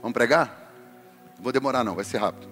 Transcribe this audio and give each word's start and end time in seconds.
Vamos 0.00 0.12
pregar? 0.12 0.72
Não 1.36 1.42
vou 1.42 1.52
demorar 1.52 1.84
não, 1.84 1.94
vai 1.94 2.04
ser 2.04 2.18
rápido. 2.18 2.48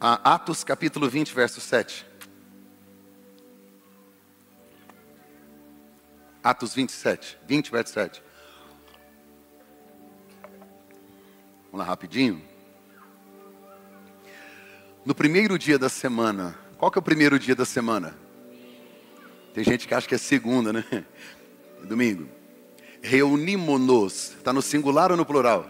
Atos 0.00 0.64
capítulo 0.64 1.08
20, 1.08 1.32
verso 1.32 1.60
7. 1.60 2.06
Atos 6.42 6.74
27, 6.74 7.38
20, 7.46 7.70
verso 7.70 7.92
7. 7.92 8.22
Vamos 11.70 11.78
lá 11.78 11.84
rapidinho. 11.84 12.42
No 15.04 15.14
primeiro 15.14 15.56
dia 15.56 15.78
da 15.78 15.88
semana, 15.88 16.58
qual 16.76 16.90
que 16.90 16.98
é 16.98 17.00
o 17.00 17.02
primeiro 17.02 17.38
dia 17.38 17.54
da 17.54 17.64
semana? 17.64 18.16
Tem 19.54 19.62
gente 19.62 19.86
que 19.86 19.94
acha 19.94 20.08
que 20.08 20.14
é 20.14 20.18
segunda, 20.18 20.72
né? 20.72 20.84
Domingo. 21.84 22.41
Reunimos-nos. 23.02 24.36
Está 24.36 24.52
no 24.52 24.62
singular 24.62 25.10
ou 25.10 25.16
no 25.16 25.26
plural? 25.26 25.66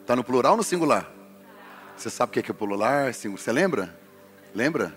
Está 0.00 0.14
no 0.14 0.22
plural 0.22 0.52
ou 0.52 0.58
no 0.58 0.62
singular? 0.62 1.10
Você 1.96 2.10
sabe 2.10 2.30
o 2.30 2.32
que 2.34 2.40
é, 2.40 2.42
que 2.42 2.50
é 2.50 2.54
plural? 2.54 3.10
Você 3.12 3.50
lembra? 3.50 3.98
Lembra? 4.54 4.94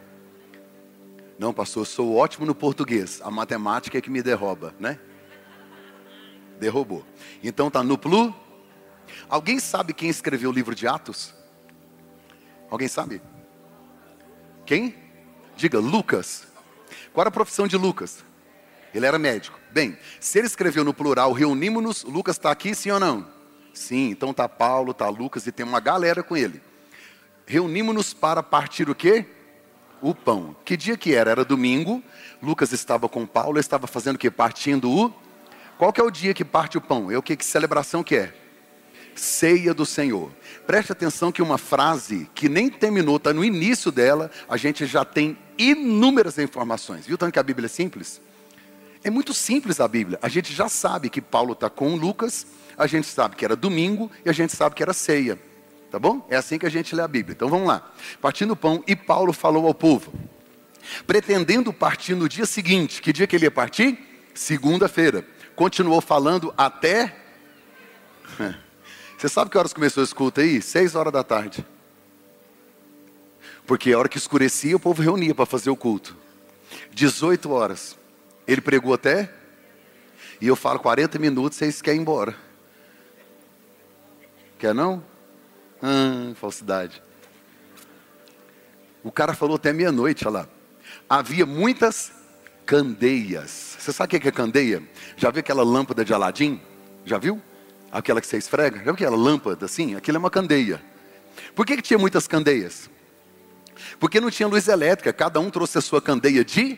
Não, 1.40 1.54
pastor, 1.54 1.81
eu 1.81 1.85
sou 1.85 2.16
ótimo 2.16 2.45
no 2.45 2.54
português. 2.54 3.21
A 3.23 3.31
matemática 3.31 3.98
é 3.98 4.02
que 4.02 4.09
me 4.09 4.21
derruba, 4.21 4.76
né? 4.77 4.99
Derrubou. 6.59 7.05
Então 7.41 7.71
tá 7.71 7.82
no 7.82 7.98
plu. 7.98 8.35
Alguém 9.29 9.59
sabe 9.59 9.93
quem 9.93 10.09
escreveu 10.09 10.49
o 10.49 10.54
livro 10.54 10.76
de 10.76 10.88
Atos? 10.88 11.34
Alguém 12.70 12.88
sabe? 12.88 13.21
Quem? 14.66 14.95
Diga, 15.55 15.79
Lucas. 15.79 16.48
Qual 17.13 17.21
era 17.21 17.29
a 17.29 17.32
profissão 17.32 17.68
de 17.68 17.77
Lucas? 17.77 18.23
Ele 18.93 19.05
era 19.05 19.20
médico. 19.20 19.59
Bem, 19.75 19.97
se 20.21 20.38
ele 20.38 20.47
escreveu 20.47 20.85
no 20.85 20.93
plural, 20.93 21.34
reunimos-nos, 21.34 22.05
Lucas 22.05 22.38
está 22.38 22.49
aqui, 22.49 22.73
sim 22.73 22.91
ou 22.91 22.99
não? 23.02 23.27
Sim, 23.73 24.09
então 24.09 24.34
tá 24.34 24.48
Paulo, 24.48 24.93
tá 24.93 25.09
Lucas 25.09 25.45
e 25.48 25.51
tem 25.51 25.65
uma 25.65 25.81
galera 25.81 26.23
com 26.23 26.38
ele. 26.38 26.61
Reunimos-nos 27.45 28.13
para 28.13 28.41
partir 28.41 28.90
o 28.90 28.95
quê? 28.95 29.26
o 30.01 30.15
pão. 30.15 30.55
Que 30.63 30.77
dia 30.77 30.95
que 30.95 31.13
era? 31.13 31.32
Era 31.32 31.43
domingo. 31.43 32.01
Lucas 32.41 32.71
estava 32.71 33.09
com 33.09 33.26
Paulo, 33.26 33.59
estava 33.59 33.85
fazendo 33.85 34.15
o 34.15 34.17
que? 34.17 34.32
Partindo 34.32 34.90
o. 34.90 35.13
Qual 35.77 35.91
que 35.91 35.99
é 35.99 36.04
o 36.05 36.10
dia 36.10 36.34
que 36.34 36.45
parte 36.45 36.77
o 36.77 36.82
pão? 36.82 37.12
É 37.12 37.17
o 37.17 37.21
que? 37.21 37.35
Que 37.35 37.43
celebração 37.43 38.01
que 38.01 38.15
é? 38.15 38.34
Ceia 39.13 39.73
do 39.73 39.85
Senhor. 39.85 40.32
Preste 40.65 40.93
atenção 40.93 41.34
que 41.34 41.41
uma 41.41 41.57
frase 41.57 42.32
que 42.34 42.48
nem 42.48 42.70
terminou, 42.70 43.17
está 43.17 43.34
no 43.34 43.43
início 43.43 43.91
dela, 43.91 44.32
a 44.48 44.55
gente 44.55 44.85
já 44.85 45.04
tem 45.04 45.37
inúmeras 45.57 46.37
informações. 46.37 47.05
Viu 47.05 47.17
tanto 47.17 47.34
que 47.34 47.39
a 47.39 47.43
Bíblia 47.43 47.65
é 47.65 47.70
simples? 47.70 48.21
É 49.05 49.09
muito 49.11 49.35
simples 49.35 49.79
a 49.79 49.87
Bíblia. 49.87 50.17
A 50.20 50.27
gente 50.27 50.51
já 50.51 50.67
sabe 50.67 51.11
que 51.11 51.21
Paulo 51.21 51.53
está 51.53 51.70
com 51.70 51.95
Lucas, 51.95 52.48
a 52.75 52.87
gente 52.87 53.05
sabe 53.05 53.35
que 53.35 53.45
era 53.45 53.55
domingo 53.55 54.09
e 54.25 54.29
a 54.31 54.34
gente 54.34 54.55
sabe 54.55 54.73
que 54.73 54.81
era 54.81 54.93
ceia. 54.93 55.39
Tá 55.91 55.99
bom? 55.99 56.25
É 56.27 56.35
assim 56.35 56.57
que 56.57 56.65
a 56.65 56.71
gente 56.71 56.95
lê 56.95 57.03
a 57.03 57.07
Bíblia. 57.07 57.35
Então 57.35 57.48
vamos 57.48 57.67
lá. 57.67 57.87
Partindo 58.20 58.53
o 58.53 58.55
pão, 58.55 58.83
e 58.87 58.95
Paulo 58.95 59.31
falou 59.31 59.67
ao 59.67 59.76
povo, 59.76 60.11
pretendendo 61.05 61.71
partir 61.71 62.15
no 62.15 62.27
dia 62.27 62.48
seguinte. 62.48 62.99
Que 62.99 63.13
dia 63.13 63.27
que 63.27 63.35
ele 63.35 63.45
ia 63.45 63.51
partir? 63.51 63.95
Segunda-feira. 64.33 65.23
Continuou 65.56 66.01
falando 66.01 66.51
até. 66.57 67.16
Você 69.19 69.29
sabe 69.29 69.51
que 69.51 69.57
horas 69.59 69.72
começou 69.72 70.01
a 70.01 70.03
escuta 70.03 70.41
aí? 70.41 70.63
Seis 70.63 70.95
horas 70.95 71.13
da 71.13 71.23
tarde. 71.23 71.63
Porque 73.67 73.91
a 73.91 74.00
hora 74.00 74.09
que 74.09 74.17
escurecia, 74.17 74.75
o 74.75 74.79
povo 74.79 75.03
reunia 75.03 75.35
para 75.35 75.45
fazer 75.45 75.69
o 75.69 75.75
culto. 75.75 76.17
18 76.91 77.51
horas. 77.51 77.95
Ele 78.47 78.62
pregou 78.62 78.94
até. 78.94 79.31
E 80.40 80.47
eu 80.47 80.56
falo 80.56 80.79
40 80.79 81.18
minutos, 81.19 81.57
vocês 81.57 81.81
querem 81.81 82.00
ir 82.00 82.01
embora. 82.01 82.35
Quer 84.59 84.74
não? 84.74 85.03
Hum, 85.81 86.34
falsidade. 86.35 87.01
O 89.03 89.12
cara 89.12 89.34
falou 89.34 89.56
até 89.56 89.72
meia-noite, 89.72 90.28
olha 90.28 90.40
lá. 90.40 90.50
Havia 91.09 91.45
muitas 91.45 92.11
candeias. 92.66 93.78
Você 93.79 93.94
sabe 93.94 94.17
o 94.17 94.19
que 94.19 94.28
é 94.28 94.31
candeia? 94.31 94.81
Já 95.16 95.29
viu 95.29 95.39
aquela 95.39 95.63
lâmpada 95.63 96.03
de 96.03 96.13
Aladim? 96.13 96.59
Já 97.06 97.17
viu? 97.17 97.41
Aquela 97.91 98.19
que 98.19 98.27
você 98.27 98.38
esfrega? 98.38 98.77
Já 98.77 98.83
viu 98.83 98.94
aquela 98.94 99.16
lâmpada 99.16 99.66
assim? 99.66 99.95
Aquilo 99.95 100.17
é 100.17 100.19
uma 100.19 100.31
candeia. 100.31 100.81
Por 101.53 101.66
que, 101.66 101.77
que 101.77 101.81
tinha 101.81 102.00
muitas 102.00 102.27
candeias? 102.27 102.89
Porque 104.00 104.19
não 104.19 104.31
tinha 104.31 104.47
luz 104.47 104.67
elétrica, 104.67 105.13
cada 105.13 105.39
um 105.39 105.50
trouxe 105.50 105.77
a 105.77 105.81
sua 105.81 106.01
candeia 106.01 106.44
de 106.44 106.77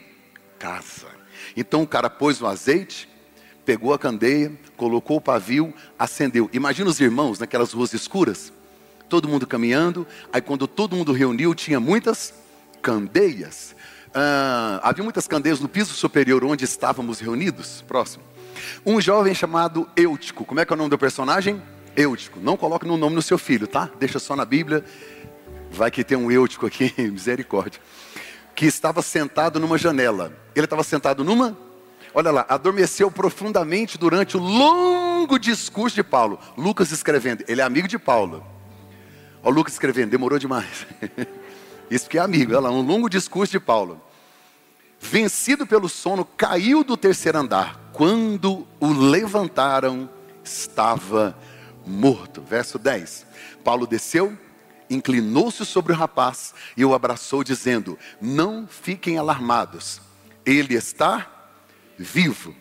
casa. 0.60 1.08
Então 1.58 1.82
o 1.82 1.88
cara 1.88 2.10
pôs 2.10 2.42
o 2.42 2.48
azeite, 2.48 3.10
pegou 3.66 3.94
a 3.94 4.00
candeia, 4.00 4.52
colocou 4.78 5.18
o 5.18 5.22
pavio, 5.22 5.74
acendeu. 6.00 6.50
Imagina 6.54 6.90
os 6.90 7.02
irmãos 7.02 7.40
naquelas 7.40 7.74
ruas 7.74 7.94
escuras 7.94 8.54
todo 9.08 9.28
mundo 9.28 9.48
caminhando. 9.48 10.06
Aí, 10.32 10.42
quando 10.42 10.68
todo 10.68 10.96
mundo 10.96 11.12
reuniu, 11.12 11.56
tinha 11.56 11.80
muitas 11.80 12.34
candeias. 12.82 13.76
Ah, 14.14 14.80
havia 14.84 15.04
muitas 15.04 15.28
candeias 15.28 15.60
no 15.60 15.68
piso 15.68 15.94
superior 15.94 16.44
onde 16.44 16.66
estávamos 16.66 17.20
reunidos. 17.20 17.84
Próximo. 17.88 18.24
Um 18.86 19.00
jovem 19.02 19.34
chamado 19.34 19.88
Eutico. 19.96 20.46
Como 20.46 20.60
é 20.60 20.66
que 20.66 20.74
é 20.74 20.76
o 20.76 20.78
nome 20.78 20.90
do 20.90 20.98
personagem? 20.98 21.62
Eutico. 21.96 22.40
Não 22.40 22.58
coloque 22.58 22.86
no 22.86 22.98
nome 22.98 23.16
no 23.16 23.22
seu 23.22 23.38
filho, 23.38 23.68
tá? 23.68 23.90
Deixa 24.00 24.20
só 24.20 24.36
na 24.36 24.46
Bíblia. 24.46 24.84
Vai 25.72 25.92
que 25.92 26.04
tem 26.04 26.18
um 26.18 26.32
Eutico 26.32 26.66
aqui, 26.66 26.94
misericórdia. 27.12 27.82
Que 28.58 28.66
estava 28.66 29.02
sentado 29.02 29.58
numa 29.58 29.78
janela. 29.78 30.38
Ele 30.54 30.66
estava 30.66 30.84
sentado 30.84 31.24
numa 31.24 31.58
olha 32.14 32.32
lá, 32.32 32.46
adormeceu 32.50 33.12
profundamente 33.12 33.96
durante 33.96 34.36
o 34.36 34.40
longo 34.40 35.38
discurso 35.38 35.96
de 35.96 36.04
Paulo. 36.04 36.40
Lucas 36.58 36.92
escrevendo, 36.92 37.44
ele 37.48 37.62
é 37.62 37.64
amigo 37.64 37.88
de 37.88 38.00
Paulo. 38.00 38.44
Olha 39.44 39.54
Lucas 39.54 39.74
escrevendo, 39.74 40.10
demorou 40.10 40.40
demais. 40.40 40.88
Isso 41.92 42.10
que 42.10 42.18
é 42.18 42.22
amigo, 42.22 42.54
olha 42.54 42.62
lá, 42.62 42.72
um 42.72 42.82
longo 42.82 43.08
discurso 43.08 43.52
de 43.52 43.60
Paulo. 43.60 44.02
Vencido 45.00 45.68
pelo 45.68 45.88
sono, 45.88 46.26
caiu 46.26 46.84
do 46.84 46.98
terceiro 46.98 47.38
andar. 47.38 47.92
Quando 47.94 48.68
o 48.80 48.92
levantaram, 48.92 50.10
estava 50.44 51.38
morto. 51.86 52.42
Verso 52.42 52.80
10. 52.80 53.28
Paulo 53.64 53.86
desceu, 53.86 54.36
inclinou-se 54.90 55.66
sobre 55.66 55.94
o 55.94 55.96
rapaz 55.96 56.54
e 56.76 56.84
o 56.84 56.94
abraçou, 56.94 57.44
dizendo: 57.44 57.98
Não 58.22 58.68
fiquem 58.68 59.18
alarmados, 59.18 60.02
ele 60.46 60.76
está 60.76 61.28
vivo. 61.98 62.56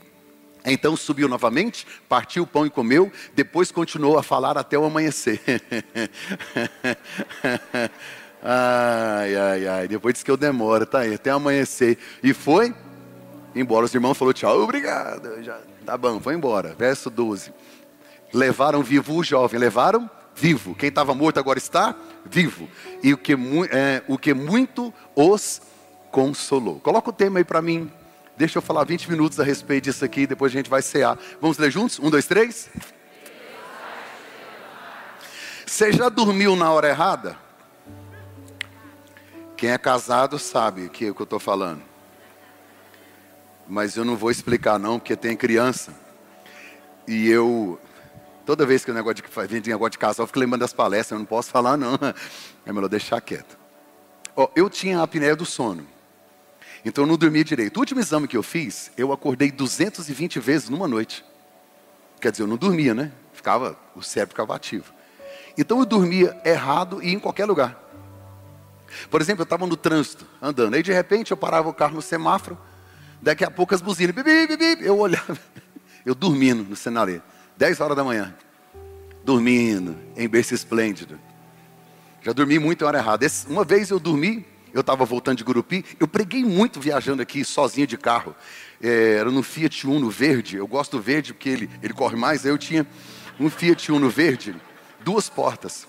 Então 0.64 0.97
subiu 0.97 1.28
novamente, 1.28 1.87
partiu 2.09 2.42
o 2.42 2.47
pão 2.47 2.66
e 2.66 2.70
comeu, 2.70 3.12
depois 3.34 3.70
continuou 3.70 4.19
a 4.19 4.22
falar 4.22 4.59
até 4.59 4.76
o 4.76 4.84
amanhecer. 4.84 5.41
ai, 8.43 9.37
ai, 9.37 9.66
ai, 9.69 9.88
depois 9.88 10.14
disse 10.14 10.25
que 10.25 10.31
eu 10.31 10.37
demoro, 10.37 10.84
tá 10.84 11.00
aí, 11.00 11.14
até 11.14 11.31
amanhecer. 11.31 11.97
E 12.20 12.34
foi 12.34 12.75
embora. 13.54 13.87
Os 13.87 13.94
irmãos 13.94 14.19
falaram 14.19 14.34
tchau, 14.34 14.60
obrigado. 14.60 15.41
Já, 15.44 15.60
tá 15.84 15.97
bom, 15.97 16.20
foi 16.20 16.34
embora. 16.34 16.75
Verso 16.76 17.08
12. 17.10 17.53
Levaram 18.32 18.82
vivo 18.82 19.14
o 19.14 19.22
jovem, 19.22 19.60
levaram 19.60 20.10
vivo. 20.37 20.75
Quem 20.75 20.91
estava 20.91 21.15
morto 21.15 21.39
agora 21.39 21.59
está 21.59 21.95
vivo. 22.25 22.69
E 23.03 23.13
o 23.15 23.19
que, 23.19 23.33
é, 23.71 24.03
o 24.07 24.19
que 24.19 24.35
muito 24.35 24.93
os 25.15 25.63
consolou. 26.11 26.79
Coloca 26.81 27.11
o 27.11 27.13
tema 27.13 27.41
aí 27.41 27.45
para 27.45 27.63
mim. 27.63 27.91
Deixa 28.37 28.59
eu 28.59 28.63
falar 28.63 28.85
20 28.85 29.11
minutos 29.11 29.41
a 29.41 29.45
respeito 29.45 29.85
disso 29.85 30.05
aqui, 30.05 30.27
depois 30.27 30.53
a 30.53 30.57
gente 30.57 30.69
vai 30.69 30.83
cear. 30.83 31.19
Vamos 31.41 31.57
ler 31.57 31.71
juntos? 31.71 31.99
Um, 31.99 32.11
dois, 32.11 32.27
três. 32.27 32.69
Você 35.65 35.93
já 35.93 36.09
dormiu 36.09 36.55
na 36.55 36.71
hora 36.71 36.89
errada? 36.89 37.37
Quem 39.57 39.71
é 39.71 39.79
casado 39.79 40.39
sabe 40.39 40.85
o 40.85 40.91
que, 40.91 41.07
é 41.07 41.13
que 41.15 41.21
eu 41.21 41.25
estou 41.25 41.41
falando. 41.41 41.83
Mas 43.67 43.97
eu 43.97 44.05
não 44.05 44.17
vou 44.17 44.31
explicar 44.31 44.79
não, 44.79 44.99
porque 44.99 45.17
tem 45.17 45.35
criança. 45.35 45.95
E 47.09 47.29
eu, 47.29 47.81
toda 48.47 48.65
vez 48.65 48.84
que 48.84 48.91
o 48.91 48.95
negócio 48.95 49.17
de, 49.17 49.47
vem 49.49 49.61
de 49.61 49.70
negócio 49.70 49.91
de 49.91 49.99
casal, 49.99 50.23
eu 50.23 50.26
fico 50.29 50.38
lembrando 50.38 50.61
das 50.61 50.73
palestras, 50.73 51.11
eu 51.11 51.19
não 51.19 51.26
posso 51.26 51.50
falar 51.50 51.76
não. 51.76 51.99
É 52.65 52.73
melhor 52.73 52.88
deixar 52.88 53.20
quieto. 53.20 53.59
Eu 54.55 54.70
tinha 54.70 55.00
a 55.00 55.03
apneia 55.03 55.35
do 55.35 55.44
sono. 55.44 55.87
Então 56.85 57.05
eu 57.05 57.09
não 57.09 57.17
dormia 57.17 57.43
direito. 57.43 57.76
O 57.76 57.81
último 57.81 58.00
exame 58.00 58.29
que 58.29 58.37
eu 58.37 58.43
fiz, 58.43 58.93
eu 58.97 59.12
acordei 59.12 59.50
220 59.50 60.38
vezes 60.38 60.69
numa 60.69 60.87
noite. 60.87 61.25
Quer 62.20 62.31
dizer, 62.31 62.44
eu 62.44 62.47
não 62.47 62.56
dormia, 62.56 62.94
né? 62.94 63.12
Ficava, 63.32 63.76
o 63.94 64.03
cérebro 64.03 64.32
ficava 64.32 64.55
ativo. 64.55 64.93
Então 65.59 65.79
eu 65.81 65.85
dormia 65.85 66.41
errado 66.44 67.03
e 67.03 67.12
em 67.12 67.19
qualquer 67.19 67.44
lugar. 67.47 67.82
Por 69.11 69.20
exemplo, 69.20 69.43
eu 69.43 69.44
estava 69.44 69.67
no 69.67 69.76
trânsito, 69.76 70.26
andando. 70.41 70.75
Aí 70.75 70.82
de 70.82 70.93
repente 70.93 71.31
eu 71.32 71.37
parava 71.37 71.69
o 71.69 71.75
carro 71.75 71.94
no 71.94 72.03
semáforo. 72.03 72.56
Daqui 73.20 73.44
a 73.44 73.50
pouco 73.50 73.75
as 73.75 73.81
buzinas, 73.81 74.15
bibi, 74.15 74.47
bibi, 74.47 74.87
eu 74.87 74.99
olhava, 74.99 75.37
eu 76.05 76.15
dormindo 76.15 76.62
no 76.62 76.76
cenário, 76.76 77.23
10 77.56 77.81
horas 77.81 77.97
da 77.97 78.05
manhã, 78.05 78.35
dormindo, 79.26 79.96
em 80.17 80.28
berço 80.28 80.55
esplêndido. 80.55 81.20
Já 82.23 82.32
dormi 82.32 82.58
muito 82.58 82.82
em 82.82 82.87
hora 82.87 82.99
errada. 82.99 83.26
Uma 83.49 83.64
vez 83.64 83.90
eu 83.90 83.99
dormi 83.99 84.46
eu 84.76 84.82
estava 84.82 85.06
voltando 85.06 85.38
de 85.38 85.44
Gurupi, 85.44 85.82
eu 85.99 86.06
preguei 86.06 86.44
muito 86.44 86.78
viajando 86.78 87.23
aqui 87.23 87.43
sozinho 87.46 87.87
de 87.87 87.96
carro. 87.96 88.37
É, 88.78 89.14
era 89.14 89.31
no 89.31 89.43
Fiat 89.43 89.87
Uno 89.87 90.11
verde, 90.11 90.56
eu 90.56 90.67
gosto 90.67 90.99
do 90.99 91.02
verde 91.02 91.32
porque 91.32 91.49
ele, 91.49 91.70
ele 91.82 91.94
corre 91.94 92.14
mais. 92.14 92.44
Aí 92.44 92.52
eu 92.52 92.58
tinha 92.58 92.87
um 93.40 93.49
Fiat 93.49 93.90
Uno 93.90 94.11
verde, 94.11 94.55
duas 95.02 95.31
portas. 95.31 95.88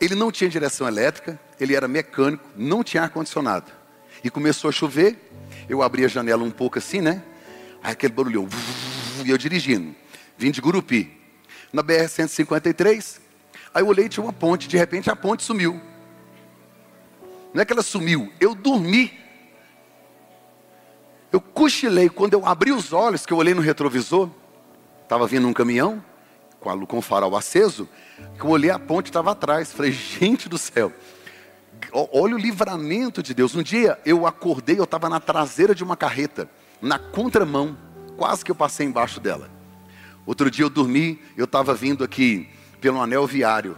Ele 0.00 0.16
não 0.16 0.32
tinha 0.32 0.50
direção 0.50 0.88
elétrica, 0.88 1.38
ele 1.60 1.76
era 1.76 1.86
mecânico, 1.86 2.44
não 2.56 2.82
tinha 2.82 3.04
ar-condicionado. 3.04 3.70
E 4.24 4.28
começou 4.30 4.68
a 4.68 4.72
chover, 4.72 5.16
eu 5.68 5.80
abri 5.80 6.04
a 6.04 6.08
janela 6.08 6.42
um 6.42 6.50
pouco 6.50 6.76
assim, 6.76 7.00
né? 7.00 7.22
Aí 7.84 7.92
aquele 7.92 8.12
barulhão, 8.12 8.48
e 9.24 9.30
eu 9.30 9.38
dirigindo, 9.38 9.94
vim 10.36 10.50
de 10.50 10.60
Gurupi. 10.60 11.19
Na 11.72 11.82
BR-153, 11.82 13.20
aí 13.72 13.82
eu 13.82 13.86
olhei 13.86 14.08
tinha 14.08 14.24
uma 14.24 14.32
ponte, 14.32 14.68
de 14.68 14.76
repente 14.76 15.08
a 15.10 15.14
ponte 15.14 15.42
sumiu. 15.44 15.80
Não 17.54 17.62
é 17.62 17.64
que 17.64 17.72
ela 17.72 17.82
sumiu, 17.82 18.32
eu 18.40 18.54
dormi. 18.54 19.18
Eu 21.32 21.40
cochilei, 21.40 22.08
quando 22.08 22.34
eu 22.34 22.44
abri 22.44 22.72
os 22.72 22.92
olhos, 22.92 23.24
que 23.24 23.32
eu 23.32 23.36
olhei 23.36 23.54
no 23.54 23.60
retrovisor, 23.60 24.28
estava 25.02 25.26
vindo 25.26 25.46
um 25.46 25.52
caminhão, 25.52 26.04
com, 26.58 26.70
a, 26.70 26.86
com 26.86 26.98
o 26.98 27.02
farol 27.02 27.36
aceso, 27.36 27.88
que 28.36 28.44
eu 28.44 28.50
olhei 28.50 28.70
a 28.70 28.78
ponte 28.78 29.06
estava 29.06 29.30
atrás. 29.30 29.72
Falei, 29.72 29.92
gente 29.92 30.48
do 30.48 30.58
céu, 30.58 30.92
olha 31.92 32.34
o 32.34 32.38
livramento 32.38 33.22
de 33.22 33.32
Deus. 33.32 33.54
Um 33.54 33.62
dia 33.62 33.98
eu 34.04 34.26
acordei, 34.26 34.78
eu 34.78 34.84
estava 34.84 35.08
na 35.08 35.20
traseira 35.20 35.74
de 35.74 35.84
uma 35.84 35.96
carreta, 35.96 36.48
na 36.82 36.98
contramão, 36.98 37.76
quase 38.16 38.44
que 38.44 38.50
eu 38.50 38.56
passei 38.56 38.86
embaixo 38.86 39.20
dela. 39.20 39.59
Outro 40.26 40.50
dia 40.50 40.64
eu 40.64 40.70
dormi, 40.70 41.20
eu 41.36 41.44
estava 41.44 41.74
vindo 41.74 42.04
aqui 42.04 42.48
pelo 42.80 43.00
anel 43.00 43.26
viário. 43.26 43.76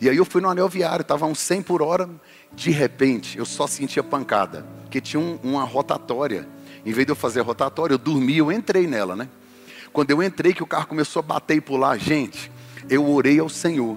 E 0.00 0.08
aí 0.08 0.16
eu 0.16 0.24
fui 0.24 0.40
no 0.40 0.48
anel 0.48 0.68
viário, 0.68 1.02
estava 1.02 1.26
uns 1.26 1.38
100 1.38 1.62
por 1.62 1.80
hora. 1.80 2.08
De 2.52 2.70
repente, 2.70 3.38
eu 3.38 3.44
só 3.44 3.66
sentia 3.66 4.02
pancada, 4.02 4.66
que 4.90 5.00
tinha 5.00 5.20
um, 5.20 5.38
uma 5.42 5.64
rotatória. 5.64 6.48
Em 6.84 6.92
vez 6.92 7.06
de 7.06 7.12
eu 7.12 7.16
fazer 7.16 7.40
a 7.40 7.42
rotatória, 7.44 7.94
eu 7.94 7.98
dormi, 7.98 8.38
eu 8.38 8.50
entrei 8.50 8.86
nela, 8.86 9.14
né? 9.14 9.28
Quando 9.92 10.10
eu 10.10 10.22
entrei, 10.22 10.52
que 10.52 10.62
o 10.62 10.66
carro 10.66 10.86
começou 10.86 11.20
a 11.20 11.22
bater 11.22 11.56
e 11.56 11.60
pular, 11.60 11.98
gente, 11.98 12.50
eu 12.90 13.08
orei 13.08 13.38
ao 13.38 13.48
Senhor. 13.48 13.96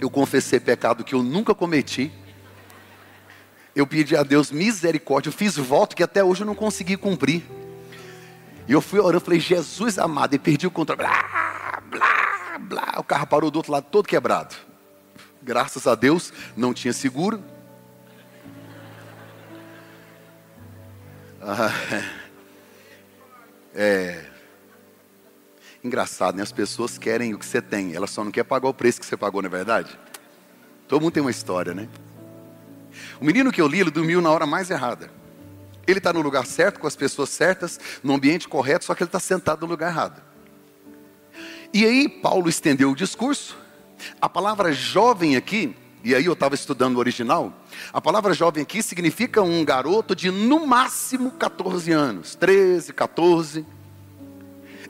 Eu 0.00 0.10
confessei 0.10 0.60
pecado 0.60 1.04
que 1.04 1.14
eu 1.14 1.22
nunca 1.22 1.54
cometi. 1.54 2.12
Eu 3.74 3.86
pedi 3.86 4.16
a 4.16 4.22
Deus 4.22 4.50
misericórdia. 4.50 5.28
Eu 5.28 5.32
fiz 5.32 5.56
voto 5.56 5.96
que 5.96 6.02
até 6.02 6.22
hoje 6.22 6.42
eu 6.42 6.46
não 6.46 6.54
consegui 6.54 6.96
cumprir. 6.96 7.42
E 8.68 8.72
eu 8.72 8.80
fui 8.80 8.98
orando, 8.98 9.24
falei, 9.24 9.38
Jesus 9.38 9.98
amado, 9.98 10.34
e 10.34 10.38
perdi 10.38 10.66
o 10.66 10.70
controle. 10.70 11.00
Blá, 11.00 11.82
blá, 11.90 12.58
blá. 12.58 12.94
O 12.98 13.04
carro 13.04 13.26
parou 13.26 13.50
do 13.50 13.56
outro 13.56 13.72
lado 13.72 13.86
todo 13.90 14.08
quebrado. 14.08 14.54
Graças 15.42 15.86
a 15.86 15.94
Deus, 15.94 16.32
não 16.56 16.74
tinha 16.74 16.92
seguro. 16.92 17.42
Ah, 21.40 21.70
é. 23.72 24.24
Engraçado, 25.84 26.36
né? 26.36 26.42
As 26.42 26.50
pessoas 26.50 26.98
querem 26.98 27.32
o 27.32 27.38
que 27.38 27.46
você 27.46 27.62
tem, 27.62 27.94
elas 27.94 28.10
só 28.10 28.24
não 28.24 28.32
querem 28.32 28.48
pagar 28.48 28.68
o 28.68 28.74
preço 28.74 28.98
que 28.98 29.06
você 29.06 29.16
pagou, 29.16 29.40
não 29.40 29.46
é 29.46 29.50
verdade? 29.50 29.96
Todo 30.88 31.00
mundo 31.00 31.12
tem 31.12 31.20
uma 31.20 31.30
história, 31.30 31.72
né? 31.72 31.88
O 33.20 33.24
menino 33.24 33.52
que 33.52 33.60
eu 33.60 33.68
li, 33.68 33.80
ele 33.80 33.90
dormiu 33.92 34.20
na 34.20 34.30
hora 34.30 34.46
mais 34.46 34.68
errada. 34.70 35.10
Ele 35.86 35.98
está 35.98 36.12
no 36.12 36.20
lugar 36.20 36.46
certo, 36.46 36.80
com 36.80 36.86
as 36.86 36.96
pessoas 36.96 37.30
certas, 37.30 37.78
no 38.02 38.14
ambiente 38.14 38.48
correto, 38.48 38.84
só 38.84 38.94
que 38.94 39.02
ele 39.02 39.08
está 39.08 39.20
sentado 39.20 39.60
no 39.60 39.66
lugar 39.66 39.90
errado. 39.90 40.20
E 41.72 41.84
aí, 41.84 42.08
Paulo 42.08 42.48
estendeu 42.48 42.90
o 42.90 42.96
discurso. 42.96 43.56
A 44.20 44.28
palavra 44.28 44.72
jovem 44.72 45.36
aqui, 45.36 45.74
e 46.02 46.14
aí 46.14 46.24
eu 46.24 46.32
estava 46.32 46.54
estudando 46.54 46.96
o 46.96 46.98
original, 46.98 47.52
a 47.92 48.00
palavra 48.00 48.34
jovem 48.34 48.62
aqui 48.62 48.82
significa 48.82 49.42
um 49.42 49.64
garoto 49.64 50.14
de 50.14 50.30
no 50.30 50.66
máximo 50.66 51.30
14 51.32 51.92
anos, 51.92 52.34
13, 52.34 52.92
14. 52.92 53.66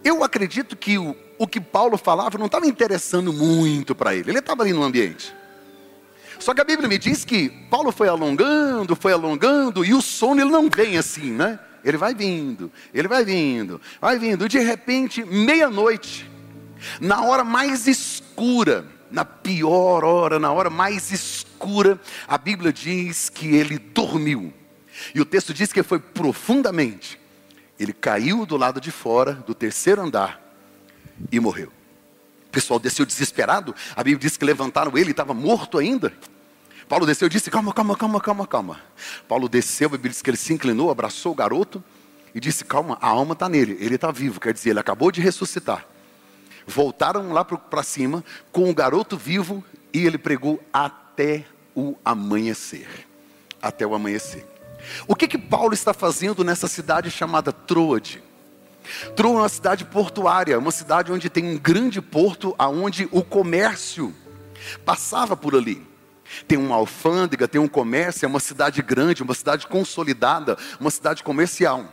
Eu 0.05 0.23
acredito 0.23 0.77
que 0.77 0.99
o, 0.99 1.17
o 1.39 1.47
que 1.47 1.61
Paulo 1.61 1.97
falava 1.97 2.39
não 2.39 2.47
estava 2.47 2.67
interessando 2.67 3.33
muito 3.33 3.95
para 3.95 4.15
ele. 4.15 4.31
Ele 4.31 4.39
estava 4.39 4.63
ali 4.63 4.73
no 4.73 4.83
ambiente. 4.83 5.35
Só 6.39 6.55
que 6.55 6.61
a 6.61 6.65
Bíblia 6.65 6.89
me 6.89 6.99
diz 6.99 7.25
que 7.25 7.49
Paulo 7.71 7.93
foi 7.93 8.09
alongando, 8.09 8.95
foi 8.97 9.13
alongando, 9.13 9.85
e 9.85 9.95
o 9.95 10.03
sono 10.03 10.41
ele 10.41 10.51
não 10.51 10.69
vem 10.69 10.99
assim, 10.99 11.33
né? 11.33 11.59
Ele 11.85 11.97
vai 11.97 12.15
vindo, 12.15 12.71
ele 12.93 13.07
vai 13.07 13.25
vindo, 13.25 13.81
vai 14.01 14.19
vindo. 14.19 14.49
De 14.49 14.59
repente, 14.59 15.25
meia-noite, 15.25 16.29
na 17.01 17.23
hora 17.23 17.45
mais 17.45 17.87
escura, 17.87 18.85
na 19.11 19.25
pior 19.25 20.05
hora, 20.05 20.39
na 20.39 20.53
hora 20.53 20.69
mais 20.69 21.13
escura, 21.13 22.01
a 22.27 22.37
Bíblia 22.37 22.73
diz 22.73 23.29
que 23.29 23.55
ele 23.55 23.79
dormiu. 23.79 24.53
E 25.15 25.21
o 25.21 25.25
texto 25.25 25.55
diz 25.55 25.73
que 25.73 25.83
foi 25.83 25.99
profundamente 25.99 27.19
ele 27.79 27.93
caiu 27.93 28.47
do 28.47 28.57
lado 28.57 28.81
de 28.81 28.91
fora 28.91 29.33
do 29.33 29.55
terceiro 29.55 30.03
andar 30.03 30.41
e 31.31 31.39
morreu. 31.39 31.73
Pessoal 32.57 32.81
desceu 32.81 33.05
desesperado. 33.05 33.75
A 33.95 34.03
Bíblia 34.03 34.19
diz 34.19 34.39
que 34.39 34.43
levantaram 34.43 34.97
ele, 34.97 35.11
estava 35.11 35.35
morto 35.35 35.77
ainda. 35.77 36.11
Paulo 36.89 37.05
desceu 37.05 37.27
e 37.27 37.29
disse: 37.29 37.51
Calma, 37.51 37.71
calma, 37.71 37.95
calma, 37.95 38.19
calma, 38.19 38.47
calma. 38.47 38.81
Paulo 39.29 39.47
desceu, 39.47 39.89
a 39.89 39.91
Bíblia 39.91 40.13
diz 40.13 40.23
que 40.23 40.31
ele 40.31 40.39
se 40.39 40.55
inclinou, 40.55 40.91
abraçou 40.91 41.33
o 41.33 41.35
garoto 41.35 41.85
e 42.35 42.41
disse: 42.41 42.65
Calma, 42.65 42.97
a 42.99 43.09
alma 43.09 43.35
está 43.35 43.47
nele, 43.47 43.77
ele 43.79 43.97
está 43.97 44.11
vivo. 44.11 44.41
Quer 44.41 44.55
dizer, 44.55 44.71
ele 44.71 44.81
acabou 44.81 45.13
de 45.13 45.21
ressuscitar. 45.21 45.87
Voltaram 46.67 47.31
lá 47.31 47.45
para 47.45 47.83
cima 47.83 48.25
com 48.51 48.71
o 48.71 48.75
garoto 48.75 49.19
vivo 49.19 49.63
e 49.93 50.07
ele 50.07 50.17
pregou 50.17 50.59
até 50.73 51.45
o 51.75 51.95
amanhecer. 52.03 52.89
Até 53.61 53.87
o 53.87 53.95
amanhecer. 53.95 54.47
O 55.07 55.15
que 55.15 55.29
que 55.29 55.37
Paulo 55.37 55.75
está 55.75 55.93
fazendo 55.93 56.43
nessa 56.43 56.69
cidade 56.69 57.11
chamada 57.11 57.53
Troade? 57.53 58.23
Troa 59.15 59.37
é 59.37 59.43
uma 59.43 59.49
cidade 59.49 59.85
portuária, 59.85 60.59
uma 60.59 60.71
cidade 60.71 61.13
onde 61.13 61.29
tem 61.29 61.45
um 61.45 61.59
grande 61.59 62.01
porto, 62.01 62.55
aonde 62.59 63.09
o 63.11 63.23
comércio 63.23 64.15
passava 64.85 65.37
por 65.37 65.55
ali. 65.55 65.87
Tem 66.47 66.59
uma 66.59 66.75
alfândega, 66.75 67.47
tem 67.47 67.61
um 67.61 67.69
comércio, 67.69 68.25
é 68.25 68.29
uma 68.29 68.41
cidade 68.41 68.83
grande, 68.83 69.23
uma 69.23 69.35
cidade 69.35 69.67
consolidada, 69.67 70.59
uma 70.81 70.91
cidade 70.91 71.23
comercial. 71.23 71.85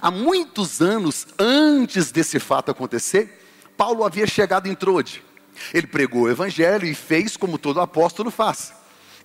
Há 0.00 0.10
muitos 0.10 0.80
anos 0.80 1.26
antes 1.38 2.10
desse 2.10 2.38
fato 2.38 2.70
acontecer, 2.70 3.40
Paulo 3.76 4.04
havia 4.04 4.26
chegado 4.26 4.68
em 4.68 4.74
Troade. 4.74 5.22
Ele 5.72 5.86
pregou 5.86 6.22
o 6.22 6.30
evangelho 6.30 6.86
e 6.86 6.94
fez 6.94 7.36
como 7.36 7.58
todo 7.58 7.80
apóstolo 7.80 8.30
faz. 8.30 8.72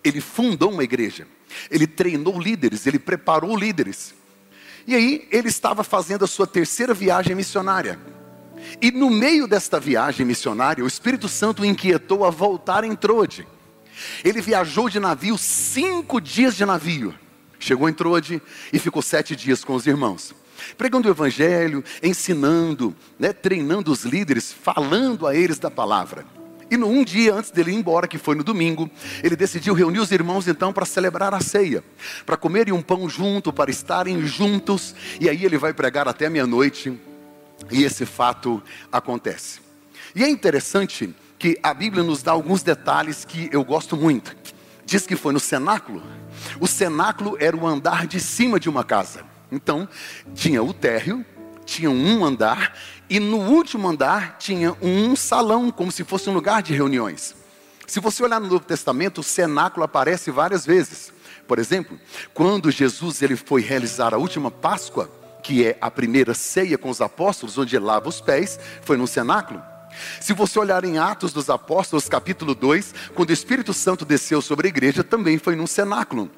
Ele 0.03 0.19
fundou 0.19 0.71
uma 0.71 0.83
igreja. 0.83 1.27
Ele 1.71 1.87
treinou 1.87 2.39
líderes, 2.39 2.85
ele 2.85 2.99
preparou 2.99 3.55
líderes. 3.55 4.13
E 4.87 4.95
aí 4.95 5.27
ele 5.29 5.49
estava 5.49 5.83
fazendo 5.83 6.23
a 6.23 6.27
sua 6.27 6.47
terceira 6.47 6.93
viagem 6.93 7.35
missionária. 7.35 7.99
E 8.81 8.89
no 8.89 9.09
meio 9.09 9.45
desta 9.45 9.79
viagem 9.79 10.25
missionária, 10.25 10.83
o 10.83 10.87
Espírito 10.87 11.27
Santo 11.27 11.61
o 11.61 11.65
inquietou 11.65 12.23
a 12.25 12.29
voltar 12.29 12.85
em 12.85 12.95
Trode. 12.95 13.45
Ele 14.23 14.41
viajou 14.41 14.89
de 14.89 14.99
navio 14.99 15.37
cinco 15.37 16.21
dias 16.21 16.55
de 16.55 16.65
navio. 16.65 17.13
Chegou 17.59 17.89
em 17.89 17.93
Trode 17.93 18.41
e 18.71 18.79
ficou 18.79 19.01
sete 19.01 19.35
dias 19.35 19.63
com 19.63 19.75
os 19.75 19.85
irmãos. 19.85 20.33
Pregando 20.77 21.07
o 21.07 21.11
evangelho, 21.11 21.83
ensinando, 22.01 22.95
né, 23.19 23.33
treinando 23.33 23.91
os 23.91 24.05
líderes, 24.05 24.53
falando 24.53 25.27
a 25.27 25.35
eles 25.35 25.59
da 25.59 25.69
palavra. 25.69 26.25
E 26.69 26.77
no 26.77 26.87
um 26.87 27.03
dia 27.03 27.33
antes 27.33 27.51
dele 27.51 27.71
ir 27.71 27.75
embora, 27.75 28.07
que 28.07 28.17
foi 28.17 28.35
no 28.35 28.43
domingo, 28.43 28.89
ele 29.23 29.35
decidiu 29.35 29.73
reunir 29.73 29.99
os 29.99 30.11
irmãos 30.11 30.47
então 30.47 30.73
para 30.73 30.85
celebrar 30.85 31.33
a 31.33 31.39
ceia, 31.39 31.83
para 32.25 32.35
comerem 32.35 32.73
um 32.73 32.81
pão 32.81 33.07
junto, 33.09 33.53
para 33.53 33.71
estarem 33.71 34.25
juntos, 34.25 34.93
e 35.19 35.29
aí 35.29 35.45
ele 35.45 35.57
vai 35.57 35.73
pregar 35.73 36.07
até 36.07 36.29
meia-noite, 36.29 36.99
e 37.71 37.83
esse 37.83 38.05
fato 38.05 38.61
acontece. 38.91 39.59
E 40.15 40.23
é 40.23 40.29
interessante 40.29 41.13
que 41.39 41.57
a 41.61 41.73
Bíblia 41.73 42.03
nos 42.03 42.21
dá 42.21 42.31
alguns 42.31 42.63
detalhes 42.63 43.23
que 43.23 43.49
eu 43.51 43.63
gosto 43.63 43.95
muito. 43.95 44.35
Diz 44.85 45.05
que 45.05 45.15
foi 45.15 45.33
no 45.33 45.39
cenáculo. 45.39 46.01
O 46.59 46.67
cenáculo 46.67 47.37
era 47.39 47.55
o 47.55 47.67
andar 47.67 48.07
de 48.07 48.19
cima 48.19 48.59
de 48.59 48.69
uma 48.69 48.83
casa. 48.83 49.23
Então, 49.51 49.87
tinha 50.33 50.63
o 50.63 50.73
térreo, 50.73 51.25
tinha 51.65 51.91
um 51.91 52.23
andar 52.23 52.73
e 53.09 53.19
no 53.19 53.37
último 53.37 53.87
andar 53.87 54.37
tinha 54.37 54.75
um 54.81 55.15
salão, 55.15 55.71
como 55.71 55.91
se 55.91 56.03
fosse 56.03 56.29
um 56.29 56.33
lugar 56.33 56.61
de 56.61 56.73
reuniões. 56.73 57.35
Se 57.85 57.99
você 57.99 58.21
olhar 58.21 58.41
no 58.41 58.47
Novo 58.47 58.65
Testamento, 58.65 59.21
o 59.21 59.23
cenáculo 59.23 59.85
aparece 59.85 60.29
várias 60.29 60.65
vezes. 60.65 61.13
Por 61.47 61.57
exemplo, 61.57 61.97
quando 62.33 62.69
Jesus 62.69 63.21
ele 63.21 63.37
foi 63.37 63.61
realizar 63.61 64.13
a 64.13 64.17
última 64.17 64.51
Páscoa, 64.51 65.09
que 65.41 65.65
é 65.65 65.77
a 65.79 65.89
primeira 65.89 66.33
ceia 66.33 66.77
com 66.77 66.89
os 66.89 66.99
apóstolos, 66.99 67.57
onde 67.57 67.77
ele 67.77 67.85
lava 67.85 68.09
os 68.09 68.19
pés, 68.19 68.59
foi 68.81 68.97
no 68.97 69.07
cenáculo. 69.07 69.63
Se 70.19 70.33
você 70.33 70.59
olhar 70.59 70.83
em 70.83 70.97
Atos 70.97 71.31
dos 71.31 71.49
Apóstolos, 71.49 72.09
capítulo 72.09 72.53
2, 72.53 72.93
quando 73.15 73.29
o 73.29 73.33
Espírito 73.33 73.73
Santo 73.73 74.03
desceu 74.03 74.41
sobre 74.41 74.67
a 74.67 74.69
igreja, 74.69 75.03
também 75.03 75.37
foi 75.37 75.55
num 75.55 75.65
cenáculo. 75.65 76.29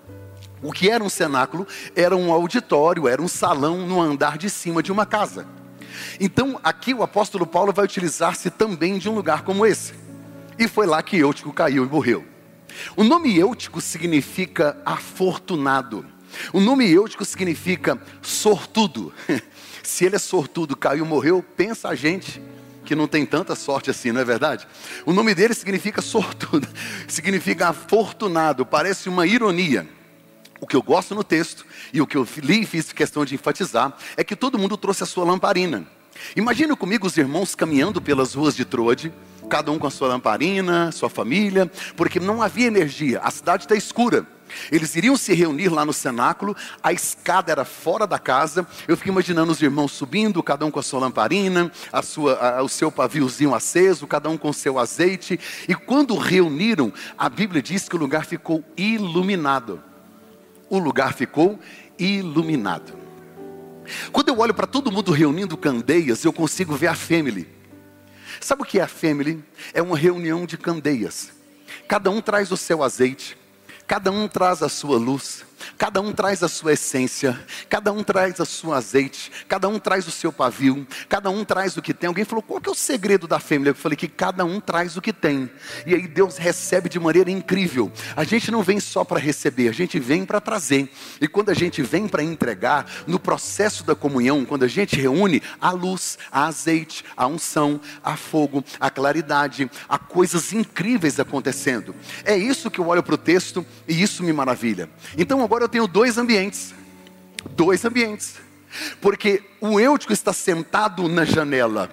O 0.61 0.71
que 0.71 0.89
era 0.89 1.03
um 1.03 1.09
cenáculo? 1.09 1.67
Era 1.95 2.15
um 2.15 2.31
auditório, 2.31 3.07
era 3.07 3.21
um 3.21 3.27
salão 3.27 3.87
no 3.87 3.99
andar 3.99 4.37
de 4.37 4.49
cima 4.49 4.83
de 4.83 4.91
uma 4.91 5.05
casa. 5.05 5.47
Então, 6.19 6.59
aqui 6.63 6.93
o 6.93 7.03
apóstolo 7.03 7.45
Paulo 7.45 7.73
vai 7.73 7.85
utilizar-se 7.85 8.49
também 8.49 8.97
de 8.97 9.09
um 9.09 9.15
lugar 9.15 9.43
como 9.43 9.65
esse. 9.65 9.93
E 10.57 10.67
foi 10.67 10.85
lá 10.85 11.01
que 11.01 11.17
Eutico 11.17 11.53
caiu 11.53 11.85
e 11.85 11.89
morreu. 11.89 12.25
O 12.95 13.03
nome 13.03 13.37
Eutico 13.37 13.81
significa 13.81 14.77
afortunado. 14.85 16.05
O 16.53 16.59
nome 16.59 16.89
Eutico 16.89 17.25
significa 17.25 17.99
sortudo. 18.21 19.13
Se 19.83 20.05
ele 20.05 20.17
é 20.17 20.19
sortudo, 20.19 20.77
caiu 20.77 21.05
morreu, 21.05 21.43
pensa 21.55 21.89
a 21.89 21.95
gente 21.95 22.41
que 22.85 22.95
não 22.95 23.07
tem 23.07 23.25
tanta 23.25 23.55
sorte 23.55 23.91
assim, 23.91 24.11
não 24.11 24.21
é 24.21 24.25
verdade? 24.25 24.67
O 25.05 25.13
nome 25.13 25.35
dele 25.35 25.53
significa 25.53 26.01
sortudo, 26.01 26.67
significa 27.07 27.69
afortunado, 27.69 28.65
parece 28.65 29.07
uma 29.07 29.27
ironia. 29.27 29.87
O 30.61 30.67
que 30.67 30.75
eu 30.75 30.81
gosto 30.81 31.15
no 31.15 31.23
texto 31.23 31.65
e 31.93 32.01
o 32.01 32.07
que 32.07 32.17
eu 32.17 32.27
li 32.37 32.61
e 32.63 32.65
fiz 32.65 32.91
questão 32.91 33.23
de 33.23 33.35
enfatizar 33.35 33.95
é 34.17 34.23
que 34.23 34.35
todo 34.35 34.59
mundo 34.59 34.75
trouxe 34.75 35.03
a 35.03 35.05
sua 35.05 35.23
lamparina. 35.23 35.85
Imagina 36.35 36.75
comigo 36.75 37.07
os 37.07 37.17
irmãos 37.17 37.55
caminhando 37.55 38.01
pelas 38.01 38.33
ruas 38.33 38.55
de 38.55 38.65
Troade, 38.65 39.13
cada 39.49 39.71
um 39.71 39.79
com 39.79 39.87
a 39.87 39.91
sua 39.91 40.09
lamparina, 40.09 40.91
sua 40.91 41.09
família, 41.09 41.71
porque 41.95 42.19
não 42.19 42.41
havia 42.41 42.67
energia, 42.67 43.19
a 43.21 43.31
cidade 43.31 43.63
está 43.63 43.75
escura. 43.75 44.27
Eles 44.71 44.95
iriam 44.95 45.15
se 45.15 45.33
reunir 45.33 45.69
lá 45.69 45.85
no 45.85 45.93
cenáculo, 45.93 46.55
a 46.81 46.91
escada 46.91 47.51
era 47.51 47.63
fora 47.63 48.07
da 48.07 48.17
casa. 48.17 48.67
Eu 48.87 48.97
fico 48.97 49.09
imaginando 49.09 49.51
os 49.51 49.61
irmãos 49.61 49.91
subindo, 49.91 50.41
cada 50.41 50.65
um 50.65 50.71
com 50.71 50.79
a 50.79 50.83
sua 50.83 50.99
lamparina, 50.99 51.71
a 51.93 52.01
sua, 52.01 52.33
a, 52.33 52.63
o 52.63 52.67
seu 52.67 52.91
paviozinho 52.91 53.53
aceso, 53.53 54.07
cada 54.07 54.27
um 54.27 54.37
com 54.37 54.49
o 54.49 54.53
seu 54.53 54.79
azeite. 54.79 55.39
E 55.67 55.75
quando 55.75 56.17
reuniram, 56.17 56.91
a 57.17 57.29
Bíblia 57.29 57.61
diz 57.61 57.87
que 57.87 57.95
o 57.95 57.99
lugar 57.99 58.25
ficou 58.25 58.63
iluminado. 58.75 59.83
O 60.69 60.77
lugar 60.77 61.13
ficou 61.13 61.59
iluminado. 61.97 62.93
Quando 64.11 64.29
eu 64.29 64.39
olho 64.39 64.53
para 64.53 64.67
todo 64.67 64.91
mundo 64.91 65.11
reunindo 65.11 65.57
candeias, 65.57 66.23
eu 66.23 66.31
consigo 66.31 66.75
ver 66.75 66.87
a 66.87 66.95
family. 66.95 67.47
Sabe 68.39 68.61
o 68.61 68.65
que 68.65 68.79
é 68.79 68.83
a 68.83 68.87
family? 68.87 69.43
É 69.73 69.81
uma 69.81 69.97
reunião 69.97 70.45
de 70.45 70.57
candeias. 70.57 71.31
Cada 71.87 72.09
um 72.09 72.21
traz 72.21 72.51
o 72.51 72.57
seu 72.57 72.83
azeite, 72.83 73.37
cada 73.87 74.11
um 74.11 74.27
traz 74.27 74.61
a 74.61 74.69
sua 74.69 74.97
luz, 74.97 75.43
Cada 75.77 76.01
um 76.01 76.11
traz 76.11 76.43
a 76.43 76.47
sua 76.47 76.73
essência, 76.73 77.39
cada 77.69 77.91
um 77.91 78.03
traz 78.03 78.39
a 78.39 78.45
sua 78.45 78.77
azeite, 78.77 79.31
cada 79.47 79.67
um 79.67 79.79
traz 79.79 80.07
o 80.07 80.11
seu 80.11 80.31
pavio, 80.31 80.87
cada 81.07 81.29
um 81.29 81.43
traz 81.43 81.77
o 81.77 81.81
que 81.81 81.93
tem. 81.93 82.07
Alguém 82.07 82.25
falou: 82.25 82.41
qual 82.41 82.61
que 82.61 82.69
é 82.69 82.71
o 82.71 82.75
segredo 82.75 83.27
da 83.27 83.39
família? 83.39 83.71
Eu 83.71 83.75
falei 83.75 83.95
que 83.95 84.07
cada 84.07 84.45
um 84.45 84.59
traz 84.59 84.97
o 84.97 85.01
que 85.01 85.13
tem. 85.13 85.49
E 85.85 85.93
aí 85.95 86.07
Deus 86.07 86.37
recebe 86.37 86.89
de 86.89 86.99
maneira 86.99 87.31
incrível. 87.31 87.91
A 88.15 88.23
gente 88.23 88.51
não 88.51 88.63
vem 88.63 88.79
só 88.79 89.03
para 89.03 89.19
receber, 89.19 89.69
a 89.69 89.73
gente 89.73 89.99
vem 89.99 90.25
para 90.25 90.41
trazer. 90.41 90.91
E 91.19 91.27
quando 91.27 91.49
a 91.49 91.53
gente 91.53 91.81
vem 91.81 92.07
para 92.07 92.23
entregar, 92.23 92.85
no 93.07 93.19
processo 93.19 93.83
da 93.83 93.95
comunhão, 93.95 94.45
quando 94.45 94.63
a 94.63 94.67
gente 94.67 94.95
reúne 94.95 95.41
a 95.59 95.71
luz, 95.71 96.17
a 96.31 96.45
azeite, 96.45 97.03
a 97.15 97.27
unção, 97.27 97.79
a 98.03 98.15
fogo, 98.15 98.63
a 98.79 98.89
claridade, 98.89 99.69
há 99.87 99.97
coisas 99.97 100.53
incríveis 100.53 101.19
acontecendo. 101.19 101.95
É 102.23 102.37
isso 102.37 102.71
que 102.71 102.79
eu 102.79 102.87
olho 102.87 103.03
para 103.03 103.15
o 103.15 103.17
texto 103.17 103.65
e 103.87 104.01
isso 104.01 104.23
me 104.23 104.33
maravilha. 104.33 104.89
Então 105.17 105.43
agora 105.43 105.58
eu 105.63 105.69
tenho 105.69 105.87
dois 105.87 106.17
ambientes. 106.17 106.73
Dois 107.51 107.83
ambientes. 107.85 108.35
Porque 109.01 109.43
o 109.59 109.79
Eutico 109.79 110.13
está 110.13 110.33
sentado 110.33 111.07
na 111.07 111.25
janela. 111.25 111.89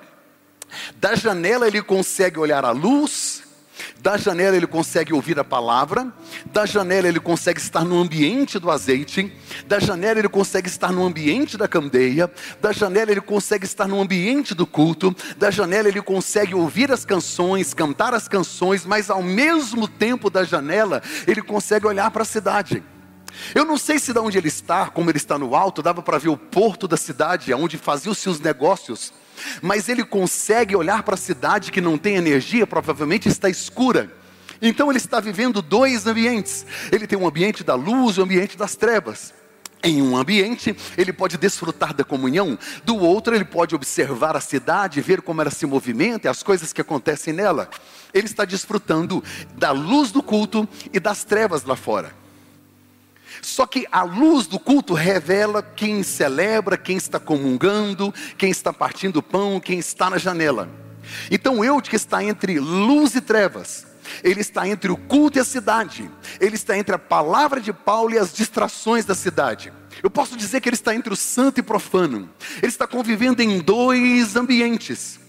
Da 0.97 1.15
janela 1.15 1.67
ele 1.67 1.83
consegue 1.83 2.39
olhar 2.39 2.65
a 2.65 2.71
luz, 2.71 3.43
da 4.01 4.17
janela 4.17 4.57
ele 4.57 4.67
consegue 4.67 5.13
ouvir 5.13 5.39
a 5.39 5.45
palavra, 5.45 6.13
da 6.47 6.67
janela 6.67 7.09
ele 7.09 7.21
consegue 7.21 7.61
estar 7.61 7.85
no 7.85 7.99
ambiente 8.01 8.59
do 8.59 8.71
azeite, 8.71 9.33
da 9.67 9.79
janela 9.79 10.19
ele 10.19 10.29
consegue 10.29 10.69
estar 10.69 10.93
no 10.93 11.05
ambiente 11.05 11.57
da 11.57 11.69
candeia, 11.69 12.31
da 12.61 12.73
janela 12.73 13.11
ele 13.11 13.21
consegue 13.21 13.65
estar 13.65 13.87
no 13.87 14.01
ambiente 14.01 14.55
do 14.55 14.67
culto, 14.67 15.15
da 15.37 15.51
janela 15.51 15.89
ele 15.89 16.03
consegue 16.03 16.55
ouvir 16.55 16.91
as 16.91 17.05
canções, 17.05 17.75
cantar 17.75 18.15
as 18.15 18.29
canções, 18.29 18.85
mas 18.85 19.11
ao 19.11 19.23
mesmo 19.23 19.87
tempo 19.87 20.31
da 20.31 20.45
janela 20.45 21.03
ele 21.27 21.43
consegue 21.43 21.87
olhar 21.87 22.11
para 22.11 22.23
a 22.23 22.27
cidade. 22.27 22.83
Eu 23.55 23.65
não 23.65 23.77
sei 23.77 23.99
se 23.99 24.13
de 24.13 24.19
onde 24.19 24.39
ele 24.39 24.49
está, 24.49 24.89
como 24.89 25.11
ele 25.11 25.19
está 25.19 25.39
no 25.39 25.55
alto, 25.55 25.83
dava 25.83 26.03
para 26.03 26.19
ver 26.19 26.29
o 26.29 26.37
porto 26.37 26.89
da 26.89 26.97
cidade, 26.97 27.53
onde 27.53 27.77
fazia 27.77 28.11
os 28.11 28.19
seus 28.19 28.41
negócios. 28.41 29.13
Mas 29.61 29.89
ele 29.89 30.05
consegue 30.05 30.75
olhar 30.75 31.03
para 31.03 31.15
a 31.15 31.19
cidade 31.19 31.71
que 31.71 31.81
não 31.81 31.99
tem 31.99 32.17
energia, 32.17 32.67
provavelmente 32.67 33.29
está 33.29 33.49
escura. 33.49 34.11
Então 34.61 34.91
ele 34.91 34.99
está 34.99 35.21
vivendo 35.21 35.61
dois 35.61 36.07
ambientes. 36.07 36.67
Ele 36.91 37.07
tem 37.07 37.19
um 37.19 37.27
ambiente 37.27 37.63
da 37.63 37.75
luz 37.75 38.17
e 38.17 38.21
um 38.21 38.25
ambiente 38.25 38.57
das 38.57 38.75
trevas. 38.75 39.35
Em 39.83 40.03
um 40.03 40.17
ambiente, 40.17 40.75
ele 40.97 41.13
pode 41.13 41.37
desfrutar 41.37 41.95
da 41.95 42.03
comunhão, 42.03 42.59
do 42.83 42.97
outro, 42.97 43.35
ele 43.35 43.45
pode 43.45 43.75
observar 43.75 44.35
a 44.35 44.41
cidade, 44.41 45.01
ver 45.01 45.21
como 45.21 45.41
ela 45.41 45.51
se 45.51 45.67
movimenta 45.67 46.27
e 46.27 46.31
as 46.31 46.43
coisas 46.43 46.73
que 46.73 46.81
acontecem 46.81 47.33
nela. 47.33 47.69
Ele 48.13 48.27
está 48.27 48.45
desfrutando 48.45 49.23
da 49.55 49.71
luz 49.71 50.11
do 50.11 50.23
culto 50.23 50.67
e 50.93 50.99
das 50.99 51.23
trevas 51.23 51.65
lá 51.65 51.77
fora. 51.77 52.26
Só 53.47 53.65
que 53.65 53.87
a 53.93 54.03
luz 54.03 54.49
do 54.49 54.59
culto 54.59 54.93
revela 54.93 55.63
quem 55.63 56.03
celebra, 56.03 56.77
quem 56.77 56.97
está 56.97 57.21
comungando, 57.21 58.13
quem 58.37 58.51
está 58.51 58.73
partindo 58.73 59.23
pão, 59.23 59.61
quem 59.61 59.79
está 59.79 60.11
na 60.11 60.19
janela. 60.19 60.69
Então 61.31 61.65
eu 61.65 61.81
que 61.81 61.95
está 61.95 62.25
entre 62.25 62.59
luz 62.59 63.15
e 63.15 63.21
trevas, 63.21 63.87
ele 64.25 64.41
está 64.41 64.67
entre 64.67 64.91
o 64.91 64.97
culto 64.97 65.39
e 65.39 65.41
a 65.41 65.45
cidade, 65.45 66.11
ele 66.41 66.57
está 66.57 66.77
entre 66.77 66.97
a 66.97 66.99
palavra 66.99 67.61
de 67.61 67.73
Paulo 67.73 68.15
e 68.15 68.19
as 68.19 68.33
distrações 68.33 69.05
da 69.05 69.15
cidade. 69.15 69.73
Eu 70.03 70.11
posso 70.11 70.37
dizer 70.37 70.61
que 70.61 70.69
ele 70.69 70.75
está 70.75 70.93
entre 70.93 71.13
o 71.13 71.17
santo 71.17 71.61
e 71.61 71.63
profano. 71.63 72.29
Ele 72.57 72.67
está 72.67 72.85
convivendo 72.85 73.43
em 73.43 73.61
dois 73.61 74.35
ambientes. 74.35 75.21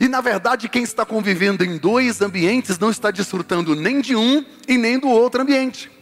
E 0.00 0.08
na 0.08 0.20
verdade, 0.20 0.68
quem 0.68 0.82
está 0.82 1.06
convivendo 1.06 1.64
em 1.64 1.78
dois 1.78 2.20
ambientes 2.20 2.80
não 2.80 2.90
está 2.90 3.12
desfrutando 3.12 3.76
nem 3.76 4.00
de 4.00 4.16
um 4.16 4.44
e 4.66 4.76
nem 4.76 4.98
do 4.98 5.08
outro 5.08 5.40
ambiente. 5.40 5.99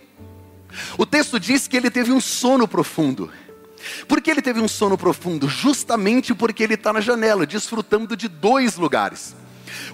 O 0.96 1.06
texto 1.06 1.38
diz 1.38 1.66
que 1.66 1.76
ele 1.76 1.90
teve 1.90 2.12
um 2.12 2.20
sono 2.20 2.68
profundo. 2.68 3.30
Por 4.06 4.20
que 4.20 4.30
ele 4.30 4.42
teve 4.42 4.60
um 4.60 4.68
sono 4.68 4.98
profundo? 4.98 5.48
Justamente 5.48 6.34
porque 6.34 6.62
ele 6.62 6.74
está 6.74 6.92
na 6.92 7.00
janela, 7.00 7.46
desfrutando 7.46 8.16
de 8.16 8.28
dois 8.28 8.76
lugares. 8.76 9.34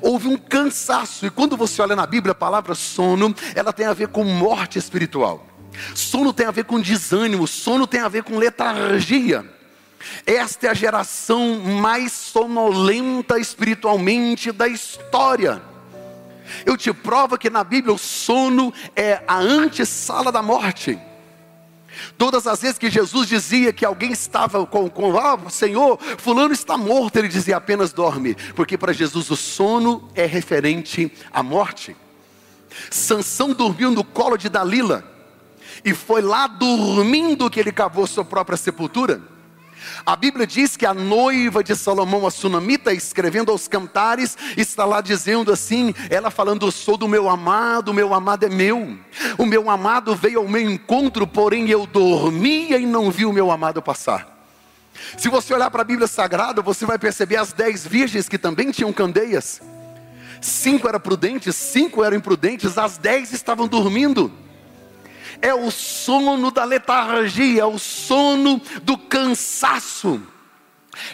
Houve 0.01 0.29
um 0.29 0.37
cansaço, 0.37 1.27
e 1.27 1.31
quando 1.31 1.57
você 1.57 1.83
olha 1.83 1.97
na 1.97 2.07
Bíblia, 2.07 2.33
a 2.33 2.35
palavra 2.35 2.75
sono, 2.75 3.35
ela 3.55 3.73
tem 3.73 3.87
a 3.87 3.93
ver 3.93 4.09
com 4.09 4.25
morte 4.25 4.79
espiritual. 4.79 5.47
Sono 5.95 6.33
tem 6.33 6.47
a 6.47 6.51
ver 6.51 6.65
com 6.65 6.81
desânimo, 6.81 7.47
sono 7.47 7.87
tem 7.87 8.01
a 8.01 8.09
ver 8.09 8.23
com 8.23 8.39
letargia. 8.39 9.45
Esta 10.27 10.67
é 10.67 10.71
a 10.71 10.75
geração 10.75 11.59
mais 11.61 12.13
sonolenta 12.13 13.39
espiritualmente 13.39 14.53
da 14.53 14.69
história. 14.69 15.63
Eu 16.65 16.77
te 16.77 16.93
provo 16.93 17.39
que 17.39 17.51
na 17.51 17.65
Bíblia 17.65 17.95
o 17.95 17.99
sono 17.99 18.73
é 18.95 19.23
a 19.27 19.39
antessala 19.39 20.31
da 20.31 20.43
morte. 20.43 20.99
Todas 22.19 22.47
as 22.47 22.61
vezes 22.61 22.79
que 22.79 22.91
Jesus 22.91 23.29
dizia 23.29 23.73
que 23.73 23.85
alguém 23.85 24.13
estava 24.13 24.67
com, 24.67 24.89
com 24.91 25.17
ah, 25.19 25.39
Senhor, 25.49 25.99
fulano 26.19 26.53
está 26.53 26.77
morto, 26.77 27.17
ele 27.17 27.29
dizia 27.29 27.57
apenas 27.57 27.93
dorme, 27.93 28.35
porque 28.55 28.77
para 28.77 28.93
Jesus 28.93 29.31
o 29.31 29.37
sono 29.37 30.11
é 30.15 30.27
referente 30.27 31.13
à 31.33 31.43
morte. 31.43 31.97
Sansão 32.91 33.53
dormiu 33.53 33.91
no 33.91 34.03
colo 34.03 34.37
de 34.37 34.49
Dalila, 34.49 35.05
e 35.85 35.95
foi 35.95 36.23
lá 36.23 36.47
dormindo 36.47 37.51
que 37.51 37.61
ele 37.61 37.73
cavou 37.73 38.07
sua 38.07 38.25
própria 38.25 38.57
sepultura. 38.57 39.34
A 40.05 40.17
Bíblia 40.17 40.47
diz 40.47 40.77
que 40.77 40.87
a 40.87 40.95
noiva 40.95 41.63
de 41.63 41.75
Salomão, 41.75 42.27
a 42.27 42.31
sunamita, 42.31 42.93
escrevendo 42.93 43.51
aos 43.51 43.69
cantares, 43.69 44.37
está 44.57 44.85
lá 44.85 45.01
dizendo 45.01 45.53
assim: 45.53 45.95
ela 46.11 46.31
falando, 46.31 46.71
sou 46.71 46.97
do 46.97 47.09
meu 47.09 47.29
amado, 47.29 47.91
o 47.91 47.95
meu 47.95 48.15
amado 48.15 48.45
é 48.45 48.49
meu. 48.49 48.99
O 49.39 49.47
meu 49.47 49.71
amado 49.71 50.15
veio 50.15 50.41
ao 50.41 50.49
meu 50.49 50.71
encontro, 50.71 51.27
porém 51.27 51.69
eu 51.69 51.87
dormia 51.87 52.79
e 52.79 52.87
não 52.87 53.11
vi 53.11 53.25
o 53.25 53.33
meu 53.33 53.51
amado 53.51 53.83
passar. 53.83 54.33
Se 55.17 55.29
você 55.29 55.53
olhar 55.53 55.71
para 55.71 55.83
a 55.83 55.85
Bíblia 55.85 56.07
Sagrada, 56.07 56.63
você 56.63 56.87
vai 56.87 56.99
perceber 56.99 57.37
as 57.37 57.53
dez 57.53 57.87
virgens 57.87 58.29
que 58.29 58.39
também 58.39 58.71
tinham 58.71 58.93
candeias. 58.93 59.61
Cinco 60.41 60.87
eram 60.87 61.01
prudentes, 61.01 61.57
cinco 61.57 62.05
eram 62.05 62.17
imprudentes, 62.17 62.77
as 62.77 62.99
dez 62.99 63.33
estavam 63.33 63.67
dormindo 63.67 64.31
é 65.45 65.53
o 65.53 65.71
sono 65.71 66.51
da 66.51 66.65
letargia, 66.65 67.61
é 67.61 67.67
o 67.67 67.79
sono 67.79 68.59
do 68.83 68.97
cansaço. 68.97 70.23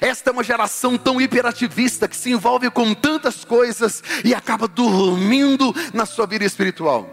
Esta 0.00 0.30
é 0.30 0.32
uma 0.32 0.44
geração 0.44 0.96
tão 0.96 1.20
hiperativista 1.20 2.06
que 2.06 2.16
se 2.16 2.30
envolve 2.30 2.70
com 2.70 2.94
tantas 2.94 3.44
coisas 3.44 4.04
e 4.24 4.32
acaba 4.32 4.68
dormindo 4.68 5.74
na 5.92 6.06
sua 6.06 6.26
vida 6.26 6.44
espiritual. 6.44 7.10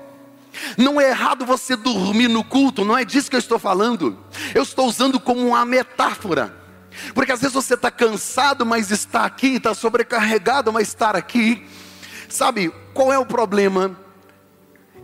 Não 0.78 1.02
é 1.02 1.10
errado 1.10 1.44
você 1.44 1.76
dormir 1.76 2.28
no 2.28 2.44
culto, 2.44 2.86
não 2.86 2.96
é 2.96 3.04
disso 3.04 3.32
que 3.32 3.36
eu 3.36 3.40
estou 3.40 3.58
falando. 3.58 4.16
Eu 4.54 4.62
estou 4.62 4.86
usando 4.86 5.20
como 5.20 5.48
uma 5.48 5.66
metáfora. 5.66 6.56
Porque 7.16 7.32
às 7.32 7.42
vezes 7.42 7.54
você 7.54 7.74
está 7.74 7.90
cansado, 7.90 8.64
mas 8.64 8.92
está 8.92 9.26
aqui, 9.26 9.56
está 9.56 9.74
sobrecarregado, 9.74 10.72
mas 10.72 10.90
está 10.90 11.10
aqui. 11.10 11.66
Sabe, 12.30 12.72
qual 12.94 13.12
é 13.12 13.18
o 13.18 13.26
problema? 13.26 13.98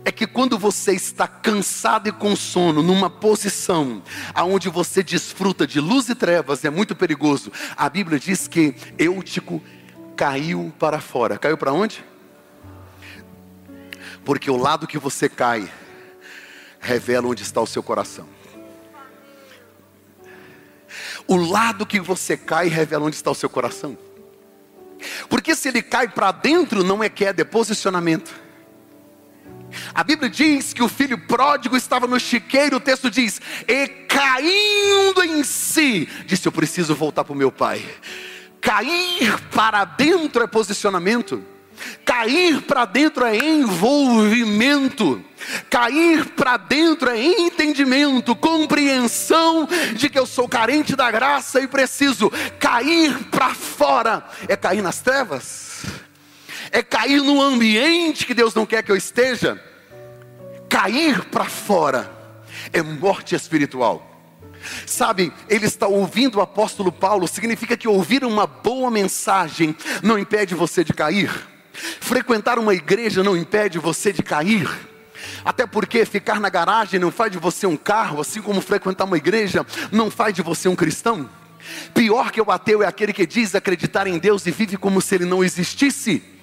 É 0.04 0.12
que 0.12 0.26
quando 0.26 0.58
você 0.58 0.92
está 0.92 1.26
cansado 1.26 2.08
e 2.08 2.12
com 2.12 2.36
sono, 2.36 2.82
numa 2.82 3.08
posição 3.08 4.02
aonde 4.34 4.68
você 4.68 5.02
desfruta 5.02 5.66
de 5.66 5.80
luz 5.80 6.08
e 6.08 6.14
trevas, 6.14 6.64
é 6.64 6.70
muito 6.70 6.94
perigoso. 6.94 7.50
A 7.76 7.88
Bíblia 7.88 8.18
diz 8.18 8.46
que 8.46 8.74
Eutico 8.98 9.62
caiu 10.14 10.72
para 10.78 11.00
fora. 11.00 11.38
Caiu 11.38 11.56
para 11.56 11.72
onde? 11.72 12.04
Porque 14.24 14.50
o 14.50 14.56
lado 14.56 14.86
que 14.86 14.98
você 14.98 15.28
cai 15.28 15.70
revela 16.78 17.28
onde 17.28 17.42
está 17.42 17.60
o 17.60 17.66
seu 17.66 17.82
coração. 17.82 18.28
O 21.26 21.36
lado 21.36 21.86
que 21.86 21.98
você 21.98 22.36
cai 22.36 22.68
revela 22.68 23.06
onde 23.06 23.16
está 23.16 23.30
o 23.30 23.34
seu 23.34 23.48
coração. 23.48 23.96
Porque 25.28 25.54
se 25.54 25.68
ele 25.68 25.82
cai 25.82 26.08
para 26.08 26.30
dentro, 26.30 26.84
não 26.84 27.02
é 27.02 27.08
queda, 27.08 27.40
é 27.40 27.44
posicionamento. 27.44 28.43
A 29.94 30.04
Bíblia 30.04 30.28
diz 30.28 30.72
que 30.72 30.82
o 30.82 30.88
filho 30.88 31.18
pródigo 31.18 31.76
estava 31.76 32.06
no 32.06 32.18
chiqueiro, 32.18 32.76
o 32.76 32.80
texto 32.80 33.10
diz, 33.10 33.40
e 33.66 33.86
caindo 34.08 35.22
em 35.22 35.42
si, 35.44 36.08
disse: 36.26 36.46
Eu 36.46 36.52
preciso 36.52 36.94
voltar 36.94 37.24
para 37.24 37.32
o 37.32 37.36
meu 37.36 37.52
pai. 37.52 37.84
Cair 38.60 39.38
para 39.50 39.84
dentro 39.84 40.42
é 40.42 40.46
posicionamento. 40.46 41.44
Cair 42.04 42.62
para 42.62 42.84
dentro 42.84 43.24
é 43.24 43.36
envolvimento. 43.36 45.22
Cair 45.68 46.24
para 46.30 46.56
dentro 46.56 47.10
é 47.10 47.22
entendimento, 47.22 48.34
compreensão 48.34 49.68
de 49.94 50.08
que 50.08 50.18
eu 50.18 50.26
sou 50.26 50.48
carente 50.48 50.96
da 50.96 51.10
graça 51.10 51.60
e 51.60 51.66
preciso. 51.66 52.30
Cair 52.58 53.12
para 53.30 53.54
fora 53.54 54.24
é 54.48 54.56
cair 54.56 54.82
nas 54.82 55.00
trevas. 55.00 55.84
É 56.74 56.82
cair 56.82 57.22
no 57.22 57.40
ambiente 57.40 58.26
que 58.26 58.34
Deus 58.34 58.52
não 58.52 58.66
quer 58.66 58.82
que 58.82 58.90
eu 58.90 58.96
esteja. 58.96 59.62
Cair 60.68 61.24
para 61.26 61.44
fora 61.44 62.10
é 62.72 62.82
morte 62.82 63.36
espiritual. 63.36 64.04
Sabe, 64.84 65.32
ele 65.48 65.66
está 65.66 65.86
ouvindo 65.86 66.38
o 66.38 66.40
apóstolo 66.40 66.90
Paulo, 66.90 67.28
significa 67.28 67.76
que 67.76 67.86
ouvir 67.86 68.24
uma 68.24 68.44
boa 68.44 68.90
mensagem 68.90 69.76
não 70.02 70.18
impede 70.18 70.56
você 70.56 70.82
de 70.82 70.92
cair. 70.92 71.30
Frequentar 71.72 72.58
uma 72.58 72.74
igreja 72.74 73.22
não 73.22 73.36
impede 73.36 73.78
você 73.78 74.12
de 74.12 74.24
cair. 74.24 74.68
Até 75.44 75.68
porque 75.68 76.04
ficar 76.04 76.40
na 76.40 76.48
garagem 76.48 76.98
não 76.98 77.12
faz 77.12 77.30
de 77.30 77.38
você 77.38 77.68
um 77.68 77.76
carro, 77.76 78.20
assim 78.20 78.42
como 78.42 78.60
frequentar 78.60 79.04
uma 79.04 79.16
igreja 79.16 79.64
não 79.92 80.10
faz 80.10 80.34
de 80.34 80.42
você 80.42 80.68
um 80.68 80.74
cristão. 80.74 81.30
Pior 81.94 82.32
que 82.32 82.40
o 82.40 82.50
ateu 82.50 82.82
é 82.82 82.86
aquele 82.88 83.12
que 83.12 83.24
diz 83.24 83.54
acreditar 83.54 84.08
em 84.08 84.18
Deus 84.18 84.44
e 84.44 84.50
vive 84.50 84.76
como 84.76 85.00
se 85.00 85.14
ele 85.14 85.24
não 85.24 85.44
existisse. 85.44 86.33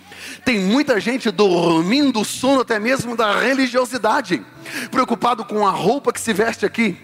Tem 0.44 0.60
muita 0.60 1.00
gente 1.00 1.30
dormindo 1.32 2.22
o 2.22 2.25
sono 2.25 2.62
até 2.62 2.80
mesmo 2.80 3.16
da 3.16 3.40
religiosidade, 3.40 4.44
preocupado 4.90 5.46
com 5.46 5.68
a 5.68 5.72
roupa 5.72 6.13
que 6.13 6.22
se 6.22 6.34
veste 6.34 6.66
aqui 6.66 6.98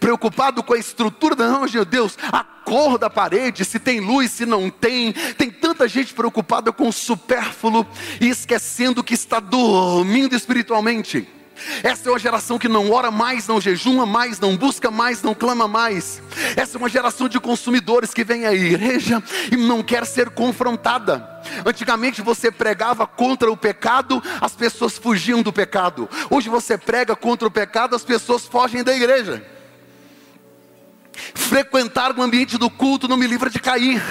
preocupado 0.00 0.62
com 0.62 0.74
a 0.74 0.78
estrutura 0.78 1.34
da 1.34 1.48
não, 1.48 1.66
meu 1.66 1.84
Deus, 1.84 2.16
a 2.32 2.42
cor 2.42 2.98
da 2.98 3.10
parede, 3.10 3.64
se 3.64 3.78
tem 3.78 4.00
luz, 4.00 4.30
se 4.30 4.46
não 4.46 4.70
tem. 4.70 5.12
Tem 5.36 5.50
tanta 5.50 5.86
gente 5.86 6.14
preocupada 6.14 6.72
com 6.72 6.88
o 6.88 6.92
supérfluo 6.92 7.86
e 8.20 8.28
esquecendo 8.28 9.04
que 9.04 9.14
está 9.14 9.38
dormindo 9.38 10.34
espiritualmente. 10.34 11.28
Essa 11.82 12.08
é 12.08 12.12
uma 12.12 12.18
geração 12.18 12.58
que 12.58 12.68
não 12.68 12.90
ora 12.90 13.10
mais, 13.10 13.46
não 13.46 13.60
jejuma 13.60 14.04
mais, 14.04 14.38
não 14.38 14.56
busca 14.56 14.90
mais, 14.90 15.22
não 15.22 15.34
clama 15.34 15.66
mais. 15.66 16.22
Essa 16.56 16.76
é 16.76 16.78
uma 16.78 16.88
geração 16.88 17.28
de 17.28 17.40
consumidores 17.40 18.12
que 18.12 18.24
vem 18.24 18.46
à 18.46 18.52
igreja 18.52 19.22
e 19.50 19.56
não 19.56 19.82
quer 19.82 20.04
ser 20.04 20.30
confrontada. 20.30 21.28
Antigamente 21.64 22.22
você 22.22 22.50
pregava 22.50 23.06
contra 23.06 23.50
o 23.50 23.56
pecado, 23.56 24.22
as 24.40 24.52
pessoas 24.52 24.98
fugiam 24.98 25.42
do 25.42 25.52
pecado. 25.52 26.08
Hoje 26.30 26.48
você 26.48 26.76
prega 26.76 27.16
contra 27.16 27.48
o 27.48 27.50
pecado, 27.50 27.96
as 27.96 28.04
pessoas 28.04 28.44
fogem 28.46 28.84
da 28.84 28.94
igreja. 28.94 29.44
Frequentar 31.34 32.16
o 32.16 32.22
ambiente 32.22 32.58
do 32.58 32.68
culto 32.68 33.08
não 33.08 33.16
me 33.16 33.26
livra 33.26 33.48
de 33.48 33.58
cair. 33.58 34.02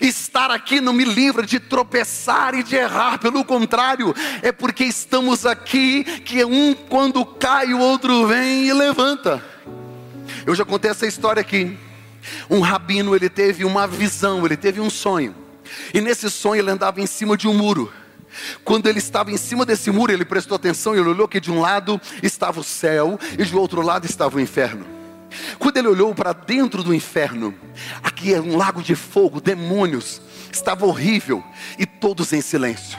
Estar 0.00 0.50
aqui 0.50 0.80
não 0.80 0.92
me 0.92 1.04
livra 1.04 1.46
de 1.46 1.58
tropeçar 1.60 2.54
e 2.54 2.62
de 2.62 2.76
errar, 2.76 3.18
pelo 3.18 3.44
contrário, 3.44 4.14
é 4.42 4.52
porque 4.52 4.84
estamos 4.84 5.46
aqui 5.46 6.04
que 6.20 6.44
um 6.44 6.74
quando 6.74 7.24
cai, 7.24 7.72
o 7.72 7.78
outro 7.78 8.26
vem 8.26 8.66
e 8.66 8.72
levanta. 8.72 9.42
Eu 10.46 10.54
já 10.54 10.64
contei 10.64 10.90
essa 10.90 11.06
história 11.06 11.40
aqui. 11.40 11.76
Um 12.48 12.60
rabino, 12.60 13.14
ele 13.14 13.28
teve 13.28 13.64
uma 13.64 13.86
visão, 13.86 14.44
ele 14.44 14.56
teve 14.56 14.80
um 14.80 14.90
sonho. 14.90 15.34
E 15.92 16.00
nesse 16.00 16.30
sonho 16.30 16.60
ele 16.60 16.70
andava 16.70 17.00
em 17.00 17.06
cima 17.06 17.36
de 17.36 17.48
um 17.48 17.54
muro. 17.54 17.92
Quando 18.64 18.88
ele 18.88 18.98
estava 18.98 19.30
em 19.30 19.36
cima 19.36 19.64
desse 19.64 19.90
muro, 19.90 20.12
ele 20.12 20.24
prestou 20.24 20.56
atenção 20.56 20.94
e 20.94 21.00
olhou 21.00 21.28
que 21.28 21.40
de 21.40 21.52
um 21.52 21.60
lado 21.60 22.00
estava 22.22 22.60
o 22.60 22.64
céu 22.64 23.18
e 23.38 23.44
de 23.44 23.56
outro 23.56 23.80
lado 23.80 24.06
estava 24.06 24.36
o 24.36 24.40
inferno. 24.40 25.03
Quando 25.58 25.76
ele 25.76 25.88
olhou 25.88 26.14
para 26.14 26.32
dentro 26.32 26.82
do 26.82 26.94
inferno, 26.94 27.54
aqui 28.02 28.32
é 28.32 28.40
um 28.40 28.56
lago 28.56 28.82
de 28.82 28.94
fogo, 28.94 29.40
demônios, 29.40 30.20
estava 30.52 30.86
horrível 30.86 31.42
e 31.78 31.86
todos 31.86 32.32
em 32.32 32.40
silêncio. 32.40 32.98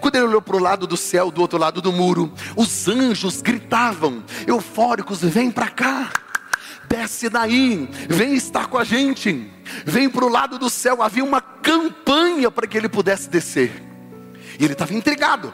Quando 0.00 0.16
ele 0.16 0.26
olhou 0.26 0.42
para 0.42 0.56
o 0.56 0.60
lado 0.60 0.86
do 0.86 0.96
céu, 0.96 1.30
do 1.30 1.40
outro 1.40 1.58
lado 1.58 1.80
do 1.80 1.92
muro, 1.92 2.32
os 2.56 2.88
anjos 2.88 3.42
gritavam, 3.42 4.24
eufóricos: 4.46 5.20
vem 5.20 5.50
para 5.50 5.68
cá, 5.68 6.10
desce 6.88 7.28
daí, 7.28 7.88
vem 8.08 8.34
estar 8.34 8.68
com 8.68 8.78
a 8.78 8.84
gente, 8.84 9.50
vem 9.84 10.08
para 10.08 10.24
o 10.24 10.28
lado 10.28 10.58
do 10.58 10.70
céu. 10.70 11.02
Havia 11.02 11.24
uma 11.24 11.40
campanha 11.40 12.50
para 12.50 12.66
que 12.66 12.76
ele 12.76 12.88
pudesse 12.88 13.28
descer, 13.28 13.82
e 14.58 14.64
ele 14.64 14.72
estava 14.72 14.94
intrigado. 14.94 15.52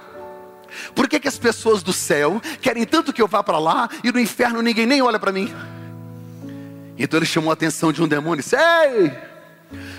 Por 0.94 1.08
que, 1.08 1.20
que 1.20 1.28
as 1.28 1.38
pessoas 1.38 1.82
do 1.82 1.92
céu 1.92 2.40
querem 2.60 2.86
tanto 2.86 3.12
que 3.12 3.20
eu 3.20 3.28
vá 3.28 3.42
para 3.42 3.58
lá 3.58 3.90
e 4.02 4.10
no 4.10 4.18
inferno 4.18 4.62
ninguém 4.62 4.86
nem 4.86 5.02
olha 5.02 5.18
para 5.18 5.32
mim? 5.32 5.52
Então 7.02 7.18
ele 7.18 7.26
chamou 7.26 7.50
a 7.50 7.54
atenção 7.54 7.92
de 7.92 8.00
um 8.00 8.06
demônio 8.06 8.40
e 8.40 8.44
disse: 8.44 8.54
Ei! 8.54 9.12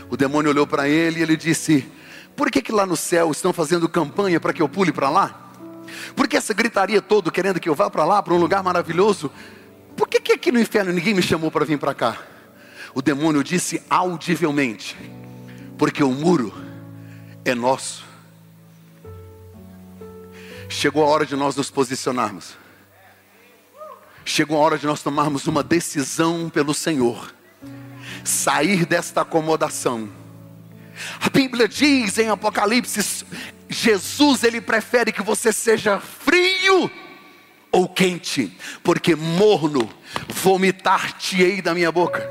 O 0.09 0.15
demônio 0.15 0.49
olhou 0.49 0.65
para 0.65 0.87
ele 0.87 1.19
e 1.19 1.21
ele 1.21 1.35
disse: 1.35 1.85
Por 2.33 2.49
que, 2.49 2.61
que 2.61 2.71
lá 2.71 2.85
no 2.85 2.95
céu 2.95 3.29
estão 3.29 3.51
fazendo 3.51 3.89
campanha 3.89 4.39
para 4.39 4.53
que 4.53 4.61
eu 4.61 4.69
pule 4.69 4.93
para 4.93 5.09
lá? 5.09 5.51
Por 6.15 6.29
que 6.29 6.37
essa 6.37 6.53
gritaria 6.53 7.01
toda 7.01 7.29
querendo 7.29 7.59
que 7.59 7.67
eu 7.67 7.75
vá 7.75 7.89
para 7.89 8.05
lá, 8.05 8.23
para 8.23 8.33
um 8.33 8.37
lugar 8.37 8.63
maravilhoso? 8.63 9.29
Por 9.97 10.07
que, 10.07 10.21
que 10.21 10.31
aqui 10.31 10.49
no 10.49 10.61
inferno 10.61 10.93
ninguém 10.93 11.13
me 11.13 11.21
chamou 11.21 11.51
para 11.51 11.65
vir 11.65 11.77
para 11.77 11.93
cá? 11.93 12.17
O 12.95 13.01
demônio 13.01 13.43
disse 13.43 13.83
audivelmente: 13.89 14.95
Porque 15.77 16.01
o 16.01 16.09
muro 16.09 16.53
é 17.43 17.53
nosso. 17.53 18.05
Chegou 20.69 21.03
a 21.03 21.07
hora 21.07 21.25
de 21.25 21.35
nós 21.35 21.53
nos 21.53 21.69
posicionarmos. 21.69 22.62
Chegou 24.25 24.57
a 24.57 24.61
hora 24.61 24.77
de 24.77 24.85
nós 24.85 25.01
tomarmos 25.01 25.47
uma 25.47 25.61
decisão 25.61 26.49
pelo 26.49 26.73
Senhor, 26.73 27.33
sair 28.23 28.85
desta 28.85 29.21
acomodação. 29.21 30.09
A 31.19 31.29
Bíblia 31.29 31.67
diz 31.67 32.17
em 32.17 32.29
Apocalipse: 32.29 33.25
Jesus 33.69 34.43
ele 34.43 34.61
prefere 34.61 35.11
que 35.11 35.21
você 35.21 35.51
seja 35.51 35.99
frio 35.99 36.89
ou 37.71 37.89
quente, 37.89 38.55
porque 38.83 39.15
morno, 39.15 39.89
vomitar-te-ei 40.29 41.61
da 41.61 41.73
minha 41.73 41.91
boca. 41.91 42.29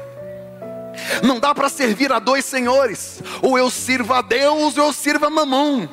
Não 1.23 1.41
dá 1.41 1.55
para 1.55 1.69
servir 1.69 2.13
a 2.13 2.19
dois 2.19 2.45
senhores, 2.45 3.23
ou 3.43 3.59
eu 3.59 3.69
sirvo 3.71 4.15
a 4.15 4.23
Deus 4.23 4.79
ou 4.79 4.87
eu 4.87 4.93
sirvo 4.93 5.27
a 5.27 5.31
mamão. 5.31 5.89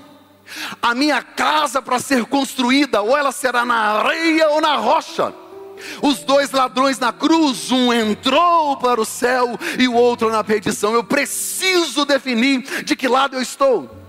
A 0.82 0.96
minha 0.96 1.22
casa 1.22 1.82
para 1.82 2.00
ser 2.00 2.26
construída, 2.26 3.02
ou 3.02 3.18
ela 3.18 3.32
será 3.32 3.66
na 3.66 3.76
areia 3.76 4.50
ou 4.50 4.62
na 4.62 4.76
rocha. 4.76 5.34
Os 6.02 6.20
dois 6.20 6.52
ladrões 6.52 7.00
na 7.00 7.12
cruz, 7.12 7.72
um 7.72 7.92
entrou 7.94 8.78
para 8.78 9.00
o 9.00 9.06
céu 9.06 9.58
e 9.78 9.88
o 9.88 9.94
outro 9.94 10.30
na 10.30 10.44
perdição. 10.44 10.94
Eu 10.94 11.04
preciso 11.04 12.06
definir 12.06 12.84
de 12.84 12.96
que 12.96 13.08
lado 13.08 13.36
eu 13.36 13.42
estou. 13.42 14.00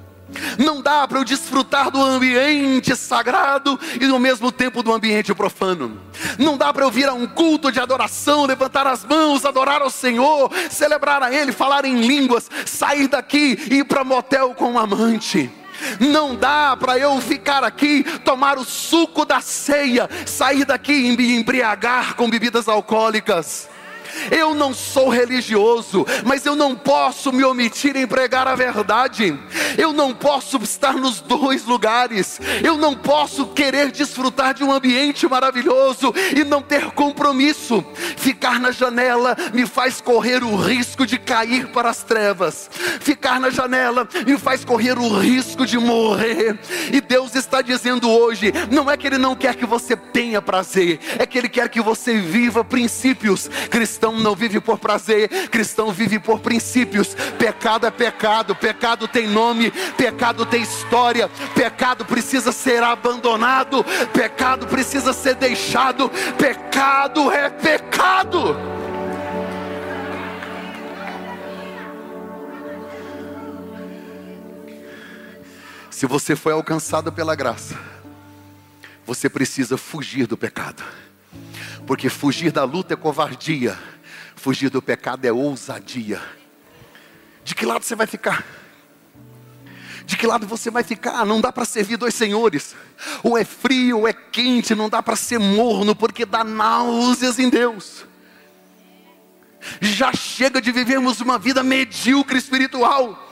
Não 0.59 0.81
dá 0.81 1.07
para 1.07 1.19
eu 1.19 1.25
desfrutar 1.25 1.91
do 1.91 2.01
ambiente 2.01 2.95
sagrado 2.95 3.79
e 4.01 4.07
no 4.07 4.19
mesmo 4.19 4.53
tempo 4.53 4.83
do 4.83 4.93
ambiente 4.93 5.35
profano. 5.35 6.01
Não 6.39 6.57
dá 6.57 6.73
para 6.73 6.85
eu 6.85 6.91
vir 6.91 7.09
a 7.09 7.15
um 7.15 7.27
culto 7.27 7.73
de 7.73 7.81
adoração, 7.81 8.47
levantar 8.47 8.87
as 8.87 9.05
mãos, 9.05 9.45
adorar 9.45 9.83
ao 9.83 9.91
Senhor, 9.91 10.51
celebrar 10.71 11.23
a 11.23 11.35
Ele, 11.35 11.53
falar 11.53 11.85
em 11.85 12.01
línguas, 12.01 12.49
sair 12.65 13.09
daqui 13.09 13.59
e 13.71 13.79
ir 13.79 13.85
para 13.85 14.05
motel 14.05 14.55
com 14.55 14.73
um 14.73 14.79
amante. 14.79 15.51
Não 15.99 16.35
dá 16.35 16.77
para 16.77 16.99
eu 16.99 17.21
ficar 17.21 17.65
aqui, 17.65 18.05
tomar 18.25 18.59
o 18.59 18.65
suco 18.65 19.25
da 19.25 19.41
ceia, 19.41 20.09
sair 20.27 20.65
daqui 20.65 20.93
e 20.93 21.17
me 21.17 21.37
embriagar 21.37 22.15
com 22.15 22.29
bebidas 22.29 22.69
alcoólicas. 22.69 23.70
Eu 24.31 24.55
não 24.55 24.75
sou 24.75 25.09
religioso, 25.09 26.07
mas 26.25 26.45
eu 26.45 26.57
não 26.57 26.75
posso 26.75 27.33
me 27.33 27.45
omitir 27.45 27.97
em 27.97 28.07
pregar 28.07 28.47
a 28.49 28.55
verdade. 28.55 29.39
Eu 29.79 29.93
não 29.93 30.15
posso 30.15 30.57
estar 30.59 30.95
nos 30.95 31.21
dois 31.21 31.65
lugares. 31.65 32.41
Eu 32.63 32.77
não 32.77 32.95
posso 32.95 33.47
querer 33.47 33.91
desfrutar 33.91 34.55
de 34.55 34.65
um 34.65 34.73
ambiente 34.73 35.29
maravilhoso 35.29 36.13
e 36.37 36.45
não 36.45 36.61
ter 36.63 36.91
compromisso. 36.93 37.85
Ficar 38.17 38.59
na 38.59 38.71
janela 38.71 39.37
me 39.53 39.67
faz 39.67 40.01
correr 40.01 40.43
o 40.43 40.57
risco 40.57 41.07
de 41.07 41.19
cair 41.19 41.69
para 41.69 41.91
as 41.91 42.03
trevas. 42.03 42.71
Ficar 43.01 43.41
na 43.41 43.51
janela 43.51 44.09
me 44.27 44.39
faz 44.39 44.65
correr 44.65 44.99
o 44.99 45.19
risco 45.19 45.65
de 45.65 45.79
morrer. 45.79 46.59
E 46.93 47.01
Deus 47.01 47.35
está 47.35 47.63
dizendo 47.63 48.11
hoje: 48.11 48.53
não 48.71 48.91
é 48.91 48.97
que 48.97 49.07
Ele 49.07 49.19
não 49.19 49.35
quer 49.35 49.55
que 49.55 49.67
você 49.67 49.97
tenha 49.97 50.43
prazer, 50.43 50.99
é 51.19 51.27
que 51.27 51.39
Ele 51.39 51.49
quer 51.49 51.69
que 51.69 51.81
você 51.81 52.19
viva 52.19 52.65
princípios 52.65 53.49
cristãos 53.71 54.00
Cristão 54.01 54.19
não 54.19 54.35
vive 54.35 54.59
por 54.63 54.79
prazer, 54.79 55.29
cristão 55.51 55.93
vive 55.93 56.19
por 56.19 56.41
princípios. 56.41 57.15
Pecado 57.39 57.87
é 57.87 57.91
pecado, 57.91 58.57
pecado 58.57 59.07
tem 59.07 59.27
nome, 59.27 59.71
pecado 59.95 60.47
tem 60.47 60.63
história, 60.63 61.29
pecado 61.55 62.07
precisa 62.07 62.51
ser 62.51 62.83
abandonado, 62.83 63.85
pecado 64.11 64.67
precisa 64.67 65.13
ser 65.13 65.35
deixado, 65.35 66.11
pecado 66.39 67.31
é 67.31 67.51
pecado. 67.51 68.57
Se 75.91 76.07
você 76.07 76.35
foi 76.35 76.55
alcançado 76.55 77.13
pela 77.13 77.35
graça, 77.35 77.79
você 79.05 79.29
precisa 79.29 79.77
fugir 79.77 80.27
do 80.27 80.39
pecado. 80.39 80.83
Porque 81.91 82.09
fugir 82.09 82.53
da 82.53 82.63
luta 82.63 82.95
é 82.95 82.97
covardia, 82.97 83.77
fugir 84.37 84.71
do 84.71 84.81
pecado 84.81 85.25
é 85.25 85.33
ousadia. 85.33 86.23
De 87.43 87.53
que 87.53 87.67
lado 87.67 87.85
você 87.85 87.97
vai 87.97 88.07
ficar? 88.07 88.47
De 90.07 90.17
que 90.17 90.25
lado 90.25 90.47
você 90.47 90.71
vai 90.71 90.85
ficar? 90.85 91.27
Não 91.27 91.41
dá 91.41 91.51
para 91.51 91.65
servir 91.65 91.97
dois 91.97 92.15
senhores. 92.15 92.77
Ou 93.25 93.37
é 93.37 93.45
frio 93.45 93.99
ou 93.99 94.07
é 94.07 94.13
quente, 94.13 94.73
não 94.73 94.89
dá 94.89 95.03
para 95.03 95.17
ser 95.17 95.41
morno, 95.41 95.97
porque 95.97 96.25
dá 96.25 96.45
náuseas 96.45 97.41
em 97.41 97.49
Deus. 97.49 98.07
Já 99.81 100.13
chega 100.13 100.63
de 100.63 100.71
vivermos 100.71 101.21
uma 101.21 101.41
vida 101.41 101.61
medíocre 101.61 102.39
espiritual 102.39 103.30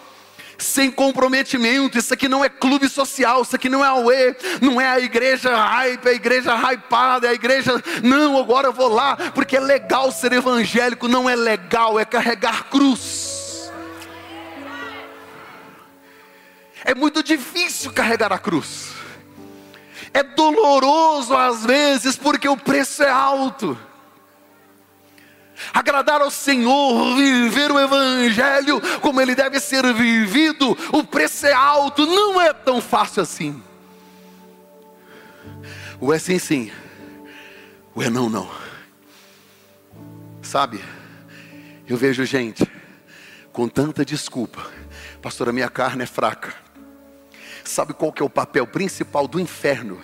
sem 0.59 0.91
comprometimento. 0.91 1.97
Isso 1.97 2.13
aqui 2.13 2.29
não 2.29 2.45
é 2.45 2.49
clube 2.49 2.89
social, 2.89 3.43
isso 3.43 3.55
aqui 3.55 3.69
não 3.69 3.85
é 3.85 3.89
a 3.89 3.95
UE, 3.95 4.37
não 4.61 4.81
é 4.81 4.89
a 4.89 4.99
igreja 4.99 5.57
hype, 5.57 6.09
a 6.09 6.13
igreja 6.13 6.55
hypada, 6.55 7.29
é 7.29 7.31
a 7.31 7.35
igreja. 7.35 7.73
Não, 8.03 8.37
agora 8.37 8.69
eu 8.69 8.73
vou 8.73 8.89
lá, 8.89 9.17
porque 9.35 9.57
é 9.57 9.61
legal 9.61 10.11
ser 10.11 10.33
evangélico, 10.33 11.07
não 11.07 11.31
é 11.31 11.37
legal, 11.37 11.99
é 11.99 12.05
carregar 12.05 12.65
cruz. 12.65 13.71
É 16.85 16.95
muito 16.95 17.23
difícil 17.23 17.93
carregar 17.93 18.33
a 18.33 18.39
cruz. 18.39 18.89
É 20.13 20.23
doloroso 20.23 21.37
às 21.37 21.65
vezes, 21.65 22.17
porque 22.17 22.49
o 22.49 22.57
preço 22.57 23.03
é 23.03 23.11
alto 23.11 23.79
agradar 25.73 26.21
ao 26.21 26.31
Senhor, 26.31 27.17
viver 27.17 27.71
o 27.71 27.79
Evangelho 27.79 28.81
como 29.01 29.21
ele 29.21 29.35
deve 29.35 29.61
ser 29.61 29.93
vivido, 29.93 30.77
o 30.93 31.05
preço 31.05 31.47
é 31.47 31.53
alto, 31.53 32.07
não 32.07 32.41
é 32.41 32.53
tão 32.53 32.81
fácil 32.81 33.23
assim. 33.23 33.63
O 36.01 36.13
é 36.13 36.19
sim, 36.19 36.39
sim, 36.39 36.71
o 37.95 38.03
é 38.03 38.09
não, 38.09 38.29
não. 38.29 38.49
Sabe, 40.43 40.83
eu 41.87 41.97
vejo 41.97 42.25
gente 42.25 42.67
com 43.53 43.69
tanta 43.69 44.05
desculpa, 44.05 44.65
pastor, 45.21 45.49
a 45.49 45.53
minha 45.53 45.69
carne 45.69 46.05
é 46.05 46.07
fraca. 46.07 46.55
Sabe 47.65 47.93
qual 47.93 48.13
que 48.13 48.23
é 48.23 48.25
o 48.25 48.31
papel 48.31 48.67
principal 48.67 49.29
do 49.29 49.39
inferno? 49.39 50.01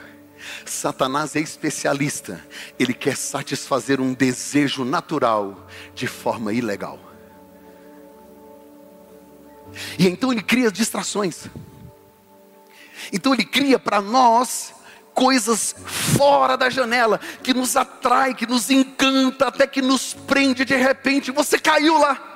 Satanás 0.64 1.36
é 1.36 1.40
especialista, 1.40 2.44
ele 2.78 2.94
quer 2.94 3.16
satisfazer 3.16 4.00
um 4.00 4.12
desejo 4.12 4.84
natural 4.84 5.66
de 5.94 6.06
forma 6.06 6.52
ilegal. 6.52 6.98
E 9.98 10.06
então 10.06 10.32
ele 10.32 10.42
cria 10.42 10.70
distrações. 10.70 11.46
Então 13.12 13.34
ele 13.34 13.44
cria 13.44 13.78
para 13.78 14.00
nós 14.00 14.74
coisas 15.12 15.74
fora 15.86 16.56
da 16.56 16.68
janela 16.68 17.20
que 17.42 17.54
nos 17.54 17.76
atrai, 17.76 18.34
que 18.34 18.46
nos 18.46 18.70
encanta, 18.70 19.48
até 19.48 19.66
que 19.66 19.80
nos 19.80 20.14
prende 20.14 20.64
de 20.64 20.76
repente. 20.76 21.30
Você 21.30 21.58
caiu 21.58 21.98
lá. 21.98 22.32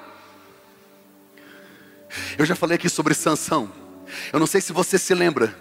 Eu 2.39 2.47
já 2.47 2.55
falei 2.55 2.77
aqui 2.77 2.89
sobre 2.89 3.15
Sansão. 3.15 3.71
Eu 4.33 4.39
não 4.39 4.47
sei 4.47 4.61
se 4.61 4.73
você 4.73 4.99
se 4.99 5.15
lembra 5.15 5.57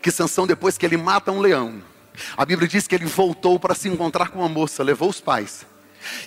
que 0.00 0.10
Sansão 0.10 0.46
depois 0.46 0.78
que 0.78 0.86
ele 0.86 0.96
mata 0.96 1.32
um 1.32 1.40
leão, 1.40 1.82
a 2.36 2.44
Bíblia 2.44 2.68
diz 2.68 2.86
que 2.86 2.94
ele 2.94 3.06
voltou 3.06 3.58
para 3.58 3.74
se 3.74 3.88
encontrar 3.88 4.28
com 4.28 4.40
uma 4.40 4.48
moça, 4.48 4.82
levou 4.82 5.08
os 5.08 5.20
pais. 5.20 5.66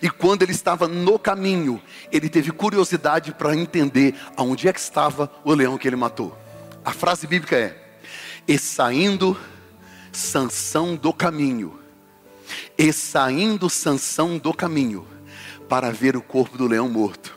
E 0.01 0.09
quando 0.09 0.43
ele 0.43 0.51
estava 0.51 0.87
no 0.87 1.17
caminho, 1.17 1.81
ele 2.11 2.29
teve 2.29 2.51
curiosidade 2.51 3.33
para 3.33 3.55
entender 3.55 4.15
aonde 4.35 4.67
é 4.67 4.73
que 4.73 4.79
estava 4.79 5.31
o 5.43 5.53
leão 5.53 5.77
que 5.77 5.87
ele 5.87 5.95
matou. 5.95 6.37
A 6.85 6.91
frase 6.91 7.25
bíblica 7.25 7.55
é: 7.55 7.97
"E 8.47 8.57
saindo 8.57 9.37
Sansão 10.11 10.95
do 10.95 11.11
caminho, 11.11 11.79
e 12.77 12.93
saindo 12.93 13.69
Sansão 13.69 14.37
do 14.37 14.53
caminho 14.53 15.07
para 15.67 15.91
ver 15.91 16.15
o 16.15 16.21
corpo 16.21 16.57
do 16.57 16.67
leão 16.67 16.87
morto, 16.87 17.35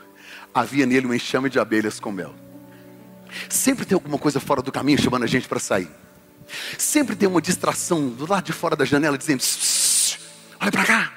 havia 0.53 0.85
nele 0.85 1.07
um 1.07 1.15
enxame 1.15 1.49
de 1.49 1.59
abelhas 1.59 1.99
com 1.99 2.13
mel." 2.13 2.35
Sempre 3.49 3.85
tem 3.85 3.95
alguma 3.95 4.19
coisa 4.19 4.41
fora 4.41 4.63
do 4.63 4.73
caminho 4.73 5.01
chamando 5.01 5.25
a 5.25 5.27
gente 5.27 5.49
para 5.49 5.59
sair. 5.59 5.89
Sempre 6.79 7.17
tem 7.17 7.29
uma 7.29 7.41
distração 7.41 8.09
do 8.09 8.29
lado 8.29 8.45
de 8.45 8.53
fora 8.53 8.77
da 8.77 8.85
janela 8.85 9.19
dizendo: 9.19 9.43
olha 10.61 10.73
para 10.73 10.85
cá. 10.85 11.13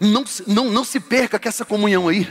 Não, 0.00 0.24
não, 0.46 0.70
não 0.70 0.84
se 0.84 1.00
perca 1.00 1.38
com 1.38 1.48
essa 1.48 1.64
comunhão 1.64 2.08
aí. 2.08 2.30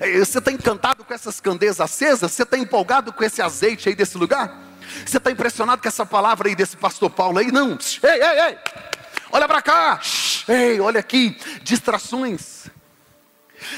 É, 0.00 0.18
você 0.18 0.38
está 0.38 0.50
encantado 0.50 1.04
com 1.04 1.14
essas 1.14 1.40
candeias 1.40 1.80
acesas? 1.80 2.32
Você 2.32 2.42
está 2.42 2.58
empolgado 2.58 3.12
com 3.12 3.24
esse 3.24 3.40
azeite 3.40 3.88
aí 3.88 3.94
desse 3.94 4.18
lugar? 4.18 4.62
Você 5.04 5.16
está 5.16 5.30
impressionado 5.30 5.80
com 5.80 5.88
essa 5.88 6.04
palavra 6.04 6.48
aí 6.48 6.54
desse 6.54 6.76
pastor 6.76 7.10
Paulo 7.10 7.38
aí? 7.38 7.50
Não. 7.50 7.78
Ei, 8.02 8.22
ei, 8.22 8.40
ei. 8.48 8.58
Olha 9.32 9.48
para 9.48 9.62
cá. 9.62 10.00
Ei, 10.48 10.80
olha 10.80 11.00
aqui. 11.00 11.36
Distrações. 11.62 12.66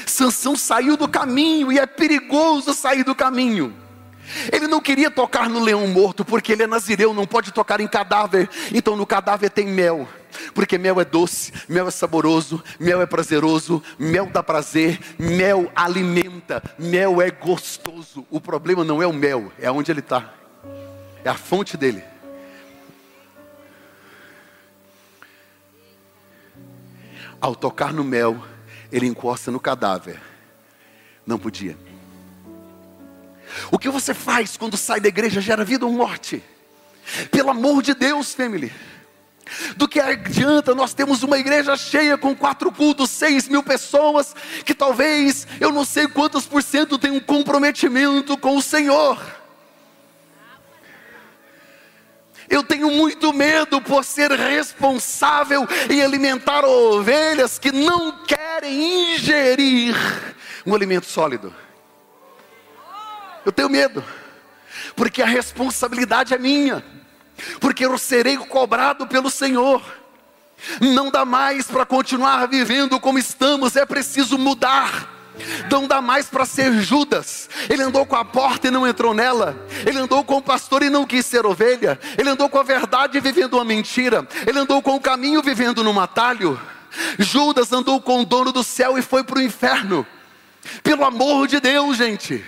Sansão 0.05 0.55
saiu 0.55 0.97
do 0.97 1.07
caminho 1.07 1.71
e 1.71 1.79
é 1.79 1.85
perigoso 1.85 2.73
sair 2.73 3.03
do 3.03 3.15
caminho. 3.15 3.75
Ele 4.51 4.67
não 4.67 4.81
queria 4.81 5.09
tocar 5.09 5.49
no 5.49 5.59
leão 5.59 5.87
morto, 5.87 6.23
porque 6.23 6.53
ele 6.53 6.63
é 6.63 6.67
nazireu, 6.67 7.13
não 7.13 7.25
pode 7.25 7.51
tocar 7.51 7.79
em 7.79 7.87
cadáver. 7.87 8.49
Então 8.73 8.95
no 8.95 9.05
cadáver 9.05 9.49
tem 9.49 9.67
mel, 9.67 10.07
porque 10.53 10.77
mel 10.77 10.99
é 10.99 11.05
doce, 11.05 11.51
mel 11.67 11.87
é 11.87 11.91
saboroso, 11.91 12.63
mel 12.79 13.01
é 13.01 13.05
prazeroso, 13.05 13.81
mel 13.97 14.27
dá 14.27 14.43
prazer, 14.43 14.99
mel 15.17 15.71
alimenta, 15.75 16.61
mel 16.77 17.21
é 17.21 17.31
gostoso. 17.31 18.25
O 18.29 18.39
problema 18.39 18.83
não 18.83 19.01
é 19.01 19.07
o 19.07 19.13
mel, 19.13 19.51
é 19.59 19.71
onde 19.71 19.91
ele 19.91 20.01
está, 20.01 20.33
é 21.23 21.29
a 21.29 21.35
fonte 21.35 21.75
dele. 21.75 22.03
Ao 27.41 27.55
tocar 27.55 27.93
no 27.93 28.03
mel, 28.03 28.43
ele 28.91 29.07
encosta 29.07 29.49
no 29.49 29.61
cadáver. 29.61 30.19
Não 31.25 31.39
podia. 31.39 31.88
O 33.71 33.79
que 33.79 33.89
você 33.89 34.13
faz 34.13 34.57
quando 34.57 34.77
sai 34.77 34.99
da 34.99 35.07
igreja 35.07 35.41
gera 35.41 35.63
vida 35.63 35.85
ou 35.85 35.91
morte? 35.91 36.43
Pelo 37.31 37.49
amor 37.49 37.81
de 37.81 37.93
Deus, 37.93 38.33
family. 38.33 38.71
Do 39.75 39.87
que 39.87 39.99
adianta 39.99 40.75
nós 40.75 40.93
temos 40.93 41.23
uma 41.23 41.37
igreja 41.37 41.75
cheia 41.75 42.17
com 42.17 42.35
quatro 42.35 42.71
cultos, 42.71 43.09
seis 43.09 43.47
mil 43.47 43.63
pessoas, 43.63 44.35
que 44.63 44.75
talvez 44.75 45.47
eu 45.59 45.71
não 45.71 45.83
sei 45.83 46.07
quantos 46.07 46.45
por 46.45 46.61
cento 46.61 46.99
tem 46.99 47.11
um 47.11 47.19
comprometimento 47.19 48.37
com 48.37 48.55
o 48.55 48.61
Senhor. 48.61 49.39
Eu 52.47 52.63
tenho 52.63 52.89
muito 52.89 53.31
medo 53.31 53.79
por 53.79 54.03
ser 54.03 54.31
responsável 54.31 55.67
em 55.89 56.01
alimentar 56.01 56.65
ovelhas 56.65 57.59
que 57.59 57.71
não 57.71 58.23
querem 58.25 59.13
ingerir 59.13 59.95
um 60.65 60.73
alimento 60.73 61.05
sólido. 61.05 61.53
Eu 63.45 63.51
tenho 63.51 63.69
medo, 63.69 64.03
porque 64.95 65.21
a 65.21 65.25
responsabilidade 65.25 66.33
é 66.33 66.37
minha, 66.37 66.83
porque 67.59 67.85
eu 67.85 67.97
serei 67.97 68.37
cobrado 68.37 69.07
pelo 69.07 69.29
Senhor. 69.29 69.81
Não 70.81 71.09
dá 71.09 71.23
mais 71.23 71.67
para 71.67 71.85
continuar 71.85 72.47
vivendo 72.47 72.99
como 72.99 73.17
estamos, 73.17 73.75
é 73.75 73.85
preciso 73.85 74.37
mudar. 74.37 75.17
Não 75.71 75.87
dá 75.87 76.01
mais 76.01 76.25
para 76.25 76.45
ser 76.45 76.73
Judas. 76.81 77.49
Ele 77.69 77.81
andou 77.81 78.05
com 78.05 78.15
a 78.15 78.25
porta 78.25 78.67
e 78.67 78.71
não 78.71 78.85
entrou 78.85 79.13
nela. 79.13 79.55
Ele 79.85 79.97
andou 79.97 80.21
com 80.23 80.37
o 80.37 80.41
pastor 80.41 80.83
e 80.83 80.89
não 80.89 81.05
quis 81.05 81.25
ser 81.25 81.45
ovelha. 81.45 81.97
Ele 82.17 82.29
andou 82.29 82.49
com 82.49 82.59
a 82.59 82.63
verdade 82.63 83.19
vivendo 83.21 83.53
uma 83.53 83.63
mentira. 83.63 84.27
Ele 84.45 84.59
andou 84.59 84.81
com 84.81 84.95
o 84.95 84.99
caminho 84.99 85.41
vivendo 85.41 85.81
num 85.81 85.97
atalho. 85.97 86.59
Judas 87.17 87.71
andou 87.71 88.01
com 88.01 88.21
o 88.21 88.25
dono 88.25 88.51
do 88.51 88.63
céu 88.63 88.97
e 88.97 89.01
foi 89.01 89.23
para 89.23 89.39
o 89.39 89.41
inferno. 89.41 90.05
Pelo 90.83 91.05
amor 91.05 91.47
de 91.47 91.59
Deus, 91.59 91.95
gente. 91.95 92.43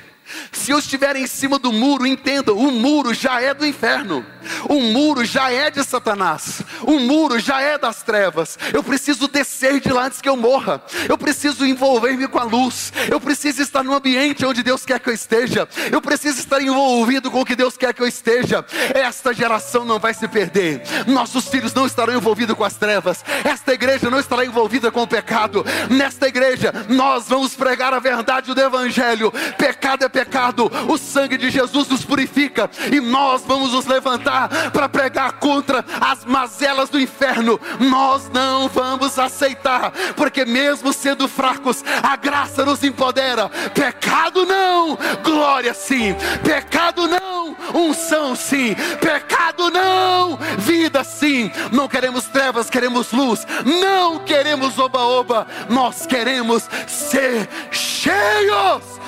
Se 0.52 0.72
eu 0.72 0.80
estiver 0.80 1.16
em 1.16 1.28
cima 1.28 1.58
do 1.60 1.72
muro, 1.72 2.06
entenda: 2.06 2.54
o 2.54 2.72
muro 2.72 3.14
já 3.14 3.42
é 3.42 3.54
do 3.54 3.66
inferno, 3.66 4.26
o 4.70 4.80
muro 4.82 5.24
já 5.26 5.52
é 5.52 5.70
de 5.70 5.84
Satanás, 5.84 6.62
o 6.84 7.00
muro 7.00 7.40
já 7.40 7.62
é 7.62 7.78
das 7.78 8.04
trevas. 8.04 8.58
Eu 8.74 8.84
preciso 8.84 9.28
descer 9.28 9.80
de 9.80 9.92
lá 9.92 10.06
antes 10.06 10.22
que 10.22 10.30
eu 10.30 10.36
morra, 10.36 10.82
eu 11.08 11.18
preciso 11.18 11.66
envolver-me 11.66 12.28
com 12.28 12.40
a 12.40 12.44
luz, 12.44 12.92
eu 13.10 13.20
preciso 13.20 13.62
estar 13.62 13.84
no 13.84 13.94
ambiente 13.94 14.46
onde 14.46 14.64
Deus 14.64 14.86
quer 14.86 15.00
que 15.00 15.10
eu 15.10 15.14
esteja, 15.14 15.68
eu 15.92 16.02
preciso 16.02 16.40
estar 16.40 16.62
envolvido 16.62 17.30
com 17.30 17.42
o 17.42 17.46
que 17.46 17.56
Deus 17.56 17.78
quer 17.78 17.94
que 17.94 18.02
eu 18.02 18.08
esteja. 18.08 18.66
Esta 18.94 19.34
geração 19.34 19.86
não 19.86 20.00
vai 20.00 20.14
se 20.14 20.28
perder, 20.28 20.82
nossos 21.08 21.48
filhos 21.48 21.74
não 21.74 21.86
estarão 21.86 22.16
envolvidos 22.16 22.56
com 22.56 22.64
as 22.64 22.76
trevas, 22.76 23.24
esta 23.44 23.74
igreja 23.74 24.10
não 24.10 24.20
estará 24.20 24.46
envolvida 24.46 24.92
com 24.92 25.02
o 25.02 25.08
pecado. 25.08 25.66
Nesta 25.90 26.28
igreja, 26.28 26.74
nós 26.90 27.28
vamos 27.28 27.54
pregar 27.54 27.94
a 27.94 28.00
verdade 28.00 28.54
do 28.54 28.62
Evangelho: 28.62 29.32
pecado 29.58 30.04
é 30.06 30.10
pecado 30.10 30.21
pecado, 30.22 30.72
o 30.88 30.98
sangue 30.98 31.36
de 31.36 31.50
Jesus 31.50 31.88
nos 31.88 32.06
purifica 32.06 32.70
e 32.92 33.00
nós 33.00 33.44
vamos 33.46 33.72
nos 33.72 33.88
levantar 33.88 34.72
para 34.72 34.88
pregar 34.88 35.34
contra 35.34 35.84
as 36.00 36.24
mazelas 36.26 36.90
do 36.90 37.00
inferno. 37.00 37.60
Nós 37.80 38.30
não 38.30 38.68
vamos 38.68 39.18
aceitar, 39.18 39.92
porque 40.16 40.46
mesmo 40.46 40.94
sendo 40.94 41.28
fracos, 41.28 41.84
a 42.04 42.16
graça 42.16 42.64
nos 42.64 42.84
empodera. 42.84 43.50
Pecado 43.74 44.46
não, 44.46 44.98
glória 45.24 45.74
sim. 45.74 46.16
Pecado 46.44 47.08
não, 47.08 47.56
unção 47.74 48.36
sim. 48.36 48.76
Pecado 49.00 49.72
não, 49.72 50.38
vida 50.60 51.04
sim. 51.04 51.52
Não 51.72 51.88
queremos 51.88 52.26
trevas, 52.26 52.70
queremos 52.70 53.12
luz. 53.12 53.46
Não 53.66 54.20
queremos 54.20 54.78
oba-oba, 54.78 55.48
nós 55.68 56.06
queremos 56.06 56.70
ser 56.88 57.50
cheios 57.72 59.01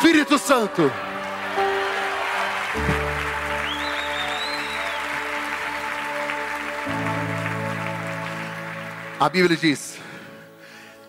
Espírito 0.00 0.38
Santo. 0.38 0.90
A 9.20 9.28
Bíblia 9.28 9.58
diz 9.58 9.98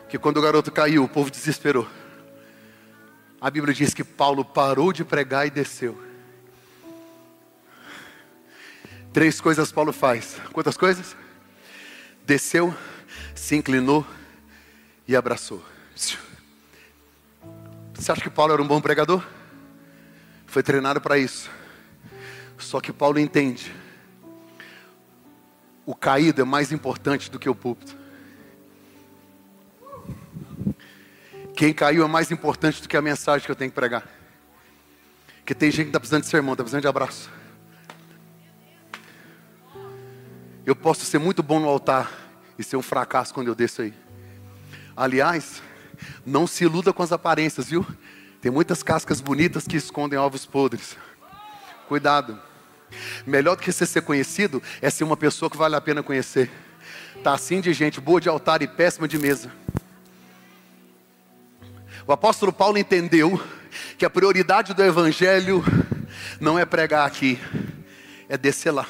que 0.10 0.20
quando 0.20 0.36
o 0.36 0.42
garoto 0.42 0.70
caiu, 0.74 1.06
o 1.06 1.08
povo 1.08 1.32
desesperou. 1.32 1.88
A 3.40 3.50
Bíblia 3.50 3.74
diz 3.74 3.94
que 3.94 4.04
Paulo 4.04 4.44
parou 4.44 4.92
de 4.92 5.06
pregar 5.06 5.48
e 5.48 5.50
desceu. 5.50 5.98
Três 9.14 9.40
coisas 9.40 9.72
Paulo 9.72 9.94
faz. 9.94 10.36
Quantas 10.52 10.76
coisas? 10.76 11.16
Desceu, 12.26 12.76
se 13.34 13.56
inclinou 13.56 14.06
e 15.08 15.16
abraçou. 15.16 15.64
Você 18.02 18.12
acha 18.12 18.22
que 18.22 18.32
Paulo 18.32 18.52
era 18.52 18.60
um 18.60 18.68
bom 18.68 18.82
pregador? 18.82 19.24
Foi 20.48 20.64
treinado 20.64 21.00
para 21.00 21.20
isso. 21.20 21.52
Só 22.58 22.82
que 22.82 22.92
Paulo 22.92 23.20
entende. 23.20 23.72
O 25.86 25.94
caído 25.94 26.42
é 26.42 26.44
mais 26.44 26.72
importante 26.72 27.30
do 27.30 27.38
que 27.38 27.48
o 27.48 27.54
púlpito. 27.54 27.96
Quem 31.56 31.72
caiu 31.72 32.04
é 32.04 32.08
mais 32.08 32.32
importante 32.32 32.82
do 32.82 32.90
que 32.90 32.98
a 32.98 33.04
mensagem 33.04 33.46
que 33.46 33.52
eu 33.52 33.56
tenho 33.56 33.70
que 33.70 33.76
pregar. 33.76 34.04
Porque 35.38 35.54
tem 35.54 35.70
gente 35.70 35.84
que 35.84 35.90
está 35.90 36.00
precisando 36.00 36.24
de 36.24 36.30
sermão, 36.30 36.54
está 36.54 36.64
precisando 36.64 36.82
de 36.82 36.88
abraço. 36.88 37.30
Eu 40.66 40.76
posso 40.76 41.06
ser 41.06 41.20
muito 41.20 41.44
bom 41.44 41.60
no 41.60 41.70
altar 41.70 42.12
e 42.58 42.64
ser 42.64 42.78
um 42.78 42.82
fracasso 42.82 43.32
quando 43.32 43.50
eu 43.50 43.54
desço 43.54 43.84
aí. 43.84 43.94
Aliás, 44.98 45.62
não 46.26 46.46
se 46.48 46.64
iluda 46.64 46.94
com 46.94 47.04
as 47.04 47.12
aparências, 47.12 47.70
viu? 47.70 47.86
Tem 48.42 48.52
muitas 48.52 48.82
cascas 48.82 49.22
bonitas 49.22 49.68
que 49.68 49.78
escondem 49.78 50.18
ovos 50.18 50.46
podres. 50.46 50.98
Cuidado. 51.88 52.40
Melhor 53.26 53.56
do 53.56 53.62
que 53.62 53.72
você 53.72 53.86
ser 53.86 54.02
conhecido 54.02 54.62
é 54.82 54.90
ser 54.90 55.04
uma 55.04 55.16
pessoa 55.16 55.50
que 55.50 55.58
vale 55.58 55.76
a 55.76 55.82
pena 55.82 56.02
conhecer. 56.02 56.50
Tá 57.24 57.34
assim 57.34 57.62
de 57.62 57.72
gente 57.74 58.02
boa 58.02 58.20
de 58.20 58.28
altar 58.28 58.62
e 58.62 58.68
péssima 58.68 59.08
de 59.08 59.18
mesa. 59.18 59.52
O 62.08 62.12
apóstolo 62.12 62.52
Paulo 62.52 62.78
entendeu 62.78 63.42
que 63.98 64.06
a 64.06 64.10
prioridade 64.10 64.74
do 64.74 64.84
evangelho 64.84 65.64
não 66.40 66.58
é 66.58 66.66
pregar 66.66 67.06
aqui, 67.06 67.40
é 68.28 68.38
descer 68.38 68.72
lá. 68.72 68.88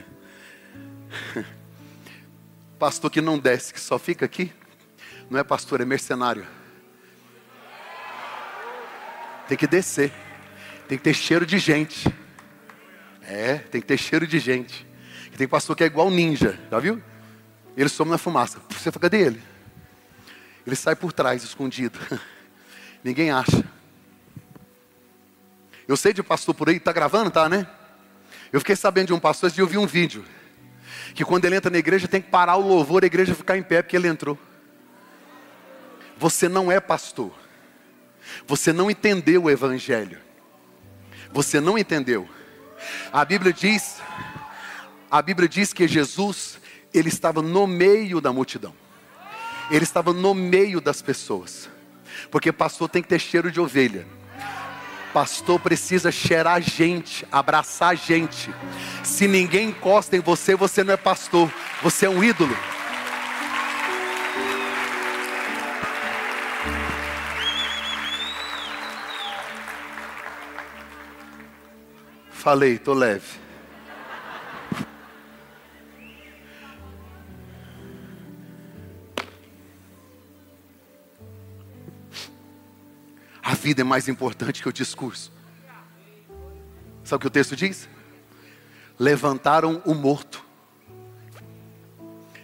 Pastor 2.78 3.10
que 3.10 3.20
não 3.20 3.38
desce, 3.38 3.74
que 3.74 3.80
só 3.80 3.98
fica 3.98 4.24
aqui, 4.24 4.52
não 5.30 5.38
é 5.38 5.44
pastor, 5.44 5.80
é 5.80 5.84
mercenário. 5.84 6.46
Tem 9.48 9.56
que 9.56 9.66
descer, 9.66 10.12
tem 10.88 10.96
que 10.96 11.04
ter 11.04 11.14
cheiro 11.14 11.44
de 11.44 11.58
gente. 11.58 12.12
É, 13.22 13.56
tem 13.56 13.80
que 13.80 13.86
ter 13.86 13.96
cheiro 13.96 14.26
de 14.26 14.38
gente. 14.38 14.86
tem 15.36 15.48
pastor 15.48 15.74
que 15.74 15.82
é 15.82 15.86
igual 15.86 16.10
ninja, 16.10 16.58
já 16.70 16.78
viu? 16.78 17.02
Ele 17.76 17.88
some 17.88 18.10
na 18.10 18.18
fumaça. 18.18 18.60
Você 18.70 18.90
fala, 18.90 19.02
cadê 19.02 19.20
ele? 19.20 19.42
Ele 20.66 20.76
sai 20.76 20.94
por 20.94 21.12
trás, 21.12 21.42
escondido. 21.42 21.98
Ninguém 23.02 23.30
acha. 23.30 23.64
Eu 25.86 25.96
sei 25.96 26.12
de 26.12 26.22
pastor 26.22 26.54
por 26.54 26.68
aí, 26.68 26.80
tá 26.80 26.92
gravando, 26.92 27.30
tá, 27.30 27.48
né? 27.48 27.66
Eu 28.52 28.60
fiquei 28.60 28.76
sabendo 28.76 29.08
de 29.08 29.12
um 29.12 29.20
pastor, 29.20 29.52
e 29.54 29.60
eu 29.60 29.66
vi 29.66 29.76
um 29.76 29.86
vídeo. 29.86 30.24
Que 31.14 31.24
quando 31.24 31.44
ele 31.44 31.56
entra 31.56 31.70
na 31.70 31.78
igreja 31.78 32.08
tem 32.08 32.22
que 32.22 32.30
parar 32.30 32.56
o 32.56 32.66
louvor, 32.66 33.02
a 33.02 33.06
igreja 33.06 33.34
ficar 33.34 33.58
em 33.58 33.62
pé 33.62 33.82
porque 33.82 33.96
ele 33.96 34.08
entrou. 34.08 34.38
Você 36.24 36.48
não 36.48 36.72
é 36.72 36.80
pastor. 36.80 37.30
Você 38.46 38.72
não 38.72 38.90
entendeu 38.90 39.42
o 39.42 39.50
evangelho. 39.50 40.18
Você 41.30 41.60
não 41.60 41.76
entendeu. 41.76 42.26
A 43.12 43.22
Bíblia 43.26 43.52
diz, 43.52 44.00
a 45.10 45.20
Bíblia 45.20 45.46
diz 45.46 45.74
que 45.74 45.86
Jesus, 45.86 46.58
ele 46.94 47.10
estava 47.10 47.42
no 47.42 47.66
meio 47.66 48.22
da 48.22 48.32
multidão. 48.32 48.74
Ele 49.70 49.84
estava 49.84 50.14
no 50.14 50.32
meio 50.32 50.80
das 50.80 51.02
pessoas. 51.02 51.68
Porque 52.30 52.50
pastor 52.50 52.88
tem 52.88 53.02
que 53.02 53.08
ter 53.10 53.18
cheiro 53.18 53.52
de 53.52 53.60
ovelha. 53.60 54.06
Pastor 55.12 55.60
precisa 55.60 56.10
cheirar 56.10 56.62
gente, 56.62 57.28
abraçar 57.30 57.98
gente. 57.98 58.50
Se 59.02 59.28
ninguém 59.28 59.68
encosta 59.68 60.16
em 60.16 60.20
você, 60.20 60.56
você 60.56 60.82
não 60.82 60.94
é 60.94 60.96
pastor, 60.96 61.52
você 61.82 62.06
é 62.06 62.08
um 62.08 62.24
ídolo. 62.24 62.56
Falei, 72.44 72.76
tô 72.76 72.92
leve. 72.92 73.38
A 83.42 83.54
vida 83.54 83.80
é 83.80 83.84
mais 83.84 84.08
importante 84.08 84.60
que 84.60 84.68
o 84.68 84.72
discurso. 84.74 85.32
Sabe 87.02 87.16
o 87.16 87.20
que 87.20 87.26
o 87.28 87.30
texto 87.30 87.56
diz? 87.56 87.88
Levantaram 88.98 89.80
o 89.86 89.94
morto. 89.94 90.44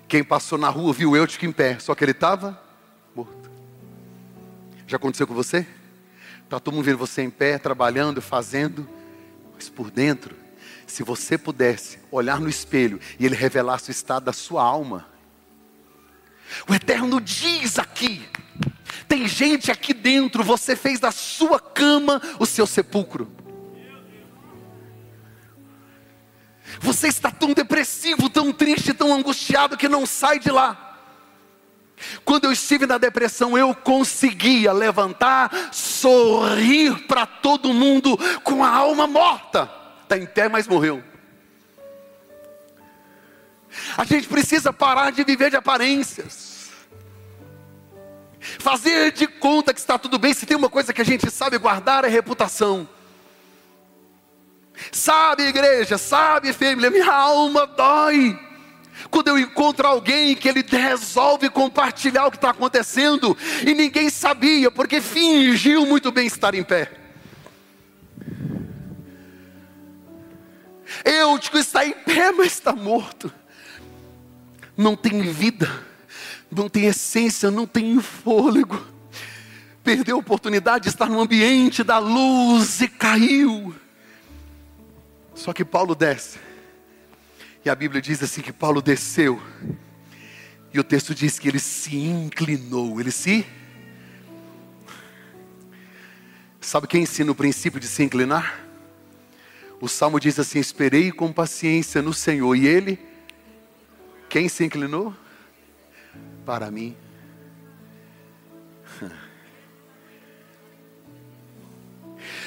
Quem 0.08 0.24
passou 0.24 0.56
na 0.56 0.70
rua 0.70 0.94
viu 0.94 1.14
eu 1.14 1.26
em 1.42 1.52
pé, 1.52 1.78
só 1.78 1.94
que 1.94 2.02
ele 2.02 2.12
estava 2.12 2.58
morto. 3.14 3.50
Já 4.86 4.96
aconteceu 4.96 5.26
com 5.26 5.34
você? 5.34 5.66
Está 6.42 6.58
todo 6.58 6.72
mundo 6.72 6.86
vendo 6.86 6.96
você 6.96 7.20
em 7.20 7.28
pé, 7.28 7.58
trabalhando, 7.58 8.22
fazendo, 8.22 8.88
mas 9.60 9.68
por 9.68 9.90
dentro, 9.90 10.34
se 10.86 11.02
você 11.02 11.36
pudesse 11.36 11.98
olhar 12.10 12.40
no 12.40 12.48
espelho 12.48 12.98
e 13.18 13.26
ele 13.26 13.34
revelasse 13.34 13.90
o 13.90 13.92
estado 13.92 14.24
da 14.24 14.32
sua 14.32 14.64
alma, 14.64 15.06
o 16.66 16.74
Eterno 16.74 17.20
diz 17.20 17.78
aqui, 17.78 18.26
tem 19.06 19.28
gente 19.28 19.70
aqui 19.70 19.92
dentro, 19.92 20.42
você 20.42 20.74
fez 20.74 20.98
da 20.98 21.12
sua 21.12 21.60
cama 21.60 22.22
o 22.38 22.46
seu 22.46 22.66
sepulcro. 22.66 23.30
Você 26.80 27.08
está 27.08 27.30
tão 27.30 27.52
depressivo, 27.52 28.30
tão 28.30 28.50
triste, 28.50 28.94
tão 28.94 29.12
angustiado 29.12 29.76
que 29.76 29.90
não 29.90 30.06
sai 30.06 30.38
de 30.38 30.50
lá. 30.50 30.89
Quando 32.24 32.44
eu 32.44 32.52
estive 32.52 32.86
na 32.86 32.98
depressão, 32.98 33.56
eu 33.56 33.74
conseguia 33.74 34.72
levantar, 34.72 35.70
sorrir 35.72 37.06
para 37.06 37.26
todo 37.26 37.74
mundo 37.74 38.18
com 38.42 38.64
a 38.64 38.68
alma 38.68 39.06
morta. 39.06 39.70
Está 40.02 40.16
em 40.16 40.26
pé, 40.26 40.48
mas 40.48 40.66
morreu. 40.66 41.02
A 43.96 44.04
gente 44.04 44.26
precisa 44.28 44.72
parar 44.72 45.12
de 45.12 45.22
viver 45.24 45.50
de 45.50 45.56
aparências. 45.56 46.70
Fazer 48.40 49.12
de 49.12 49.26
conta 49.26 49.72
que 49.74 49.80
está 49.80 49.98
tudo 49.98 50.18
bem, 50.18 50.32
se 50.32 50.46
tem 50.46 50.56
uma 50.56 50.70
coisa 50.70 50.92
que 50.92 51.02
a 51.02 51.04
gente 51.04 51.30
sabe 51.30 51.58
guardar 51.58 52.04
é 52.04 52.08
reputação. 52.08 52.88
Sabe, 54.90 55.42
igreja, 55.44 55.98
sabe, 55.98 56.52
família, 56.52 56.90
minha 56.90 57.12
alma 57.12 57.66
dói. 57.66 58.49
Quando 59.08 59.28
eu 59.28 59.38
encontro 59.38 59.86
alguém 59.86 60.34
que 60.34 60.48
ele 60.48 60.64
resolve 60.68 61.48
compartilhar 61.48 62.26
o 62.26 62.30
que 62.30 62.36
está 62.36 62.50
acontecendo 62.50 63.36
e 63.66 63.72
ninguém 63.74 64.10
sabia, 64.10 64.70
porque 64.70 65.00
fingiu 65.00 65.86
muito 65.86 66.10
bem 66.10 66.26
estar 66.26 66.54
em 66.54 66.64
pé. 66.64 66.90
Eutico 71.04 71.56
está 71.56 71.86
em 71.86 71.92
pé, 71.92 72.32
mas 72.32 72.48
está 72.48 72.72
morto. 72.72 73.32
Não 74.76 74.96
tem 74.96 75.22
vida 75.22 75.88
não 76.50 76.68
tem 76.68 76.86
essência, 76.86 77.50
não 77.50 77.66
tem 77.66 78.00
fôlego. 78.00 78.84
Perdeu 79.84 80.16
a 80.16 80.18
oportunidade 80.18 80.84
de 80.84 80.90
estar 80.90 81.08
no 81.08 81.20
ambiente 81.20 81.84
da 81.84 81.98
luz 81.98 82.80
e 82.80 82.88
caiu. 82.88 83.74
Só 85.34 85.52
que 85.52 85.64
Paulo 85.64 85.94
desce. 85.94 86.38
E 87.64 87.70
a 87.70 87.74
Bíblia 87.74 88.00
diz 88.00 88.22
assim 88.22 88.40
que 88.40 88.52
Paulo 88.52 88.80
desceu. 88.80 89.40
E 90.72 90.78
o 90.78 90.84
texto 90.84 91.14
diz 91.14 91.38
que 91.38 91.48
ele 91.48 91.58
se 91.58 91.96
inclinou, 91.96 93.00
ele 93.00 93.10
se 93.10 93.44
Sabe 96.60 96.86
quem 96.86 97.02
ensina 97.02 97.32
o 97.32 97.34
princípio 97.34 97.80
de 97.80 97.88
se 97.88 98.02
inclinar? 98.02 98.64
O 99.80 99.88
salmo 99.88 100.20
diz 100.20 100.38
assim: 100.38 100.58
Esperei 100.60 101.10
com 101.10 101.32
paciência 101.32 102.02
no 102.02 102.12
Senhor, 102.12 102.54
e 102.54 102.66
Ele, 102.66 102.98
quem 104.28 104.46
se 104.48 104.62
inclinou? 104.64 105.12
Para 106.44 106.70
mim. 106.70 106.94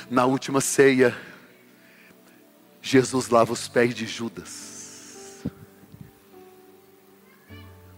Na 0.09 0.25
última 0.25 0.61
ceia, 0.61 1.17
Jesus 2.81 3.29
lava 3.29 3.51
os 3.51 3.67
pés 3.67 3.95
de 3.95 4.05
Judas. 4.05 4.72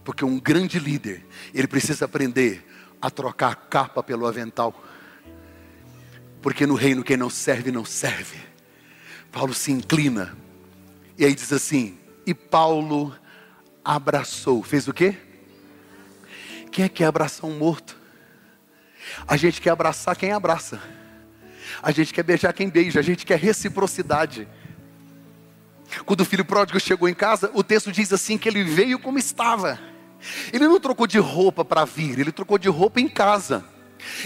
Porque 0.06 0.24
um 0.24 0.38
grande 0.38 0.78
líder, 0.78 1.26
ele 1.52 1.66
precisa 1.66 2.04
aprender 2.04 2.64
a 3.02 3.10
trocar 3.10 3.50
a 3.50 3.54
capa 3.56 4.04
pelo 4.04 4.24
avental. 4.24 4.72
Porque 6.40 6.64
no 6.64 6.76
reino 6.76 7.02
quem 7.02 7.16
não 7.16 7.28
serve, 7.28 7.72
não 7.72 7.84
serve. 7.84 8.38
Paulo 9.32 9.52
se 9.52 9.72
inclina. 9.72 10.36
E 11.18 11.24
aí 11.24 11.34
diz 11.34 11.52
assim: 11.52 11.98
E 12.24 12.32
Paulo 12.32 13.16
abraçou. 13.84 14.62
Fez 14.62 14.86
o 14.86 14.92
quê? 14.92 15.16
Quem 16.70 16.84
é 16.84 16.88
que 16.88 16.98
quer 16.98 17.06
abraçar 17.06 17.50
um 17.50 17.58
morto? 17.58 17.98
A 19.26 19.36
gente 19.36 19.60
quer 19.60 19.70
abraçar 19.70 20.14
quem 20.14 20.30
abraça. 20.30 20.80
A 21.82 21.90
gente 21.90 22.14
quer 22.14 22.22
beijar 22.22 22.52
quem 22.52 22.70
beija. 22.70 23.00
A 23.00 23.02
gente 23.02 23.26
quer 23.26 23.40
reciprocidade. 23.40 24.46
Quando 26.04 26.20
o 26.20 26.24
filho 26.24 26.44
pródigo 26.44 26.78
chegou 26.78 27.08
em 27.08 27.14
casa, 27.14 27.50
o 27.54 27.64
texto 27.64 27.90
diz 27.90 28.12
assim 28.12 28.38
que 28.38 28.48
ele 28.48 28.62
veio 28.62 29.00
como 29.00 29.18
estava. 29.18 29.95
Ele 30.52 30.66
não 30.66 30.80
trocou 30.80 31.06
de 31.06 31.18
roupa 31.18 31.64
para 31.64 31.84
vir, 31.84 32.18
ele 32.18 32.32
trocou 32.32 32.58
de 32.58 32.68
roupa 32.68 33.00
em 33.00 33.08
casa. 33.08 33.64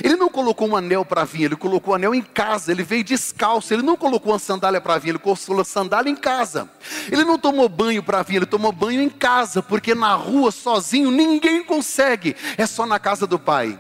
Ele 0.03 0.17
não 0.17 0.29
colocou 0.29 0.69
um 0.69 0.77
anel 0.77 1.05
para 1.05 1.25
vir, 1.25 1.45
ele 1.45 1.57
colocou 1.57 1.93
o 1.93 1.95
anel 1.95 2.15
em 2.15 2.23
casa. 2.23 2.73
Ele 2.73 2.83
veio 2.83 3.05
descalço, 3.05 3.73
ele 3.73 3.83
não 3.83 3.97
colocou 3.97 4.33
uma 4.33 4.39
sandália 4.39 4.81
para 4.81 4.99
vir, 4.99 5.11
ele 5.11 5.19
colocou 5.19 5.65
sandália 5.65 6.11
em 6.11 6.17
casa. 6.17 6.69
Ele 7.11 7.25
não 7.25 7.39
tomou 7.39 7.69
banho 7.69 8.03
para 8.03 8.23
vir, 8.23 8.37
ele 8.37 8.47
tomou 8.47 8.73
banho 8.73 9.01
em 9.01 9.09
casa, 9.09 9.63
porque 9.63 9.95
na 9.95 10.15
rua 10.15 10.51
sozinho 10.51 11.11
ninguém 11.11 11.63
consegue, 11.65 12.37
é 12.57 12.67
só 12.67 12.87
na 12.87 12.99
casa 12.99 13.27
do 13.27 13.39
pai. 13.39 13.79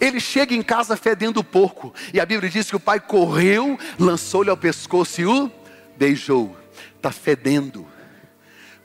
Ele 0.00 0.18
chega 0.20 0.54
em 0.54 0.62
casa 0.62 0.96
fedendo 0.96 1.44
porco, 1.44 1.92
e 2.12 2.18
a 2.18 2.26
Bíblia 2.26 2.48
diz 2.48 2.70
que 2.70 2.76
o 2.76 2.80
pai 2.80 2.98
correu, 2.98 3.78
lançou-lhe 3.98 4.50
ao 4.50 4.56
pescoço 4.56 5.20
e 5.20 5.26
o 5.26 5.50
beijou. 5.96 6.56
Está 6.96 7.12
fedendo, 7.12 7.86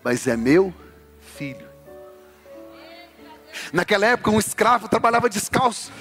mas 0.03 0.27
é 0.27 0.35
meu 0.35 0.73
filho. 1.37 1.70
Naquela 3.71 4.05
época, 4.05 4.31
um 4.31 4.39
escravo 4.39 4.87
trabalhava 4.87 5.29
descalço 5.29 5.91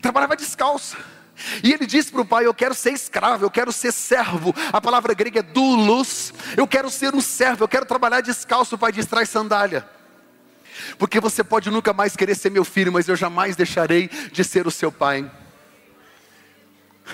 trabalhava 0.00 0.36
descalço. 0.36 0.96
E 1.62 1.72
ele 1.72 1.86
disse 1.86 2.12
para 2.12 2.20
o 2.20 2.26
pai: 2.26 2.46
Eu 2.46 2.54
quero 2.54 2.74
ser 2.74 2.92
escravo, 2.92 3.44
eu 3.44 3.50
quero 3.50 3.72
ser 3.72 3.92
servo. 3.92 4.54
A 4.72 4.80
palavra 4.80 5.14
grega 5.14 5.40
é 5.40 5.42
doulos. 5.42 6.32
Eu 6.56 6.66
quero 6.66 6.90
ser 6.90 7.14
um 7.14 7.20
servo, 7.20 7.64
eu 7.64 7.68
quero 7.68 7.86
trabalhar 7.86 8.20
descalço. 8.20 8.74
O 8.74 8.78
pai 8.78 8.92
diz: 8.92 9.06
Traz 9.06 9.28
sandália. 9.28 9.88
Porque 10.98 11.20
você 11.20 11.42
pode 11.42 11.70
nunca 11.70 11.92
mais 11.92 12.16
querer 12.16 12.34
ser 12.34 12.50
meu 12.50 12.64
filho, 12.64 12.92
mas 12.92 13.08
eu 13.08 13.16
jamais 13.16 13.56
deixarei 13.56 14.08
de 14.08 14.44
ser 14.44 14.66
o 14.66 14.70
seu 14.70 14.92
pai. 14.92 15.30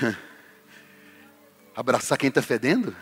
Abraçar 1.76 2.18
quem 2.18 2.28
está 2.28 2.42
fedendo? 2.42 2.94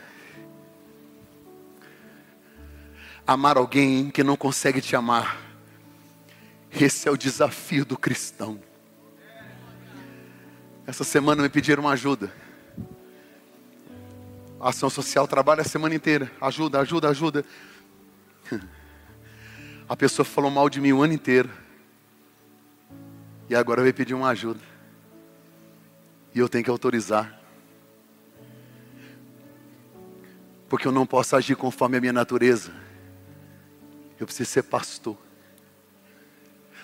Amar 3.27 3.57
alguém 3.57 4.11
que 4.11 4.22
não 4.22 4.37
consegue 4.37 4.81
te 4.81 4.94
amar. 4.96 5.48
Esse 6.70 7.09
é 7.09 7.11
o 7.11 7.16
desafio 7.16 7.85
do 7.85 7.96
cristão. 7.96 8.61
Essa 10.87 11.04
semana 11.04 11.42
me 11.42 11.48
pediram 11.48 11.83
uma 11.83 11.92
ajuda. 11.92 12.33
A 14.61 14.70
ação 14.70 14.88
social 14.88 15.28
trabalha 15.28 15.61
a 15.61 15.64
semana 15.64 15.94
inteira. 15.94 16.31
Ajuda, 16.40 16.81
ajuda, 16.81 17.09
ajuda. 17.11 17.44
A 19.88 19.96
pessoa 19.96 20.24
falou 20.24 20.50
mal 20.50 20.68
de 20.68 20.81
mim 20.81 20.92
o 20.92 21.02
ano 21.02 21.12
inteiro. 21.12 21.50
E 23.48 23.54
agora 23.54 23.83
veio 23.83 23.94
pedir 23.94 24.14
uma 24.14 24.28
ajuda. 24.28 24.61
E 26.35 26.38
eu 26.38 26.48
tenho 26.48 26.64
que 26.64 26.70
autorizar. 26.70 27.38
Porque 30.68 30.87
eu 30.87 30.92
não 30.92 31.07
posso 31.07 31.35
agir 31.37 31.57
conforme 31.57 31.96
a 31.96 32.00
minha 32.00 32.12
natureza. 32.12 32.72
Eu 34.18 34.26
preciso 34.26 34.50
ser 34.50 34.62
pastor. 34.64 35.16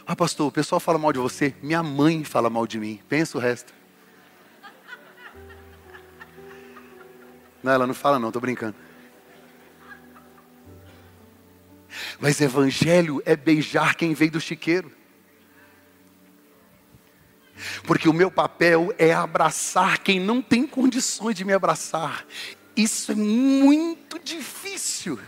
Ah, 0.07 0.15
pastor, 0.15 0.49
o 0.49 0.53
pessoal 0.53 0.79
fala 0.79 0.99
mal 0.99 1.13
de 1.13 1.19
você. 1.19 1.55
Minha 1.63 1.83
mãe 1.83 2.25
fala 2.25 2.51
mal 2.51 2.67
de 2.67 2.79
mim. 2.79 3.01
Pensa 3.09 3.39
o 3.39 3.41
resto. 3.41 3.73
Não, 7.63 7.73
ela 7.73 7.87
não 7.87 7.95
fala 7.95 8.19
não, 8.19 8.29
estou 8.29 8.43
brincando. 8.43 8.77
Mas 12.19 12.41
evangelho 12.41 13.23
é 13.25 13.35
beijar 13.35 13.95
quem 13.95 14.13
veio 14.13 14.33
do 14.33 14.41
chiqueiro. 14.41 14.93
Porque 17.85 18.09
o 18.09 18.13
meu 18.13 18.31
papel 18.31 18.93
é 18.99 19.15
abraçar 19.15 19.99
quem 19.99 20.21
não 20.21 20.43
tem 20.43 20.67
condições 20.67 21.35
de 21.35 21.45
me 21.45 21.55
abraçar. 21.55 22.27
Isso 22.77 23.13
é 23.13 23.15
muito 23.15 24.19
difícil. 24.19 25.19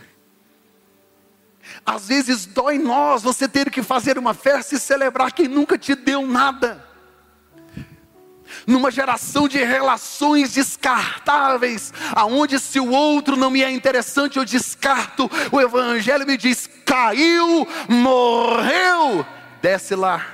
Às 1.87 2.09
vezes 2.09 2.45
dói 2.45 2.77
nós 2.77 3.23
você 3.23 3.47
ter 3.47 3.71
que 3.71 3.81
fazer 3.81 4.17
uma 4.17 4.33
festa 4.33 4.75
e 4.75 4.79
celebrar 4.79 5.31
quem 5.31 5.47
nunca 5.47 5.77
te 5.77 5.95
deu 5.95 6.27
nada 6.27 6.85
numa 8.65 8.91
geração 8.91 9.47
de 9.47 9.63
relações 9.63 10.53
descartáveis, 10.53 11.93
aonde 12.13 12.59
se 12.59 12.79
o 12.79 12.89
outro 12.89 13.37
não 13.37 13.49
me 13.49 13.63
é 13.63 13.71
interessante, 13.71 14.37
eu 14.37 14.43
descarto. 14.43 15.29
O 15.49 15.61
Evangelho 15.61 16.27
me 16.27 16.37
diz: 16.37 16.69
caiu, 16.85 17.65
morreu, 17.87 19.25
desce 19.61 19.95
lá. 19.95 20.27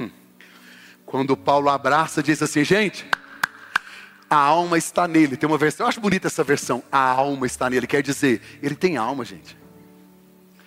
Hum. 0.00 0.10
Quando 1.04 1.36
Paulo 1.36 1.68
abraça, 1.68 2.22
diz 2.22 2.40
assim, 2.40 2.64
gente, 2.64 3.04
a 4.28 4.36
alma 4.36 4.76
está 4.76 5.06
nele. 5.06 5.36
Tem 5.36 5.48
uma 5.48 5.58
versão, 5.58 5.84
eu 5.84 5.88
acho 5.88 6.00
bonita 6.00 6.26
essa 6.26 6.42
versão. 6.42 6.82
A 6.90 6.98
alma 6.98 7.46
está 7.46 7.70
nele, 7.70 7.86
quer 7.86 8.02
dizer, 8.02 8.40
ele 8.62 8.74
tem 8.74 8.96
alma, 8.96 9.24
gente. 9.24 9.56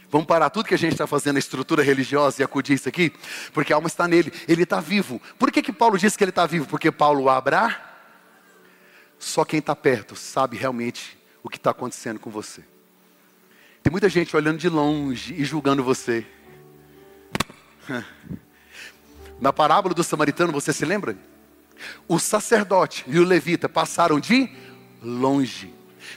Vamos 0.09 0.25
parar 0.25 0.49
tudo 0.49 0.67
que 0.67 0.73
a 0.73 0.77
gente 0.77 0.93
está 0.93 1.05
fazendo, 1.05 1.35
a 1.35 1.39
estrutura 1.39 1.83
religiosa 1.83 2.41
e 2.41 2.43
acudir 2.43 2.73
isso 2.73 2.89
aqui, 2.89 3.13
porque 3.53 3.71
a 3.71 3.75
alma 3.75 3.87
está 3.87 4.07
nele, 4.07 4.33
ele 4.47 4.63
está 4.63 4.79
vivo. 4.79 5.21
Por 5.37 5.51
que, 5.51 5.61
que 5.61 5.71
Paulo 5.71 5.99
diz 5.99 6.17
que 6.17 6.23
ele 6.23 6.31
está 6.31 6.47
vivo? 6.47 6.65
Porque 6.65 6.91
Paulo 6.91 7.29
abra, 7.29 7.79
só 9.19 9.45
quem 9.45 9.59
está 9.59 9.75
perto 9.75 10.15
sabe 10.15 10.57
realmente 10.57 11.15
o 11.43 11.49
que 11.49 11.57
está 11.57 11.69
acontecendo 11.69 12.19
com 12.19 12.31
você. 12.31 12.63
Tem 13.83 13.91
muita 13.91 14.09
gente 14.09 14.35
olhando 14.35 14.57
de 14.57 14.67
longe 14.67 15.33
e 15.33 15.45
julgando 15.45 15.83
você. 15.83 16.25
Na 19.39 19.53
parábola 19.53 19.93
do 19.93 20.03
samaritano, 20.03 20.51
você 20.51 20.73
se 20.73 20.85
lembra? 20.85 21.15
O 22.07 22.19
sacerdote 22.19 23.05
e 23.07 23.19
o 23.19 23.23
levita 23.23 23.69
passaram 23.69 24.19
de 24.19 24.49
longe, 25.01 25.73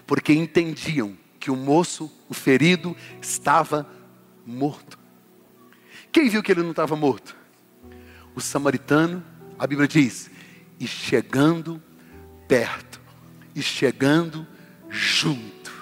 porque 0.06 0.32
entendiam 0.32 1.16
que 1.38 1.50
o 1.50 1.56
moço, 1.56 2.10
o 2.28 2.34
ferido, 2.34 2.96
estava 3.20 3.86
morto. 4.46 4.98
Quem 6.10 6.28
viu 6.28 6.42
que 6.42 6.52
ele 6.52 6.62
não 6.62 6.70
estava 6.70 6.94
morto? 6.94 7.36
O 8.34 8.40
samaritano, 8.40 9.24
a 9.58 9.66
Bíblia 9.66 9.88
diz, 9.88 10.30
e 10.78 10.86
chegando 10.86 11.82
perto, 12.46 13.00
e 13.54 13.62
chegando 13.62 14.46
junto. 14.88 15.72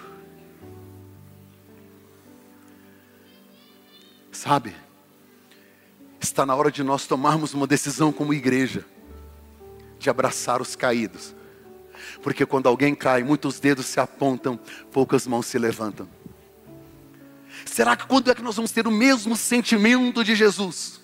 Sabe, 4.30 4.74
está 6.20 6.46
na 6.46 6.54
hora 6.54 6.70
de 6.70 6.82
nós 6.82 7.06
tomarmos 7.06 7.52
uma 7.52 7.66
decisão 7.66 8.12
como 8.12 8.32
igreja, 8.32 8.86
de 10.00 10.10
abraçar 10.10 10.60
os 10.60 10.74
caídos 10.74 11.38
porque 12.22 12.46
quando 12.46 12.68
alguém 12.68 12.94
cai, 12.94 13.22
muitos 13.22 13.58
dedos 13.58 13.86
se 13.86 13.98
apontam, 14.00 14.58
poucas 14.92 15.26
mãos 15.26 15.46
se 15.46 15.58
levantam. 15.58 16.08
Será 17.64 17.96
que 17.96 18.06
quando 18.06 18.30
é 18.30 18.34
que 18.34 18.42
nós 18.42 18.56
vamos 18.56 18.72
ter 18.72 18.86
o 18.86 18.90
mesmo 18.90 19.36
sentimento 19.36 20.24
de 20.24 20.34
Jesus? 20.34 21.00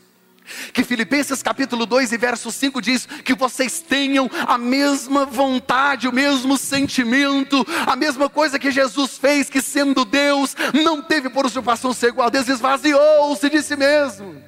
Que 0.72 0.84
Filipenses 0.84 1.42
capítulo 1.42 1.86
2 1.86 2.12
e 2.12 2.16
verso 2.16 2.52
5 2.52 2.80
diz 2.80 3.06
que 3.24 3.34
vocês 3.34 3.80
tenham 3.80 4.30
a 4.46 4.56
mesma 4.56 5.26
vontade, 5.26 6.06
o 6.06 6.12
mesmo 6.12 6.56
sentimento, 6.56 7.66
a 7.84 7.96
mesma 7.96 8.28
coisa 8.28 8.58
que 8.58 8.70
Jesus 8.70 9.18
fez, 9.18 9.50
que 9.50 9.60
sendo 9.60 10.04
Deus, 10.04 10.54
não 10.84 11.02
teve 11.02 11.28
por 11.28 11.46
usurpação 11.46 11.92
ser 11.92 12.08
igual 12.08 12.28
a 12.28 12.30
Deus, 12.30 12.48
esvaziou-se 12.48 13.50
de 13.50 13.60
si 13.60 13.74
mesmo 13.74 14.45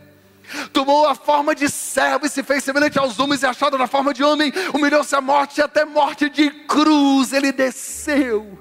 tomou 0.72 1.06
a 1.06 1.14
forma 1.14 1.54
de 1.54 1.68
servo 1.68 2.26
e 2.26 2.28
se 2.28 2.42
fez 2.42 2.64
semelhante 2.64 2.98
aos 2.98 3.18
homens 3.18 3.42
e 3.42 3.46
achado 3.46 3.78
na 3.78 3.86
forma 3.86 4.12
de 4.12 4.22
homem, 4.22 4.52
humilhou-se 4.74 5.14
à 5.14 5.20
morte 5.20 5.60
até 5.60 5.84
morte 5.84 6.28
de 6.28 6.50
cruz. 6.50 7.32
Ele 7.32 7.52
desceu. 7.52 8.58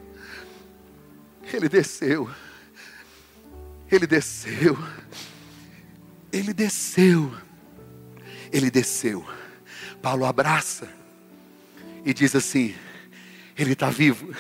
Ele 1.54 1.70
desceu. 1.70 2.30
Ele 3.92 4.08
desceu. 4.08 4.78
Ele 6.32 6.54
desceu. 6.54 7.32
Ele 8.52 8.72
desceu 8.72 9.26
Paulo 10.02 10.26
abraça 10.26 10.88
e 12.06 12.14
diz 12.14 12.36
assim: 12.36 12.74
Ele 13.58 13.74
está 13.74 13.90
vivo. 13.90 14.34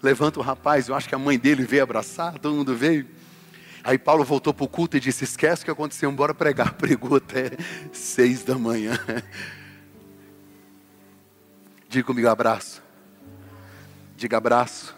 Levanta 0.00 0.38
o 0.38 0.42
rapaz, 0.42 0.88
eu 0.88 0.94
acho 0.94 1.08
que 1.08 1.14
a 1.14 1.18
mãe 1.18 1.36
dele 1.36 1.64
veio 1.64 1.82
abraçar, 1.82 2.38
todo 2.38 2.54
mundo 2.54 2.76
veio. 2.76 3.04
Aí 3.88 3.96
Paulo 3.96 4.22
voltou 4.22 4.52
para 4.52 4.66
o 4.66 4.68
culto 4.68 4.98
e 4.98 5.00
disse: 5.00 5.24
Esquece 5.24 5.62
o 5.62 5.64
que 5.64 5.70
aconteceu, 5.70 6.12
bora 6.12 6.34
pregar. 6.34 6.74
Pregou 6.76 7.16
até 7.16 7.52
seis 7.90 8.44
da 8.44 8.54
manhã. 8.54 8.92
Diga 11.88 12.06
comigo 12.06 12.28
abraço. 12.28 12.82
Diga 14.14 14.36
abraço. 14.36 14.94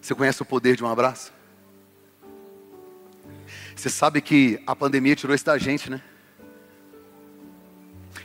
Você 0.00 0.16
conhece 0.16 0.42
o 0.42 0.44
poder 0.44 0.74
de 0.74 0.82
um 0.82 0.88
abraço? 0.88 1.32
Você 3.76 3.88
sabe 3.88 4.20
que 4.20 4.60
a 4.66 4.74
pandemia 4.74 5.14
tirou 5.14 5.32
isso 5.36 5.44
da 5.44 5.56
gente, 5.56 5.88
né? 5.88 6.02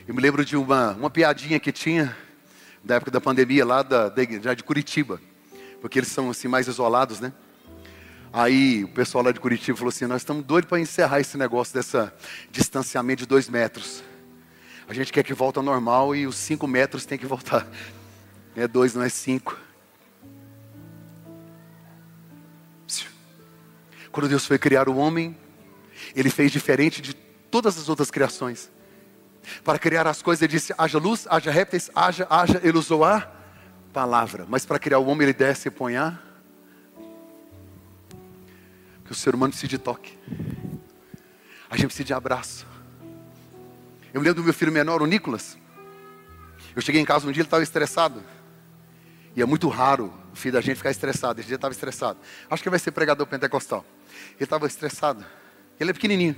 Eu 0.07 0.15
me 0.15 0.21
lembro 0.23 0.43
de 0.43 0.57
uma, 0.57 0.93
uma 0.93 1.11
piadinha 1.11 1.59
que 1.59 1.71
tinha 1.71 2.17
da 2.83 2.95
época 2.95 3.11
da 3.11 3.21
pandemia 3.21 3.63
lá 3.63 3.83
da, 3.83 4.11
já 4.41 4.55
de 4.55 4.63
Curitiba, 4.63 5.21
porque 5.81 5.99
eles 5.99 6.09
são 6.09 6.29
assim 6.29 6.47
mais 6.47 6.67
isolados, 6.67 7.19
né? 7.19 7.33
Aí 8.31 8.83
o 8.83 8.89
pessoal 8.89 9.23
lá 9.23 9.31
de 9.31 9.39
Curitiba 9.39 9.77
falou 9.77 9.89
assim: 9.89 10.05
Nós 10.05 10.21
estamos 10.21 10.43
doidos 10.43 10.67
para 10.67 10.79
encerrar 10.79 11.21
esse 11.21 11.37
negócio 11.37 11.73
dessa 11.73 12.13
distanciamento 12.51 13.19
de 13.19 13.25
dois 13.25 13.47
metros. 13.47 14.03
A 14.87 14.93
gente 14.93 15.11
quer 15.13 15.23
que 15.23 15.33
volte 15.33 15.57
ao 15.57 15.63
normal 15.63 16.15
e 16.15 16.27
os 16.27 16.35
cinco 16.35 16.67
metros 16.67 17.05
tem 17.05 17.17
que 17.17 17.25
voltar. 17.25 17.65
É 18.57 18.69
dois, 18.69 18.95
não 18.95 19.03
é 19.03 19.09
cinco. 19.09 19.59
Quando 24.13 24.29
Deus 24.29 24.45
foi 24.45 24.57
criar 24.57 24.87
o 24.87 24.95
homem, 24.95 25.37
Ele 26.15 26.29
fez 26.29 26.49
diferente 26.53 27.01
de 27.01 27.13
todas 27.13 27.77
as 27.77 27.89
outras 27.89 28.09
criações. 28.09 28.71
Para 29.61 29.77
criar 29.77 30.07
as 30.07 30.21
coisas, 30.21 30.41
Ele 30.41 30.53
disse: 30.53 30.73
haja 30.77 30.97
luz, 30.97 31.27
haja 31.29 31.51
répteis, 31.51 31.91
haja, 31.93 32.25
haja. 32.29 32.61
Ele 32.63 32.77
usou 32.77 33.03
a 33.03 33.29
palavra. 33.95 34.45
Mas 34.49 34.65
para 34.65 34.77
criar 34.77 34.99
o 34.99 35.05
homem, 35.05 35.23
Ele 35.25 35.33
desce 35.33 35.69
e 35.69 35.71
põe 35.71 35.95
a. 35.95 36.19
Que 39.05 39.13
o 39.13 39.15
ser 39.15 39.33
humano 39.33 39.51
precisa 39.51 39.69
de 39.69 39.77
toque. 39.77 40.19
A 41.69 41.77
gente 41.77 41.87
precisa 41.87 42.03
de 42.03 42.13
abraço. 42.13 42.67
Eu 44.13 44.19
me 44.19 44.27
lembro 44.27 44.41
do 44.41 44.43
meu 44.43 44.53
filho 44.53 44.71
menor, 44.71 45.01
o 45.01 45.05
Nicolas. 45.05 45.57
Eu 46.75 46.81
cheguei 46.81 46.99
em 46.99 47.05
casa 47.05 47.25
um 47.25 47.31
dia, 47.31 47.39
ele 47.39 47.47
estava 47.47 47.63
estressado. 47.63 48.21
E 49.33 49.41
é 49.41 49.45
muito 49.45 49.69
raro 49.69 50.13
o 50.33 50.35
filho 50.35 50.53
da 50.53 50.61
gente 50.61 50.75
ficar 50.75 50.91
estressado. 50.91 51.39
Esse 51.39 51.47
dia 51.47 51.55
estava 51.55 51.71
estressado. 51.71 52.19
Acho 52.49 52.61
que 52.61 52.69
vai 52.69 52.79
ser 52.79 52.91
pregador 52.91 53.25
pentecostal. 53.25 53.85
Ele 54.33 54.43
estava 54.43 54.67
estressado. 54.67 55.23
Ele 55.79 55.91
é 55.91 55.93
pequenininho. 55.93 56.35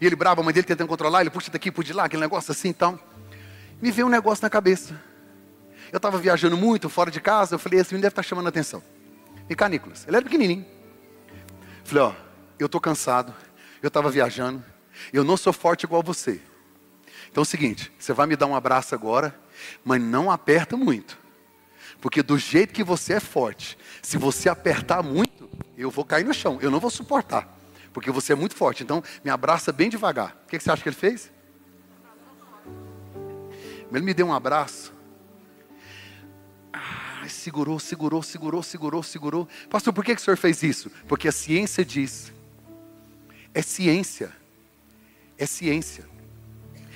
E 0.00 0.06
ele 0.06 0.16
bravo, 0.16 0.42
a 0.42 0.44
mãe 0.44 0.52
dele 0.52 0.66
tentando 0.66 0.88
controlar, 0.88 1.22
ele 1.22 1.30
puxa 1.30 1.50
daqui, 1.50 1.70
puxa 1.70 1.86
de 1.86 1.92
lá, 1.94 2.04
aquele 2.04 2.20
negócio 2.20 2.52
assim 2.52 2.70
e 2.70 2.74
tal. 2.74 2.98
Me 3.80 3.90
veio 3.90 4.06
um 4.06 4.10
negócio 4.10 4.42
na 4.42 4.50
cabeça. 4.50 5.08
Eu 5.92 5.96
estava 5.96 6.18
viajando 6.18 6.56
muito, 6.56 6.88
fora 6.88 7.10
de 7.10 7.20
casa, 7.20 7.54
eu 7.54 7.58
falei, 7.58 7.80
esse 7.80 7.92
menino 7.92 8.02
deve 8.02 8.12
estar 8.12 8.22
tá 8.22 8.28
chamando 8.28 8.46
a 8.46 8.48
atenção. 8.48 8.82
Vem 9.46 9.56
cá, 9.56 9.68
Nicolas. 9.68 10.06
Ele 10.06 10.16
era 10.16 10.24
pequenininho. 10.24 10.66
Falei, 11.84 12.04
ó, 12.04 12.12
eu 12.58 12.66
estou 12.66 12.80
cansado, 12.80 13.34
eu 13.82 13.88
estava 13.88 14.10
viajando, 14.10 14.62
eu 15.12 15.24
não 15.24 15.36
sou 15.36 15.52
forte 15.52 15.84
igual 15.84 16.02
você. 16.02 16.40
Então 17.30 17.40
é 17.40 17.42
o 17.42 17.46
seguinte, 17.46 17.92
você 17.98 18.12
vai 18.12 18.26
me 18.26 18.36
dar 18.36 18.46
um 18.46 18.54
abraço 18.54 18.94
agora, 18.94 19.38
mas 19.84 20.00
não 20.00 20.30
aperta 20.30 20.76
muito. 20.76 21.18
Porque 22.00 22.22
do 22.22 22.38
jeito 22.38 22.72
que 22.72 22.84
você 22.84 23.14
é 23.14 23.20
forte, 23.20 23.76
se 24.02 24.16
você 24.16 24.48
apertar 24.48 25.02
muito, 25.02 25.48
eu 25.76 25.90
vou 25.90 26.04
cair 26.04 26.24
no 26.24 26.34
chão, 26.34 26.58
eu 26.60 26.70
não 26.70 26.78
vou 26.78 26.90
suportar. 26.90 27.56
Porque 27.92 28.10
você 28.10 28.32
é 28.32 28.36
muito 28.36 28.54
forte. 28.54 28.82
Então, 28.82 29.02
me 29.24 29.30
abraça 29.30 29.72
bem 29.72 29.88
devagar. 29.88 30.36
O 30.44 30.48
que 30.48 30.60
você 30.60 30.70
acha 30.70 30.82
que 30.82 30.88
ele 30.88 30.96
fez? 30.96 31.32
Ele 33.90 34.04
me 34.04 34.14
deu 34.14 34.26
um 34.26 34.32
abraço. 34.32 34.92
Ah, 36.72 37.26
segurou, 37.28 37.78
segurou, 37.78 38.22
segurou, 38.22 38.62
segurou, 38.62 39.02
segurou. 39.02 39.48
Pastor, 39.68 39.92
por 39.92 40.04
que, 40.04 40.14
que 40.14 40.20
o 40.20 40.24
senhor 40.24 40.36
fez 40.36 40.62
isso? 40.62 40.90
Porque 41.06 41.28
a 41.28 41.32
ciência 41.32 41.84
diz. 41.84 42.32
É 43.54 43.62
ciência. 43.62 44.32
É 45.36 45.46
ciência. 45.46 46.06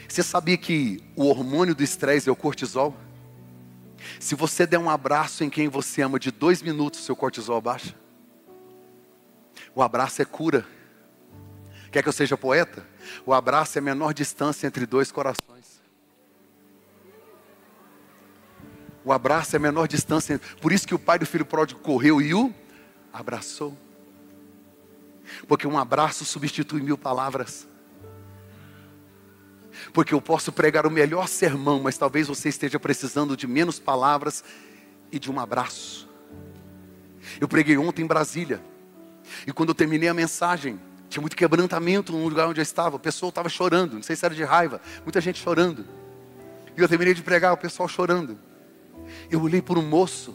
Você 0.09 0.23
sabia 0.23 0.59
que 0.59 1.03
o 1.17 1.27
hormônio 1.27 1.75
do 1.75 1.83
estresse 1.83 2.29
é 2.29 2.33
o 2.33 2.37
cortisol? 2.37 2.95
Se 4.21 4.35
você 4.35 4.67
der 4.67 4.79
um 4.79 4.91
abraço 4.91 5.45
em 5.45 5.51
quem 5.51 5.69
você 5.69 6.03
ama 6.03 6.19
de 6.19 6.31
dois 6.31 6.63
minutos, 6.63 7.05
seu 7.05 7.17
cortisol 7.17 7.61
baixa. 7.61 7.95
O 9.75 9.83
abraço 9.83 10.21
é 10.21 10.25
cura. 10.25 10.67
Quer 11.91 12.03
que 12.03 12.09
eu 12.09 12.13
seja 12.13 12.37
poeta? 12.37 12.87
O 13.25 13.33
abraço 13.33 13.79
é 13.79 13.81
a 13.81 13.83
menor 13.83 14.13
distância 14.13 14.67
entre 14.67 14.87
dois 14.87 15.13
corações. 15.13 15.62
O 19.05 19.13
abraço 19.13 19.57
é 19.57 19.59
a 19.59 19.61
menor 19.61 19.89
distância. 19.89 20.41
Por 20.61 20.73
isso 20.73 20.87
que 20.87 20.95
o 20.95 20.99
pai 20.99 21.19
do 21.19 21.27
filho 21.27 21.45
pródigo 21.45 21.81
correu 21.81 22.21
e 22.21 22.35
o 22.35 22.53
abraçou. 23.13 23.77
Porque 25.49 25.67
um 25.67 25.79
abraço 25.79 26.25
substitui 26.25 26.81
mil 26.81 26.97
palavras. 26.97 27.67
Porque 29.93 30.15
eu 30.15 30.21
posso 30.21 30.53
pregar 30.53 30.87
o 30.87 30.91
melhor 30.91 31.27
sermão, 31.29 31.81
mas 31.83 31.99
talvez 31.99 32.29
você 32.29 32.49
esteja 32.49 32.79
precisando 32.79 33.37
de 33.37 33.47
menos 33.47 33.79
palavras 33.79 34.45
e 35.11 35.19
de 35.19 35.31
um 35.31 35.41
abraço. 35.41 36.09
Eu 37.41 37.49
preguei 37.49 37.77
ontem 37.77 38.03
em 38.03 38.07
Brasília. 38.07 38.63
E 39.47 39.53
quando 39.53 39.71
eu 39.71 39.75
terminei 39.75 40.09
a 40.09 40.15
mensagem, 40.15 40.81
tinha 41.09 41.21
muito 41.21 41.37
quebrantamento 41.37 42.13
no 42.13 42.25
lugar 42.25 42.49
onde 42.49 42.61
eu 42.61 42.63
estava. 42.63 42.97
O 42.97 42.99
pessoal 42.99 43.31
estava 43.31 43.49
chorando, 43.49 43.95
não 43.95 44.03
sei 44.03 44.15
se 44.15 44.25
era 44.25 44.35
de 44.35 44.45
raiva, 44.45 44.81
muita 45.03 45.21
gente 45.21 45.43
chorando. 45.43 45.85
E 46.77 46.81
eu 46.81 46.89
terminei 46.89 47.15
de 47.15 47.23
pregar, 47.23 47.53
o 47.53 47.57
pessoal 47.57 47.89
chorando. 47.89 48.39
Eu 49.31 49.43
olhei 49.43 49.63
para 49.63 49.79
um 49.79 49.89
moço 49.89 50.35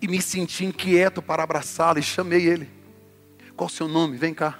e 0.00 0.08
me 0.08 0.20
senti 0.20 0.64
inquieto 0.64 1.22
para 1.22 1.42
abraçá-lo 1.42 1.98
e 1.98 2.02
chamei 2.02 2.46
ele. 2.46 2.68
Qual 3.56 3.68
o 3.68 3.72
seu 3.72 3.88
nome? 3.88 4.16
Vem 4.16 4.34
cá. 4.34 4.58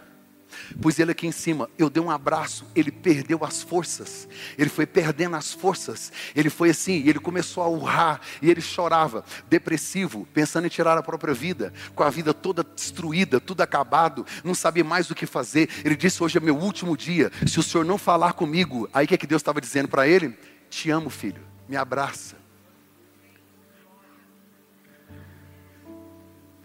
Pus 0.81 0.99
ele 0.99 1.13
aqui 1.13 1.27
em 1.27 1.33
cima, 1.33 1.69
eu 1.79 1.89
dei 1.89 2.03
um 2.03 2.11
abraço, 2.11 2.67
ele 2.75 2.91
perdeu 2.91 3.45
as 3.45 3.63
forças, 3.63 4.29
ele 4.59 4.71
foi 4.71 4.87
perdendo 4.87 5.37
as 5.37 5.53
forças, 5.53 6.13
ele 6.35 6.51
foi 6.51 6.71
assim, 6.71 7.07
ele 7.07 7.19
começou 7.19 7.63
a 7.63 7.69
urrar, 7.69 8.21
e 8.43 8.51
ele 8.51 8.61
chorava, 8.61 9.25
depressivo, 9.49 10.27
pensando 10.33 10.67
em 10.67 10.71
tirar 10.71 10.99
a 10.99 11.03
própria 11.03 11.35
vida, 11.35 11.73
com 11.95 12.03
a 12.03 12.11
vida 12.11 12.33
toda 12.35 12.65
destruída, 12.65 13.41
tudo 13.41 13.61
acabado, 13.61 14.27
não 14.45 14.55
sabia 14.55 14.85
mais 14.85 15.11
o 15.11 15.15
que 15.15 15.27
fazer. 15.27 15.69
Ele 15.85 15.97
disse: 15.97 16.23
Hoje 16.23 16.39
é 16.39 16.41
meu 16.41 16.57
último 16.57 16.97
dia, 16.97 17.31
se 17.47 17.59
o 17.59 17.63
senhor 17.63 17.85
não 17.85 17.99
falar 17.99 18.33
comigo, 18.33 18.89
aí 18.93 19.05
o 19.05 19.09
que, 19.09 19.15
é 19.15 19.19
que 19.19 19.27
Deus 19.27 19.41
estava 19.41 19.61
dizendo 19.61 19.89
para 19.89 20.07
ele? 20.07 20.37
Te 20.69 20.91
amo, 20.91 21.11
filho, 21.11 21.43
me 21.69 21.77
abraça. 21.77 22.40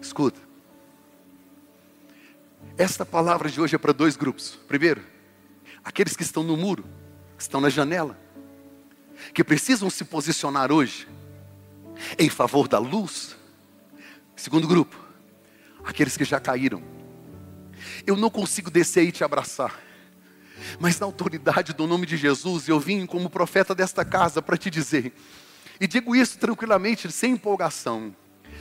Escuta. 0.05 0.39
Esta 2.77 3.03
palavra 3.03 3.49
de 3.49 3.59
hoje 3.59 3.75
é 3.75 3.79
para 3.79 3.91
dois 3.91 4.15
grupos. 4.15 4.59
Primeiro, 4.67 5.01
aqueles 5.83 6.15
que 6.15 6.21
estão 6.21 6.43
no 6.43 6.55
muro, 6.55 6.85
que 7.35 7.41
estão 7.41 7.59
na 7.59 7.69
janela, 7.69 8.15
que 9.33 9.43
precisam 9.43 9.89
se 9.89 10.05
posicionar 10.05 10.71
hoje 10.71 11.07
em 12.19 12.29
favor 12.29 12.67
da 12.67 12.77
luz. 12.77 13.35
Segundo 14.35 14.67
grupo, 14.67 14.95
aqueles 15.83 16.15
que 16.15 16.23
já 16.23 16.39
caíram. 16.39 16.83
Eu 18.05 18.15
não 18.15 18.29
consigo 18.29 18.69
descer 18.69 19.05
e 19.05 19.11
te 19.11 19.23
abraçar, 19.23 19.81
mas 20.79 20.99
na 20.99 21.07
autoridade 21.07 21.73
do 21.73 21.87
nome 21.87 22.05
de 22.05 22.15
Jesus, 22.15 22.67
eu 22.67 22.79
vim 22.79 23.07
como 23.07 23.27
profeta 23.27 23.73
desta 23.73 24.05
casa 24.05 24.39
para 24.39 24.55
te 24.55 24.69
dizer, 24.69 25.13
e 25.79 25.87
digo 25.87 26.15
isso 26.15 26.37
tranquilamente, 26.37 27.11
sem 27.11 27.33
empolgação, 27.33 28.15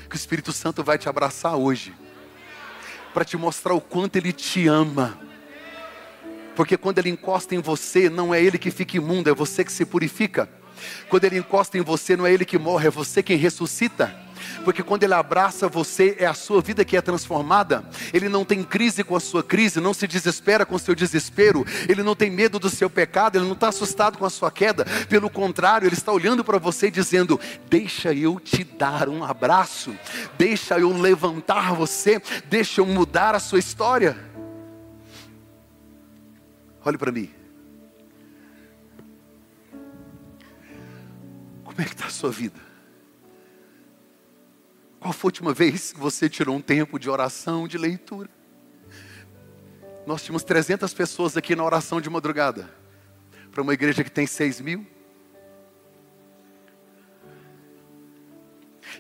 que 0.09 0.15
o 0.15 0.19
Espírito 0.19 0.53
Santo 0.53 0.83
vai 0.83 0.99
te 0.99 1.09
abraçar 1.09 1.57
hoje 1.57 1.95
para 3.13 3.25
te 3.25 3.37
mostrar 3.37 3.75
o 3.75 3.81
quanto 3.81 4.17
Ele 4.17 4.33
te 4.33 4.67
ama. 4.67 5.19
Porque 6.57 6.77
quando 6.77 6.99
Ele 6.99 7.11
encosta 7.11 7.55
em 7.55 7.61
você, 7.61 8.11
não 8.11 8.35
é 8.35 8.43
Ele 8.43 8.59
que 8.59 8.71
fica 8.71 8.97
imundo, 8.97 9.31
é 9.31 9.35
você 9.35 9.65
que 9.65 9.73
se 9.73 9.85
purifica. 9.85 10.49
Quando 11.09 11.25
Ele 11.25 11.39
encosta 11.39 11.79
em 11.79 11.81
você, 11.81 12.17
não 12.17 12.27
é 12.27 12.33
Ele 12.33 12.45
que 12.45 12.59
morre, 12.59 12.89
é 12.89 12.91
você 12.91 13.23
quem 13.23 13.37
ressuscita. 13.37 14.15
Porque 14.65 14.83
quando 14.83 15.05
Ele 15.05 15.15
abraça 15.15 15.69
você, 15.69 16.17
é 16.19 16.27
a 16.27 16.35
sua 16.35 16.61
vida 16.61 16.85
que 16.85 16.97
é 16.97 17.03
transformada. 17.03 17.85
Ele 18.13 18.29
não 18.29 18.45
tem 18.45 18.63
crise 18.63 19.05
com 19.05 19.17
a 19.17 19.21
sua 19.21 19.43
crise, 19.43 19.81
não 19.81 19.95
se 19.95 20.07
desespera 20.07 20.65
com 20.65 20.75
o 20.75 20.79
seu 20.79 20.95
desespero. 20.95 21.65
Ele 21.89 22.03
não 22.03 22.15
tem 22.15 22.31
medo 22.31 22.59
do 22.59 22.71
seu 22.71 22.89
pecado, 22.89 23.37
Ele 23.37 23.45
não 23.47 23.53
está 23.53 23.69
assustado 23.69 24.19
com 24.19 24.25
a 24.25 24.31
sua 24.31 24.51
queda. 24.51 24.85
Pelo 25.09 25.31
contrário, 25.31 25.87
Ele 25.87 25.95
está 25.95 26.13
olhando 26.13 26.45
para 26.45 26.59
você 26.59 26.91
dizendo: 26.91 27.39
Deixa 27.69 28.13
eu 28.13 28.41
te 28.41 28.65
dar 28.65 29.09
um 29.09 29.25
abraço, 29.25 29.95
deixa 30.39 30.79
eu 30.79 30.93
levantar 30.97 31.75
você, 31.75 32.21
deixa 32.47 32.81
eu 32.81 32.87
mudar 32.87 33.35
a 33.35 33.41
sua 33.41 33.59
história. 33.59 34.17
Olhe 36.85 36.99
para 36.99 37.11
mim. 37.11 37.31
Como 41.65 41.81
é 41.81 41.85
que 41.85 41.95
está 41.95 42.07
a 42.07 42.11
sua 42.11 42.31
vida? 42.31 42.64
Qual 45.05 45.13
foi 45.13 45.29
a 45.29 45.29
última 45.29 45.53
vez 45.53 45.93
que 45.93 46.01
você 46.01 46.31
tirou 46.31 46.57
um 46.57 46.63
tempo 46.63 46.99
de 46.99 47.11
oração, 47.11 47.69
de 47.69 47.77
leitura? 47.77 48.31
Nós 50.07 50.23
tínhamos 50.23 50.43
300 50.43 50.95
pessoas 50.95 51.37
aqui 51.37 51.55
na 51.55 51.63
oração 51.63 52.01
de 52.01 52.09
madrugada. 52.09 52.75
Para 53.53 53.61
uma 53.61 53.75
igreja 53.75 54.03
que 54.03 54.11
tem 54.11 54.27
6 54.27 54.63
mil. 54.63 54.87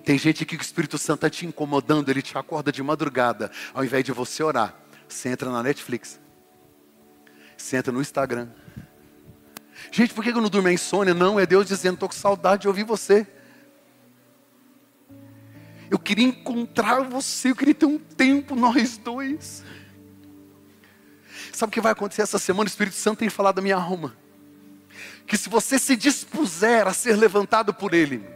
Tem 0.04 0.18
gente 0.18 0.42
aqui 0.42 0.58
que 0.58 0.62
o 0.62 0.66
Espírito 0.66 0.98
Santo 0.98 1.26
está 1.26 1.30
te 1.30 1.46
incomodando, 1.46 2.10
ele 2.10 2.20
te 2.20 2.36
acorda 2.36 2.70
de 2.70 2.82
madrugada. 2.82 3.50
Ao 3.72 3.82
invés 3.82 4.04
de 4.04 4.12
você 4.12 4.42
orar, 4.42 4.78
você 5.08 5.30
entra 5.30 5.50
na 5.50 5.62
Netflix. 5.62 6.20
Você 7.56 7.78
entra 7.78 7.90
no 7.90 8.02
Instagram. 8.02 8.50
Gente, 9.90 10.12
por 10.12 10.22
que 10.22 10.28
eu 10.28 10.42
não 10.42 10.50
durmo 10.50 10.68
em 10.68 10.74
insônia? 10.74 11.14
Não, 11.14 11.40
é 11.40 11.46
Deus 11.46 11.66
dizendo, 11.66 11.94
estou 11.94 12.10
com 12.10 12.14
saudade 12.14 12.60
de 12.60 12.68
ouvir 12.68 12.84
você. 12.84 13.26
Eu 15.94 15.98
queria 16.00 16.26
encontrar 16.26 17.02
você, 17.04 17.52
eu 17.52 17.54
queria 17.54 17.72
ter 17.72 17.86
um 17.86 18.00
tempo, 18.00 18.56
nós 18.56 18.98
dois. 18.98 19.62
Sabe 21.52 21.70
o 21.70 21.72
que 21.72 21.80
vai 21.80 21.92
acontecer 21.92 22.22
essa 22.22 22.36
semana? 22.36 22.66
O 22.66 22.68
Espírito 22.68 22.96
Santo 22.96 23.20
tem 23.20 23.28
falado 23.28 23.54
da 23.54 23.62
minha 23.62 23.76
alma. 23.76 24.12
Que 25.24 25.36
se 25.36 25.48
você 25.48 25.78
se 25.78 25.94
dispuser 25.94 26.88
a 26.88 26.92
ser 26.92 27.14
levantado 27.14 27.72
por 27.72 27.94
Ele, 27.94 28.26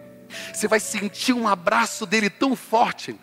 você 0.55 0.69
vai 0.69 0.79
sentir 0.79 1.33
um 1.33 1.49
abraço 1.49 2.07
dele 2.07 2.31
tão 2.31 2.55
forte 2.55 3.19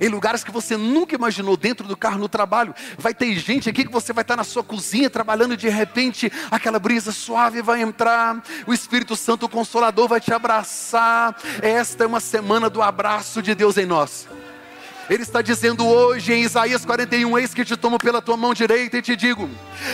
em 0.00 0.08
lugares 0.08 0.44
que 0.44 0.50
você 0.50 0.76
nunca 0.76 1.14
imaginou, 1.14 1.56
dentro 1.56 1.86
do 1.86 1.96
carro, 1.96 2.18
no 2.18 2.28
trabalho. 2.28 2.74
Vai 2.98 3.14
ter 3.14 3.34
gente 3.36 3.68
aqui 3.68 3.84
que 3.84 3.92
você 3.92 4.12
vai 4.12 4.22
estar 4.22 4.36
na 4.36 4.44
sua 4.44 4.62
cozinha 4.62 5.10
trabalhando 5.10 5.54
e 5.54 5.56
de 5.56 5.68
repente 5.68 6.30
aquela 6.50 6.78
brisa 6.78 7.12
suave 7.12 7.62
vai 7.62 7.82
entrar, 7.82 8.42
o 8.66 8.72
Espírito 8.72 9.16
Santo 9.16 9.46
o 9.46 9.48
Consolador 9.48 10.08
vai 10.08 10.20
te 10.20 10.32
abraçar. 10.32 11.36
Esta 11.62 12.04
é 12.04 12.06
uma 12.06 12.20
semana 12.20 12.70
do 12.70 12.82
abraço 12.82 13.42
de 13.42 13.54
Deus 13.54 13.76
em 13.76 13.86
nós. 13.86 14.28
Ele 15.10 15.24
está 15.24 15.42
dizendo 15.42 15.84
hoje 15.84 16.32
em 16.32 16.44
Isaías 16.44 16.84
41: 16.84 17.36
Eis 17.36 17.52
que 17.52 17.64
te 17.64 17.76
tomo 17.76 17.98
pela 17.98 18.22
tua 18.22 18.36
mão 18.36 18.54
direita 18.54 18.96
e 18.96 19.02
te 19.02 19.16
digo: 19.16 19.50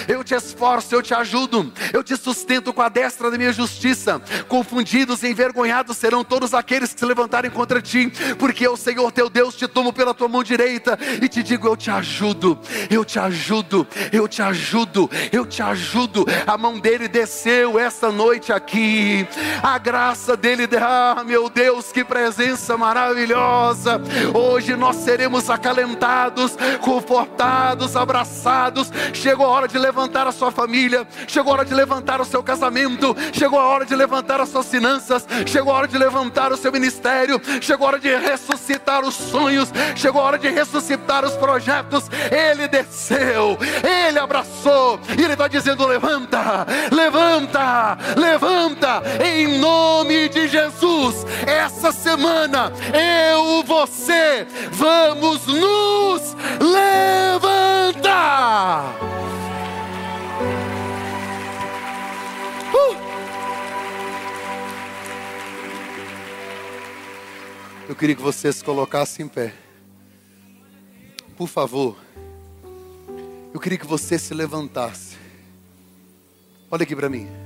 Eu 0.06 0.22
te 0.22 0.34
esforço, 0.34 0.94
eu 0.94 1.00
te 1.00 1.14
ajudo, 1.14 1.72
eu 1.90 2.04
te 2.04 2.14
sustento 2.18 2.70
com 2.70 2.82
a 2.82 2.90
destra 2.90 3.30
da 3.30 3.38
minha 3.38 3.50
justiça. 3.50 4.20
Confundidos 4.46 5.22
e 5.22 5.28
envergonhados 5.28 5.96
serão 5.96 6.22
todos 6.22 6.52
aqueles 6.52 6.92
que 6.92 7.00
se 7.00 7.06
levantarem 7.06 7.50
contra 7.50 7.80
ti, 7.80 8.12
porque 8.38 8.66
eu, 8.66 8.76
Senhor 8.76 9.10
teu 9.10 9.30
Deus, 9.30 9.56
te 9.56 9.66
tomo 9.66 9.90
pela 9.90 10.12
tua 10.12 10.28
mão 10.28 10.44
direita 10.44 10.98
e 11.22 11.26
te 11.30 11.42
digo: 11.42 11.66
Eu 11.66 11.78
te 11.78 11.90
ajudo, 11.90 12.58
eu 12.90 13.02
te 13.02 13.18
ajudo, 13.18 13.88
eu 14.12 14.28
te 14.28 14.42
ajudo, 14.42 15.10
eu 15.32 15.46
te 15.46 15.62
ajudo. 15.62 16.26
A 16.46 16.58
mão 16.58 16.78
dele 16.78 17.08
desceu 17.08 17.78
esta 17.78 18.12
noite 18.12 18.52
aqui, 18.52 19.26
a 19.62 19.78
graça 19.78 20.36
dele, 20.36 20.68
ah, 20.78 21.24
meu 21.24 21.48
Deus, 21.48 21.90
que 21.90 22.04
presença 22.04 22.76
maravilhosa. 22.76 23.98
Hoje 24.34 24.76
nós 24.76 25.05
seremos 25.06 25.48
acalentados, 25.48 26.56
confortados, 26.80 27.94
abraçados. 27.94 28.90
Chegou 29.12 29.46
a 29.46 29.50
hora 29.50 29.68
de 29.68 29.78
levantar 29.78 30.26
a 30.26 30.32
sua 30.32 30.50
família, 30.50 31.06
chegou 31.28 31.52
a 31.52 31.58
hora 31.58 31.64
de 31.64 31.72
levantar 31.72 32.20
o 32.20 32.24
seu 32.24 32.42
casamento, 32.42 33.14
chegou 33.32 33.60
a 33.60 33.62
hora 33.66 33.86
de 33.86 33.94
levantar 33.94 34.40
as 34.40 34.48
suas 34.48 34.66
finanças, 34.66 35.24
chegou 35.46 35.72
a 35.72 35.76
hora 35.76 35.86
de 35.86 35.96
levantar 35.96 36.52
o 36.52 36.56
seu 36.56 36.72
ministério, 36.72 37.40
chegou 37.60 37.86
a 37.86 37.90
hora 37.90 38.00
de 38.00 38.16
ressuscitar 38.16 39.04
os 39.04 39.14
sonhos, 39.14 39.72
chegou 39.94 40.20
a 40.20 40.24
hora 40.24 40.38
de 40.40 40.48
ressuscitar 40.48 41.24
os 41.24 41.34
projetos. 41.34 42.10
Ele 42.28 42.66
desceu, 42.66 43.56
ele 44.08 44.18
abraçou, 44.18 44.98
e 45.16 45.22
ele 45.22 45.34
está 45.34 45.46
dizendo: 45.46 45.86
levanta, 45.86 46.66
levanta, 46.90 47.96
levanta, 48.16 49.02
em 49.24 49.56
nome 49.60 50.28
de 50.30 50.48
Jesus. 50.48 51.24
Essa 51.46 51.92
semana, 51.92 52.72
eu, 52.92 53.62
você, 53.62 54.44
vamos 54.72 54.85
vamos 54.86 55.46
nos 55.48 56.36
levantar. 56.60 58.14
Uh! 62.72 62.96
Eu 67.88 67.96
queria 67.96 68.14
que 68.14 68.22
você 68.22 68.52
se 68.52 68.62
colocasse 68.62 69.20
em 69.22 69.28
pé. 69.28 69.52
Por 71.36 71.48
favor. 71.48 71.96
Eu 73.52 73.58
queria 73.58 73.78
que 73.78 73.86
você 73.86 74.16
se 74.18 74.32
levantasse. 74.34 75.16
Olha 76.70 76.84
aqui 76.84 76.94
para 76.94 77.08
mim. 77.08 77.45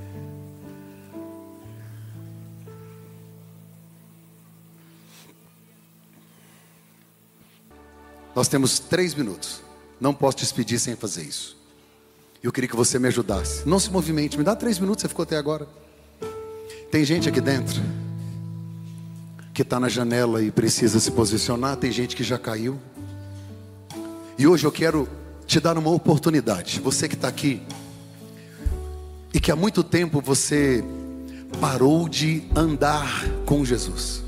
Nós 8.41 8.49
temos 8.49 8.78
três 8.78 9.14
minutos. 9.14 9.61
Não 10.01 10.14
posso 10.14 10.38
despedir 10.38 10.80
sem 10.80 10.97
fazer 10.97 11.24
isso. 11.24 11.59
Eu 12.43 12.51
queria 12.51 12.70
que 12.70 12.74
você 12.74 12.99
me 12.99 13.07
ajudasse. 13.07 13.68
Não 13.68 13.78
se 13.78 13.91
movimente, 13.91 14.38
me 14.38 14.43
dá 14.43 14.57
três 14.57 14.78
minutos, 14.78 15.03
você 15.03 15.09
ficou 15.09 15.24
até 15.24 15.36
agora. 15.36 15.68
Tem 16.91 17.05
gente 17.05 17.28
aqui 17.28 17.38
dentro 17.38 17.82
que 19.53 19.61
está 19.61 19.78
na 19.78 19.91
janela 19.91 20.43
e 20.43 20.51
precisa 20.51 20.99
se 20.99 21.11
posicionar. 21.11 21.76
Tem 21.76 21.93
gente 21.93 22.16
que 22.16 22.24
já 22.24 22.38
caiu. 22.38 22.80
E 24.38 24.47
hoje 24.47 24.66
eu 24.66 24.72
quero 24.72 25.07
te 25.47 25.61
dar 25.61 25.76
uma 25.76 25.91
oportunidade. 25.91 26.80
Você 26.80 27.07
que 27.11 27.16
está 27.16 27.28
aqui 27.28 27.61
e 29.34 29.38
que 29.38 29.53
há 29.53 29.57
muito 29.57 29.84
tempo 29.84 30.18
você 30.22 30.82
parou 31.61 32.09
de 32.09 32.45
andar 32.57 33.22
com 33.45 33.62
Jesus. 33.66 34.22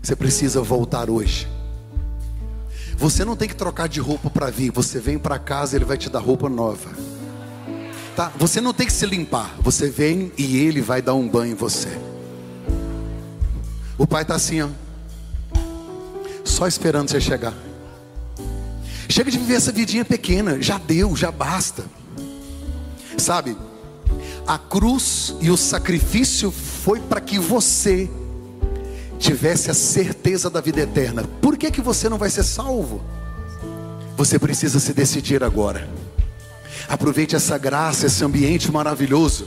Você 0.00 0.14
precisa 0.14 0.62
voltar 0.62 1.10
hoje. 1.10 1.55
Você 2.96 3.24
não 3.24 3.36
tem 3.36 3.46
que 3.46 3.54
trocar 3.54 3.88
de 3.88 4.00
roupa 4.00 4.30
para 4.30 4.50
vir. 4.50 4.70
Você 4.72 4.98
vem 4.98 5.18
para 5.18 5.38
casa, 5.38 5.76
ele 5.76 5.84
vai 5.84 5.98
te 5.98 6.08
dar 6.08 6.20
roupa 6.20 6.48
nova. 6.48 6.90
Tá? 8.16 8.32
Você 8.38 8.60
não 8.60 8.72
tem 8.72 8.86
que 8.86 8.92
se 8.92 9.04
limpar. 9.04 9.54
Você 9.60 9.90
vem 9.90 10.32
e 10.38 10.56
ele 10.56 10.80
vai 10.80 11.02
dar 11.02 11.14
um 11.14 11.28
banho 11.28 11.52
em 11.52 11.54
você. 11.54 11.90
O 13.98 14.06
pai 14.06 14.22
está 14.22 14.34
assim, 14.34 14.62
ó, 14.62 14.68
só 16.44 16.66
esperando 16.66 17.10
você 17.10 17.20
chegar. 17.20 17.54
Chega 19.08 19.30
de 19.30 19.38
viver 19.38 19.54
essa 19.54 19.72
vidinha 19.72 20.04
pequena. 20.04 20.60
Já 20.60 20.78
deu, 20.78 21.14
já 21.14 21.30
basta. 21.30 21.84
Sabe? 23.18 23.56
A 24.46 24.58
cruz 24.58 25.34
e 25.40 25.50
o 25.50 25.56
sacrifício 25.56 26.50
foi 26.50 27.00
para 27.00 27.20
que 27.20 27.38
você 27.38 28.10
tivesse 29.18 29.70
a 29.70 29.74
certeza 29.74 30.48
da 30.48 30.60
vida 30.60 30.80
eterna, 30.80 31.24
por 31.40 31.56
que, 31.56 31.70
que 31.70 31.80
você 31.80 32.08
não 32.08 32.18
vai 32.18 32.30
ser 32.30 32.42
salvo? 32.42 33.02
Você 34.16 34.38
precisa 34.38 34.80
se 34.80 34.92
decidir 34.92 35.42
agora. 35.42 35.88
Aproveite 36.88 37.34
essa 37.34 37.58
graça, 37.58 38.06
esse 38.06 38.24
ambiente 38.24 38.70
maravilhoso, 38.70 39.46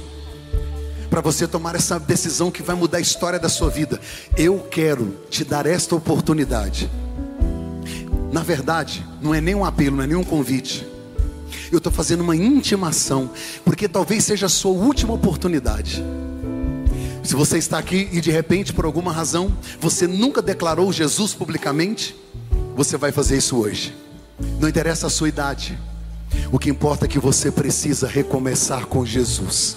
para 1.10 1.22
você 1.22 1.48
tomar 1.48 1.76
essa 1.76 2.00
decisão 2.00 2.52
que 2.52 2.62
vai 2.62 2.76
mudar 2.76 2.98
a 2.98 3.02
história 3.02 3.40
da 3.40 3.50
sua 3.50 3.70
vida. 3.70 4.00
Eu 4.38 4.60
quero 4.60 5.16
te 5.30 5.44
dar 5.44 5.66
esta 5.66 5.96
oportunidade. 5.96 6.90
Na 8.32 8.44
verdade, 8.44 9.06
não 9.22 9.34
é 9.34 9.42
nem 9.42 9.56
um 9.56 9.66
apelo, 9.66 9.98
não 9.98 10.04
é 10.04 10.08
nem 10.08 10.16
um 10.16 10.24
convite. 10.24 10.86
Eu 11.72 11.78
estou 11.78 11.92
fazendo 11.92 12.22
uma 12.22 12.36
intimação, 12.36 13.32
porque 13.64 13.88
talvez 13.88 14.24
seja 14.24 14.46
a 14.46 14.50
sua 14.50 14.72
última 14.72 15.14
oportunidade. 15.14 16.04
Se 17.24 17.36
você 17.36 17.58
está 17.58 17.78
aqui 17.78 18.10
e 18.12 18.22
de 18.22 18.32
repente, 18.32 18.74
por 18.74 18.86
alguma 18.86 19.12
razão, 19.12 19.56
você 19.80 20.08
nunca 20.08 20.42
declarou 20.42 20.92
Jesus 20.92 21.34
publicamente, 21.34 22.16
você 22.76 22.98
vai 22.98 23.12
fazer 23.12 23.38
isso 23.38 23.58
hoje. 23.58 23.96
Não 24.60 24.70
interessa 24.70 25.08
a 25.08 25.10
sua 25.10 25.30
idade. 25.30 25.78
O 26.52 26.58
que 26.58 26.70
importa 26.70 27.06
é 27.06 27.08
que 27.08 27.20
você 27.20 27.52
precisa 27.52 28.08
recomeçar 28.08 28.86
com 28.86 29.06
Jesus. 29.06 29.76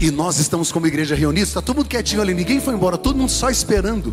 E 0.00 0.10
nós 0.10 0.38
estamos 0.38 0.72
como 0.72 0.86
igreja 0.86 1.14
reunidos, 1.14 1.50
está 1.50 1.62
todo 1.62 1.76
mundo 1.76 1.88
quietinho 1.88 2.22
ali, 2.22 2.34
ninguém 2.34 2.60
foi 2.60 2.74
embora, 2.74 2.98
todo 2.98 3.16
mundo 3.16 3.30
só 3.30 3.50
esperando. 3.50 4.12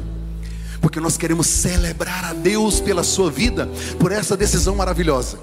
Porque 0.82 1.00
nós 1.00 1.18
queremos 1.18 1.48
celebrar 1.48 2.26
a 2.26 2.34
Deus 2.34 2.80
pela 2.80 3.04
sua 3.04 3.32
vida, 3.32 3.68
por 4.00 4.12
essa 4.12 4.38
decisão 4.38 4.76
maravilhosa. 4.76 5.40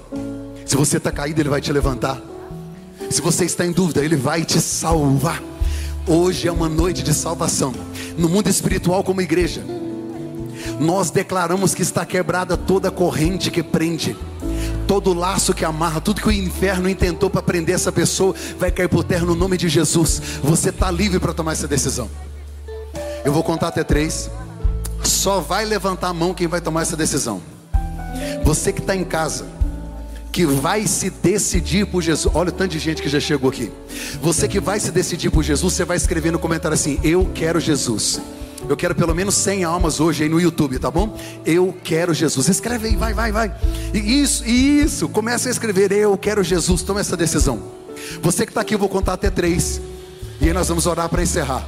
Se 0.65 0.75
você 0.75 0.97
está 0.97 1.11
caído, 1.11 1.41
Ele 1.41 1.49
vai 1.49 1.61
te 1.61 1.71
levantar. 1.71 2.21
Se 3.09 3.21
você 3.21 3.45
está 3.45 3.65
em 3.65 3.71
dúvida, 3.71 4.03
Ele 4.03 4.15
vai 4.15 4.43
te 4.43 4.59
salvar. 4.59 5.41
Hoje 6.09 6.47
é 6.47 6.51
uma 6.51 6.69
noite 6.69 7.03
de 7.03 7.13
salvação. 7.13 7.73
No 8.17 8.29
mundo 8.29 8.47
espiritual, 8.47 9.03
como 9.03 9.19
igreja, 9.19 9.61
nós 10.79 11.11
declaramos 11.11 11.75
que 11.75 11.81
está 11.81 12.05
quebrada 12.05 12.55
toda 12.55 12.89
corrente 12.89 13.51
que 13.51 13.61
prende, 13.61 14.15
todo 14.87 15.13
laço 15.13 15.53
que 15.53 15.65
amarra, 15.65 15.99
tudo 15.99 16.21
que 16.21 16.29
o 16.29 16.31
inferno 16.31 16.87
intentou 16.87 17.29
para 17.29 17.41
prender 17.41 17.75
essa 17.75 17.91
pessoa, 17.91 18.33
vai 18.57 18.71
cair 18.71 18.87
por 18.87 19.03
terra 19.03 19.25
no 19.25 19.35
nome 19.35 19.57
de 19.57 19.67
Jesus. 19.67 20.21
Você 20.41 20.69
está 20.69 20.89
livre 20.89 21.19
para 21.19 21.33
tomar 21.33 21.51
essa 21.51 21.67
decisão. 21.67 22.09
Eu 23.25 23.33
vou 23.33 23.43
contar 23.43 23.67
até 23.67 23.83
três. 23.83 24.31
Só 25.03 25.41
vai 25.41 25.65
levantar 25.65 26.07
a 26.07 26.13
mão 26.13 26.33
quem 26.33 26.47
vai 26.47 26.61
tomar 26.61 26.83
essa 26.83 26.95
decisão. 26.95 27.41
Você 28.45 28.71
que 28.71 28.79
está 28.79 28.95
em 28.95 29.03
casa 29.03 29.56
que 30.37 30.45
vai 30.45 30.85
se 30.85 31.09
decidir 31.09 31.87
por 31.87 32.03
Jesus. 32.03 32.31
Olha 32.35 32.49
o 32.49 32.51
tanto 32.51 32.69
de 32.69 32.77
gente 32.77 33.01
que 33.01 33.09
já 33.09 33.19
chegou 33.19 33.49
aqui. 33.49 33.71
Você 34.21 34.47
que 34.47 34.59
vai 34.59 34.79
se 34.79 34.91
decidir 34.91 35.31
por 35.31 35.41
Jesus, 35.41 35.73
você 35.73 35.83
vai 35.83 35.97
escrever 35.97 36.31
no 36.31 36.37
comentário 36.37 36.75
assim: 36.75 36.99
Eu 37.03 37.27
quero 37.33 37.59
Jesus. 37.59 38.21
Eu 38.69 38.77
quero 38.77 38.93
pelo 38.93 39.15
menos 39.15 39.33
100 39.33 39.63
almas 39.63 39.99
hoje 39.99 40.25
aí 40.25 40.29
no 40.29 40.39
YouTube, 40.39 40.77
tá 40.77 40.91
bom? 40.91 41.17
Eu 41.43 41.75
quero 41.83 42.13
Jesus. 42.13 42.49
Escreve 42.49 42.89
aí, 42.89 42.95
vai, 42.95 43.15
vai, 43.15 43.31
vai. 43.31 43.51
E 43.91 44.21
isso, 44.21 44.47
isso. 44.47 45.09
Começa 45.09 45.49
a 45.49 45.51
escrever. 45.51 45.91
Eu 45.91 46.15
quero 46.15 46.43
Jesus. 46.43 46.83
Toma 46.83 46.99
essa 46.99 47.17
decisão. 47.17 47.59
Você 48.21 48.45
que 48.45 48.51
está 48.51 48.61
aqui, 48.61 48.75
eu 48.75 48.79
vou 48.79 48.89
contar 48.89 49.13
até 49.13 49.31
três. 49.31 49.81
E 50.39 50.45
aí 50.45 50.53
nós 50.53 50.67
vamos 50.67 50.85
orar 50.85 51.09
para 51.09 51.23
encerrar. 51.23 51.67